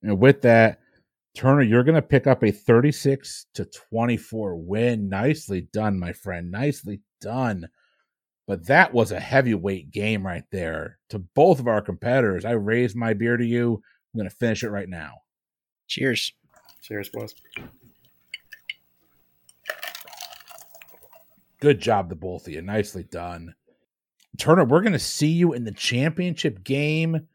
And 0.00 0.18
with 0.18 0.42
that, 0.42 0.80
Turner, 1.34 1.62
you're 1.62 1.84
going 1.84 1.94
to 1.94 2.02
pick 2.02 2.26
up 2.26 2.44
a 2.44 2.50
36 2.50 3.46
to 3.54 3.64
24 3.64 4.56
win. 4.56 5.08
Nicely 5.08 5.62
done, 5.72 5.98
my 5.98 6.12
friend. 6.12 6.50
Nicely 6.50 7.00
done. 7.20 7.68
But 8.46 8.66
that 8.66 8.92
was 8.92 9.12
a 9.12 9.20
heavyweight 9.20 9.90
game 9.90 10.26
right 10.26 10.44
there 10.50 10.98
to 11.08 11.20
both 11.20 11.58
of 11.58 11.68
our 11.68 11.80
competitors. 11.80 12.44
I 12.44 12.52
raised 12.52 12.96
my 12.96 13.14
beer 13.14 13.36
to 13.36 13.46
you. 13.46 13.82
I'm 14.12 14.18
going 14.18 14.28
to 14.28 14.36
finish 14.36 14.62
it 14.62 14.70
right 14.70 14.88
now. 14.88 15.12
Cheers. 15.86 16.34
Cheers, 16.82 17.08
boys. 17.08 17.34
Good 21.60 21.80
job, 21.80 22.08
the 22.08 22.16
both 22.16 22.46
of 22.46 22.52
you. 22.52 22.60
Nicely 22.60 23.04
done. 23.04 23.54
Turner, 24.36 24.64
we're 24.64 24.80
going 24.82 24.92
to 24.92 24.98
see 24.98 25.28
you 25.28 25.52
in 25.52 25.64
the 25.64 25.72
championship 25.72 26.64
game 26.64 27.28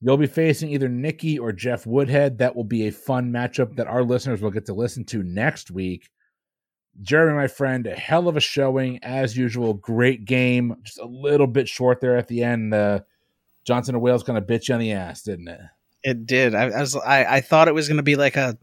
You'll 0.00 0.18
be 0.18 0.26
facing 0.26 0.70
either 0.70 0.88
Nikki 0.88 1.38
or 1.38 1.52
Jeff 1.52 1.86
Woodhead. 1.86 2.38
That 2.38 2.54
will 2.54 2.64
be 2.64 2.86
a 2.86 2.92
fun 2.92 3.32
matchup 3.32 3.76
that 3.76 3.86
our 3.86 4.02
listeners 4.02 4.42
will 4.42 4.50
get 4.50 4.66
to 4.66 4.74
listen 4.74 5.04
to 5.06 5.22
next 5.22 5.70
week. 5.70 6.10
Jeremy, 7.00 7.36
my 7.36 7.46
friend, 7.46 7.86
a 7.86 7.94
hell 7.94 8.28
of 8.28 8.36
a 8.36 8.40
showing 8.40 8.98
as 9.02 9.36
usual. 9.36 9.74
Great 9.74 10.24
game. 10.24 10.76
Just 10.82 10.98
a 10.98 11.06
little 11.06 11.46
bit 11.46 11.68
short 11.68 12.00
there 12.00 12.16
at 12.16 12.28
the 12.28 12.42
end. 12.42 12.72
Uh, 12.74 13.00
Johnson 13.66 13.94
and 13.94 14.02
Wales 14.02 14.22
kind 14.22 14.38
of 14.38 14.46
bit 14.46 14.68
you 14.68 14.74
on 14.74 14.80
the 14.80 14.92
ass, 14.92 15.22
didn't 15.22 15.48
it? 15.48 15.60
It 16.02 16.26
did. 16.26 16.54
I, 16.54 16.68
I 16.68 16.80
was. 16.80 16.94
I, 16.94 17.24
I 17.24 17.40
thought 17.40 17.68
it 17.68 17.74
was 17.74 17.88
going 17.88 17.96
to 17.96 18.02
be 18.02 18.16
like 18.16 18.36
a 18.36 18.56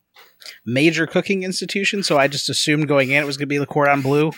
major 0.66 1.06
cooking 1.06 1.44
institution, 1.44 2.02
so 2.04 2.18
I 2.18 2.28
just 2.28 2.50
assumed 2.50 2.88
going 2.88 3.12
in 3.12 3.22
it 3.22 3.26
was 3.26 3.38
going 3.38 3.48
to 3.48 3.54
be 3.54 3.58
the 3.58 3.66
Cordon 3.66 4.02
Bleu, 4.02 4.32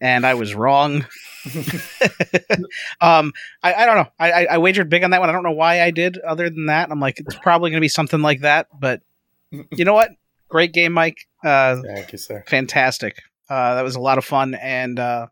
and 0.00 0.24
I 0.24 0.34
was 0.34 0.54
wrong. 0.54 1.06
um, 3.00 3.32
I, 3.62 3.74
I 3.74 3.86
don't 3.86 3.96
know. 3.96 4.08
I, 4.18 4.46
I 4.46 4.58
wagered 4.58 4.88
big 4.88 5.04
on 5.04 5.10
that 5.10 5.20
one. 5.20 5.28
I 5.28 5.32
don't 5.32 5.42
know 5.42 5.52
why 5.52 5.82
I 5.82 5.90
did. 5.90 6.18
Other 6.18 6.48
than 6.48 6.66
that, 6.66 6.90
I'm 6.90 7.00
like, 7.00 7.20
it's 7.20 7.36
probably 7.36 7.70
going 7.70 7.78
to 7.78 7.84
be 7.84 7.88
something 7.88 8.20
like 8.20 8.40
that. 8.40 8.68
But 8.78 9.02
you 9.50 9.84
know 9.84 9.94
what? 9.94 10.10
Great 10.48 10.72
game, 10.72 10.92
Mike. 10.92 11.26
Uh, 11.42 11.82
Thank 11.82 12.12
you, 12.12 12.18
sir. 12.18 12.44
Fantastic. 12.46 13.22
Uh, 13.48 13.74
that 13.74 13.82
was 13.82 13.96
a 13.96 14.00
lot 14.00 14.18
of 14.18 14.24
fun, 14.24 14.54
and 14.54 14.98
uh, 14.98 15.26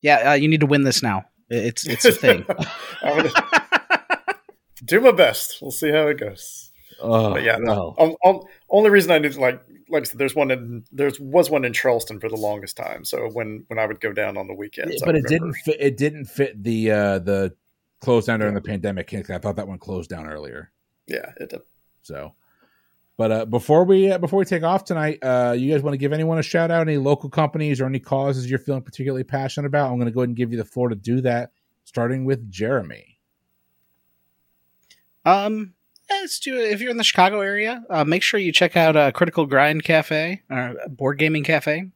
yeah, 0.00 0.30
uh, 0.30 0.34
you 0.34 0.48
need 0.48 0.60
to 0.60 0.66
win 0.66 0.82
this 0.82 1.02
now. 1.02 1.24
It's 1.50 1.86
it's 1.86 2.04
a 2.04 2.12
thing. 2.12 2.46
do 4.84 5.00
my 5.00 5.12
best. 5.12 5.60
We'll 5.60 5.70
see 5.70 5.90
how 5.90 6.06
it 6.08 6.18
goes. 6.18 6.67
Oh, 7.00 7.34
but 7.34 7.42
yeah, 7.42 7.56
no. 7.58 7.94
on, 7.98 8.16
on, 8.24 8.40
only 8.70 8.90
reason 8.90 9.10
I 9.10 9.18
did 9.18 9.36
like 9.36 9.62
like 9.88 10.02
I 10.02 10.04
said, 10.04 10.18
there's 10.18 10.34
one 10.34 10.50
in 10.50 10.84
there's 10.92 11.18
was 11.20 11.50
one 11.50 11.64
in 11.64 11.72
Charleston 11.72 12.20
for 12.20 12.28
the 12.28 12.36
longest 12.36 12.76
time. 12.76 13.04
So 13.04 13.28
when 13.30 13.64
when 13.68 13.78
I 13.78 13.86
would 13.86 14.00
go 14.00 14.12
down 14.12 14.36
on 14.36 14.46
the 14.46 14.54
weekends, 14.54 15.02
but 15.04 15.16
it 15.16 15.26
didn't 15.26 15.54
fit. 15.54 15.76
It 15.80 15.96
didn't 15.96 16.26
fit 16.26 16.62
the 16.62 16.90
uh 16.90 17.18
the 17.20 17.54
close 18.00 18.26
down 18.26 18.40
during 18.40 18.54
yeah. 18.54 18.60
the 18.60 18.68
pandemic. 18.68 19.12
I 19.14 19.38
thought 19.38 19.56
that 19.56 19.68
one 19.68 19.78
closed 19.78 20.10
down 20.10 20.26
earlier. 20.26 20.70
Yeah, 21.06 21.32
it 21.38 21.50
did. 21.50 21.62
So, 22.02 22.34
but 23.16 23.32
uh, 23.32 23.44
before 23.46 23.84
we 23.84 24.12
uh, 24.12 24.18
before 24.18 24.38
we 24.38 24.44
take 24.44 24.62
off 24.62 24.84
tonight, 24.84 25.18
uh, 25.22 25.54
you 25.56 25.72
guys 25.72 25.82
want 25.82 25.94
to 25.94 25.98
give 25.98 26.12
anyone 26.12 26.38
a 26.38 26.42
shout 26.42 26.70
out? 26.70 26.82
Any 26.82 26.98
local 26.98 27.30
companies 27.30 27.80
or 27.80 27.86
any 27.86 28.00
causes 28.00 28.48
you're 28.48 28.58
feeling 28.58 28.82
particularly 28.82 29.24
passionate 29.24 29.66
about? 29.66 29.90
I'm 29.90 29.96
going 29.96 30.06
to 30.06 30.12
go 30.12 30.20
ahead 30.20 30.28
and 30.28 30.36
give 30.36 30.52
you 30.52 30.58
the 30.58 30.64
floor 30.64 30.88
to 30.88 30.94
do 30.94 31.20
that, 31.22 31.52
starting 31.84 32.24
with 32.24 32.50
Jeremy. 32.50 33.18
Um, 35.24 35.44
let's 35.44 35.56
do 35.56 35.66
it. 35.66 35.77
If 36.10 36.80
you're 36.80 36.90
in 36.90 36.96
the 36.96 37.04
Chicago 37.04 37.40
area, 37.40 37.84
uh, 37.90 38.04
make 38.04 38.22
sure 38.22 38.40
you 38.40 38.52
check 38.52 38.76
out 38.76 38.96
uh, 38.96 39.12
Critical 39.12 39.46
Grind 39.46 39.84
Cafe, 39.84 40.42
uh, 40.50 40.74
board 40.88 41.18
gaming 41.18 41.44
cafe. 41.44 41.90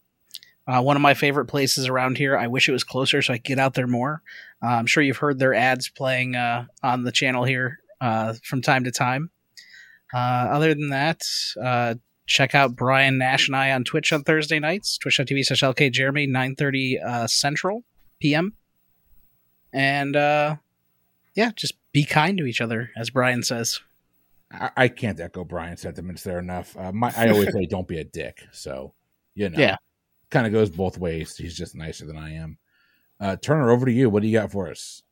Uh, 0.66 0.80
one 0.80 0.96
of 0.96 1.02
my 1.02 1.14
favorite 1.14 1.46
places 1.46 1.88
around 1.88 2.18
here. 2.18 2.36
I 2.36 2.46
wish 2.46 2.68
it 2.68 2.72
was 2.72 2.84
closer 2.84 3.20
so 3.20 3.32
I 3.32 3.38
could 3.38 3.44
get 3.44 3.58
out 3.58 3.74
there 3.74 3.86
more. 3.86 4.22
Uh, 4.62 4.66
I'm 4.66 4.86
sure 4.86 5.02
you've 5.02 5.16
heard 5.16 5.38
their 5.38 5.54
ads 5.54 5.88
playing 5.88 6.36
uh, 6.36 6.66
on 6.82 7.02
the 7.02 7.12
channel 7.12 7.44
here 7.44 7.80
from 8.00 8.62
time 8.62 8.84
to 8.84 8.92
time. 8.92 9.30
other 10.14 10.74
than 10.74 10.90
that, 10.90 11.24
check 12.26 12.54
out 12.54 12.76
Brian 12.76 13.18
Nash 13.18 13.48
and 13.48 13.56
I 13.56 13.72
on 13.72 13.84
Twitch 13.84 14.12
on 14.12 14.22
Thursday 14.22 14.60
nights, 14.60 14.98
twitch.tv 14.98 15.44
slash 15.44 15.62
LK 15.62 15.92
Jeremy, 15.92 16.28
9.30 16.28 17.28
Central 17.28 17.84
PM. 18.20 18.54
And 19.72 20.14
yeah, 20.14 21.50
just 21.56 21.74
be 21.92 22.04
kind 22.04 22.38
to 22.38 22.44
each 22.44 22.60
other, 22.60 22.90
as 22.96 23.10
Brian 23.10 23.42
says. 23.42 23.80
I, 24.52 24.70
I 24.76 24.88
can't 24.88 25.18
echo 25.20 25.44
Brian's 25.44 25.80
sentiments 25.80 26.22
there 26.22 26.38
enough. 26.38 26.76
Uh, 26.76 26.92
my, 26.92 27.12
I 27.16 27.28
always 27.30 27.52
say, 27.52 27.66
don't 27.66 27.88
be 27.88 27.98
a 27.98 28.04
dick. 28.04 28.46
So, 28.52 28.94
you 29.34 29.48
know, 29.48 29.58
yeah, 29.58 29.76
kind 30.30 30.46
of 30.46 30.52
goes 30.52 30.70
both 30.70 30.98
ways. 30.98 31.36
He's 31.36 31.56
just 31.56 31.74
nicer 31.74 32.06
than 32.06 32.16
I 32.16 32.34
am. 32.34 32.58
Uh, 33.20 33.36
Turner, 33.36 33.70
over 33.70 33.86
to 33.86 33.92
you. 33.92 34.10
What 34.10 34.22
do 34.22 34.28
you 34.28 34.38
got 34.38 34.52
for 34.52 34.70
us? 34.70 35.02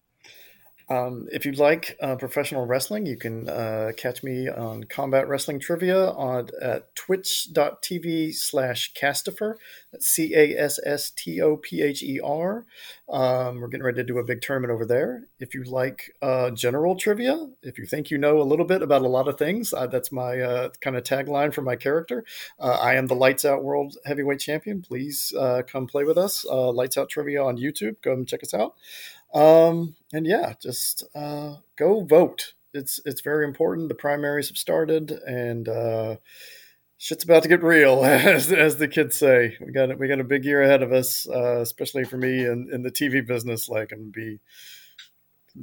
Um, 0.91 1.29
if 1.31 1.47
you 1.47 1.53
like 1.53 1.97
uh, 2.03 2.17
professional 2.17 2.67
wrestling, 2.67 3.07
you 3.07 3.17
can 3.17 3.49
uh, 3.49 3.93
catch 3.97 4.25
me 4.25 4.49
on 4.49 4.85
Combat 4.85 5.29
Wrestling 5.29 5.61
Trivia 5.61 6.11
on 6.11 6.49
at 6.61 6.93
twitch.tv 6.97 8.35
slash 8.35 8.93
Casstopher. 8.95 9.55
C 9.99 10.35
A 10.35 10.57
S 10.57 10.79
S 10.85 11.11
T 11.11 11.41
O 11.41 11.57
P 11.57 11.83
H 11.83 12.03
E 12.03 12.21
R. 12.21 12.65
Um, 13.09 13.61
we're 13.61 13.69
getting 13.69 13.85
ready 13.85 13.97
to 13.97 14.05
do 14.05 14.19
a 14.19 14.25
big 14.25 14.41
tournament 14.41 14.73
over 14.73 14.87
there. 14.87 15.25
If 15.41 15.55
you 15.55 15.65
like 15.65 16.13
uh, 16.23 16.51
general 16.51 16.97
trivia, 16.97 17.49
if 17.63 17.79
you 17.79 17.87
think 17.87 18.11
you 18.11 18.19
know 18.19 18.41
a 18.41 18.45
little 18.45 18.65
bit 18.65 18.83
about 18.83 19.03
a 19.03 19.09
lot 19.09 19.27
of 19.27 19.37
things, 19.39 19.73
uh, 19.73 19.87
that's 19.89 20.13
my 20.13 20.41
uh, 20.41 20.69
kind 20.81 20.97
of 20.97 21.03
tagline 21.03 21.53
for 21.53 21.63
my 21.63 21.77
character. 21.77 22.25
Uh, 22.59 22.79
I 22.81 22.95
am 22.95 23.07
the 23.07 23.15
Lights 23.15 23.45
Out 23.45 23.65
World 23.65 23.97
Heavyweight 24.07 24.41
Champion. 24.41 24.83
Please 24.83 25.33
come 25.67 25.87
play 25.87 26.05
with 26.05 26.19
us. 26.19 26.45
Lights 26.45 26.97
Out 26.97 27.09
Trivia 27.09 27.43
on 27.43 27.59
YouTube. 27.59 28.01
Go 28.03 28.13
and 28.13 28.29
check 28.29 28.43
us 28.43 28.55
out. 28.55 28.77
Um, 29.33 29.95
and 30.13 30.27
yeah, 30.27 30.55
just 30.61 31.05
uh, 31.15 31.57
go 31.77 32.05
vote. 32.05 32.55
It's 32.73 33.01
it's 33.05 33.21
very 33.21 33.45
important. 33.45 33.89
The 33.89 33.95
primaries 33.95 34.49
have 34.49 34.57
started, 34.57 35.11
and 35.11 35.69
uh, 35.69 36.17
shit's 36.99 37.25
about 37.25 37.43
to 37.43 37.49
get 37.49 37.63
real, 37.63 38.05
as 38.05 38.53
as 38.53 38.77
the 38.77 38.89
kids 38.89 39.19
say. 39.19 39.57
We 39.61 39.73
got 39.73 39.99
we 39.99 40.09
got 40.09 40.21
a 40.21 40.25
big 40.25 40.45
year 40.45 40.63
ahead 40.63 40.83
of 40.83 40.93
us, 40.93 41.29
uh, 41.29 41.61
especially 41.61 42.05
for 42.05 42.17
me 42.17 42.45
in, 42.45 42.69
in 42.73 42.83
the 42.83 42.91
TV 42.91 43.27
business. 43.27 43.69
Like, 43.69 43.93
I'm 43.93 44.11
be 44.11 44.41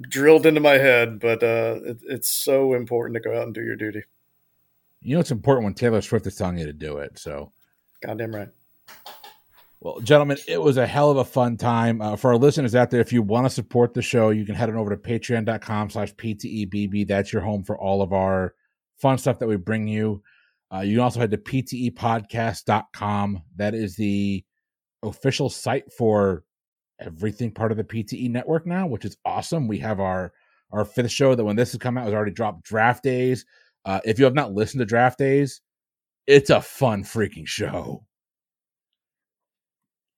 drilled 0.10 0.46
into 0.46 0.60
my 0.60 0.78
head, 0.78 1.20
but 1.20 1.44
uh, 1.44 1.80
it, 1.84 2.00
it's 2.04 2.30
so 2.30 2.74
important 2.74 3.16
to 3.16 3.30
go 3.30 3.38
out 3.38 3.46
and 3.46 3.54
do 3.54 3.64
your 3.64 3.76
duty. 3.78 4.04
You 5.02 5.16
know, 5.16 5.20
it's 5.22 5.32
important 5.32 5.64
when 5.64 5.74
Taylor 5.76 6.02
Swift 6.02 6.28
is 6.28 6.36
telling 6.36 6.58
you 6.58 6.66
to 6.66 6.74
do 6.74 6.98
it. 6.98 7.20
So, 7.20 7.52
goddamn 8.02 8.36
right. 8.36 8.50
Well, 9.88 10.02
gentlemen, 10.02 10.38
it 10.50 10.62
was 10.62 10.76
a 10.76 10.86
hell 10.86 11.12
of 11.12 11.16
a 11.16 11.24
fun 11.24 11.56
time. 11.56 12.02
Uh, 12.02 12.18
for 12.18 12.32
our 12.32 12.38
listeners 12.38 12.76
out 12.76 12.90
there, 12.90 13.00
if 13.00 13.14
you 13.14 13.22
want 13.22 13.46
to 13.46 13.50
support 13.50 13.94
the 13.94 14.02
show, 14.02 14.32
you 14.32 14.46
can 14.46 14.54
head 14.54 14.68
on 14.68 14.76
over 14.76 14.90
to 14.90 14.98
patreon.com 14.98 15.92
slash 15.92 16.14
PTEBB. 16.16 17.08
That's 17.08 17.32
your 17.32 17.42
home 17.42 17.64
for 17.64 17.80
all 17.80 18.02
of 18.02 18.12
our 18.12 18.54
fun 18.98 19.18
stuff 19.18 19.40
that 19.40 19.48
we 19.48 19.56
bring 19.56 19.88
you. 19.88 20.22
Uh, 20.74 20.82
you 20.82 20.98
can 20.98 21.04
also 21.04 21.22
head 21.22 21.32
to 21.32 21.38
PTEpodcast.com. 21.38 23.44
That 23.56 23.74
is 23.74 23.96
the 23.96 24.44
official 25.04 25.50
site 25.50 25.90
for 25.94 26.44
everything 27.00 27.52
part 27.52 27.72
of 27.72 27.78
the 27.78 27.86
PTE 27.86 28.30
network 28.30 28.68
now, 28.68 28.88
which 28.88 29.06
is 29.06 29.16
awesome. 29.24 29.70
We 29.70 29.80
have 29.80 30.02
our 30.02 30.34
our 30.74 30.84
fifth 30.84 31.12
show 31.12 31.34
that 31.34 31.46
when 31.46 31.56
this 31.56 31.72
has 31.72 31.80
come 31.80 31.98
out 31.98 32.04
has 32.04 32.14
already 32.14 32.34
dropped 32.34 32.70
Draught 32.70 33.04
Daze. 33.04 33.46
Uh, 33.86 34.02
if 34.04 34.20
you 34.20 34.26
have 34.26 34.36
not 34.36 34.52
listened 34.52 34.86
to 34.86 34.96
Draught 34.96 35.16
Daze, 35.16 35.62
it's 36.28 36.50
a 36.50 36.60
fun 36.60 37.06
freaking 37.06 37.48
show 37.48 38.04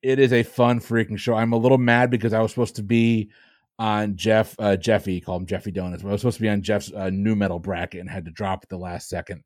it 0.02 0.20
is 0.20 0.34
a 0.34 0.44
fun 0.44 0.80
freaking 0.80 1.18
show. 1.18 1.36
I'm 1.36 1.54
a 1.54 1.58
little 1.58 1.78
mad 1.78 2.10
because 2.10 2.34
I 2.34 2.40
was 2.40 2.52
supposed 2.52 2.76
to 2.78 2.84
be 2.84 3.30
on 3.78 4.16
Jeff 4.16 4.56
uh, 4.60 4.76
Jeffy, 4.76 5.22
call 5.22 5.38
him 5.38 5.46
Jeffy 5.46 5.72
Donuts. 5.72 6.04
But 6.04 6.10
I 6.10 6.12
was 6.12 6.22
supposed 6.22 6.38
to 6.38 6.44
be 6.44 6.50
on 6.50 6.62
Jeff's 6.62 6.92
uh, 6.92 7.10
new 7.10 7.36
metal 7.36 7.60
bracket 7.60 8.02
and 8.02 8.10
had 8.10 8.26
to 8.26 8.32
drop 8.32 8.60
at 8.64 8.70
the 8.70 8.78
last 8.78 9.10
second. 9.10 9.44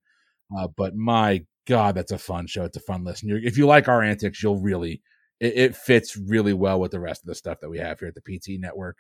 Uh, 0.56 0.68
but 0.76 0.96
my 0.96 1.46
God, 1.66 1.96
that's 1.96 2.12
a 2.12 2.18
fun 2.18 2.48
show. 2.48 2.66
It's 2.66 2.78
a 2.78 2.82
fun 2.82 3.04
listen. 3.04 3.30
You're, 3.30 3.40
if 3.40 3.58
you 3.58 3.66
like 3.68 3.88
our 3.88 4.02
antics, 4.02 4.42
you'll 4.42 4.60
really 4.60 5.02
it, 5.40 5.58
it, 5.58 5.76
fits 5.76 6.18
really 6.18 6.54
well 6.54 6.80
with 6.80 6.92
the 6.92 7.00
rest 7.00 7.24
of 7.24 7.28
the 7.28 7.36
stuff 7.36 7.60
that 7.62 7.70
we 7.70 7.80
have 7.80 8.00
here 8.00 8.10
at 8.10 8.16
the 8.16 8.22
PT 8.22 8.60
Network. 8.60 8.98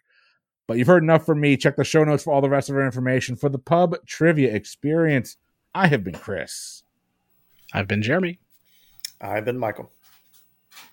But 0.67 0.77
you've 0.77 0.87
heard 0.87 1.03
enough 1.03 1.25
from 1.25 1.41
me. 1.41 1.57
Check 1.57 1.75
the 1.75 1.83
show 1.83 2.03
notes 2.03 2.23
for 2.23 2.33
all 2.33 2.41
the 2.41 2.49
rest 2.49 2.69
of 2.69 2.75
our 2.75 2.85
information 2.85 3.35
for 3.35 3.49
the 3.49 3.59
pub 3.59 3.95
trivia 4.05 4.53
experience. 4.53 5.37
I 5.75 5.87
have 5.87 6.03
been 6.03 6.13
Chris. 6.13 6.83
I've 7.73 7.87
been 7.87 8.01
Jeremy. 8.01 8.39
I've 9.19 9.45
been 9.45 9.57
Michael. 9.57 9.91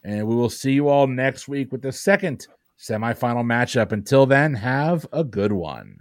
And 0.05 0.27
we 0.27 0.35
will 0.35 0.51
see 0.51 0.73
you 0.73 0.89
all 0.89 1.07
next 1.07 1.49
week 1.49 1.73
with 1.73 1.83
the 1.83 1.93
second 1.93 2.47
semifinal 2.79 3.45
matchup. 3.45 3.93
Until 3.93 4.27
then, 4.27 4.55
have 4.55 5.07
a 5.13 5.25
good 5.25 5.53
one. 5.53 5.99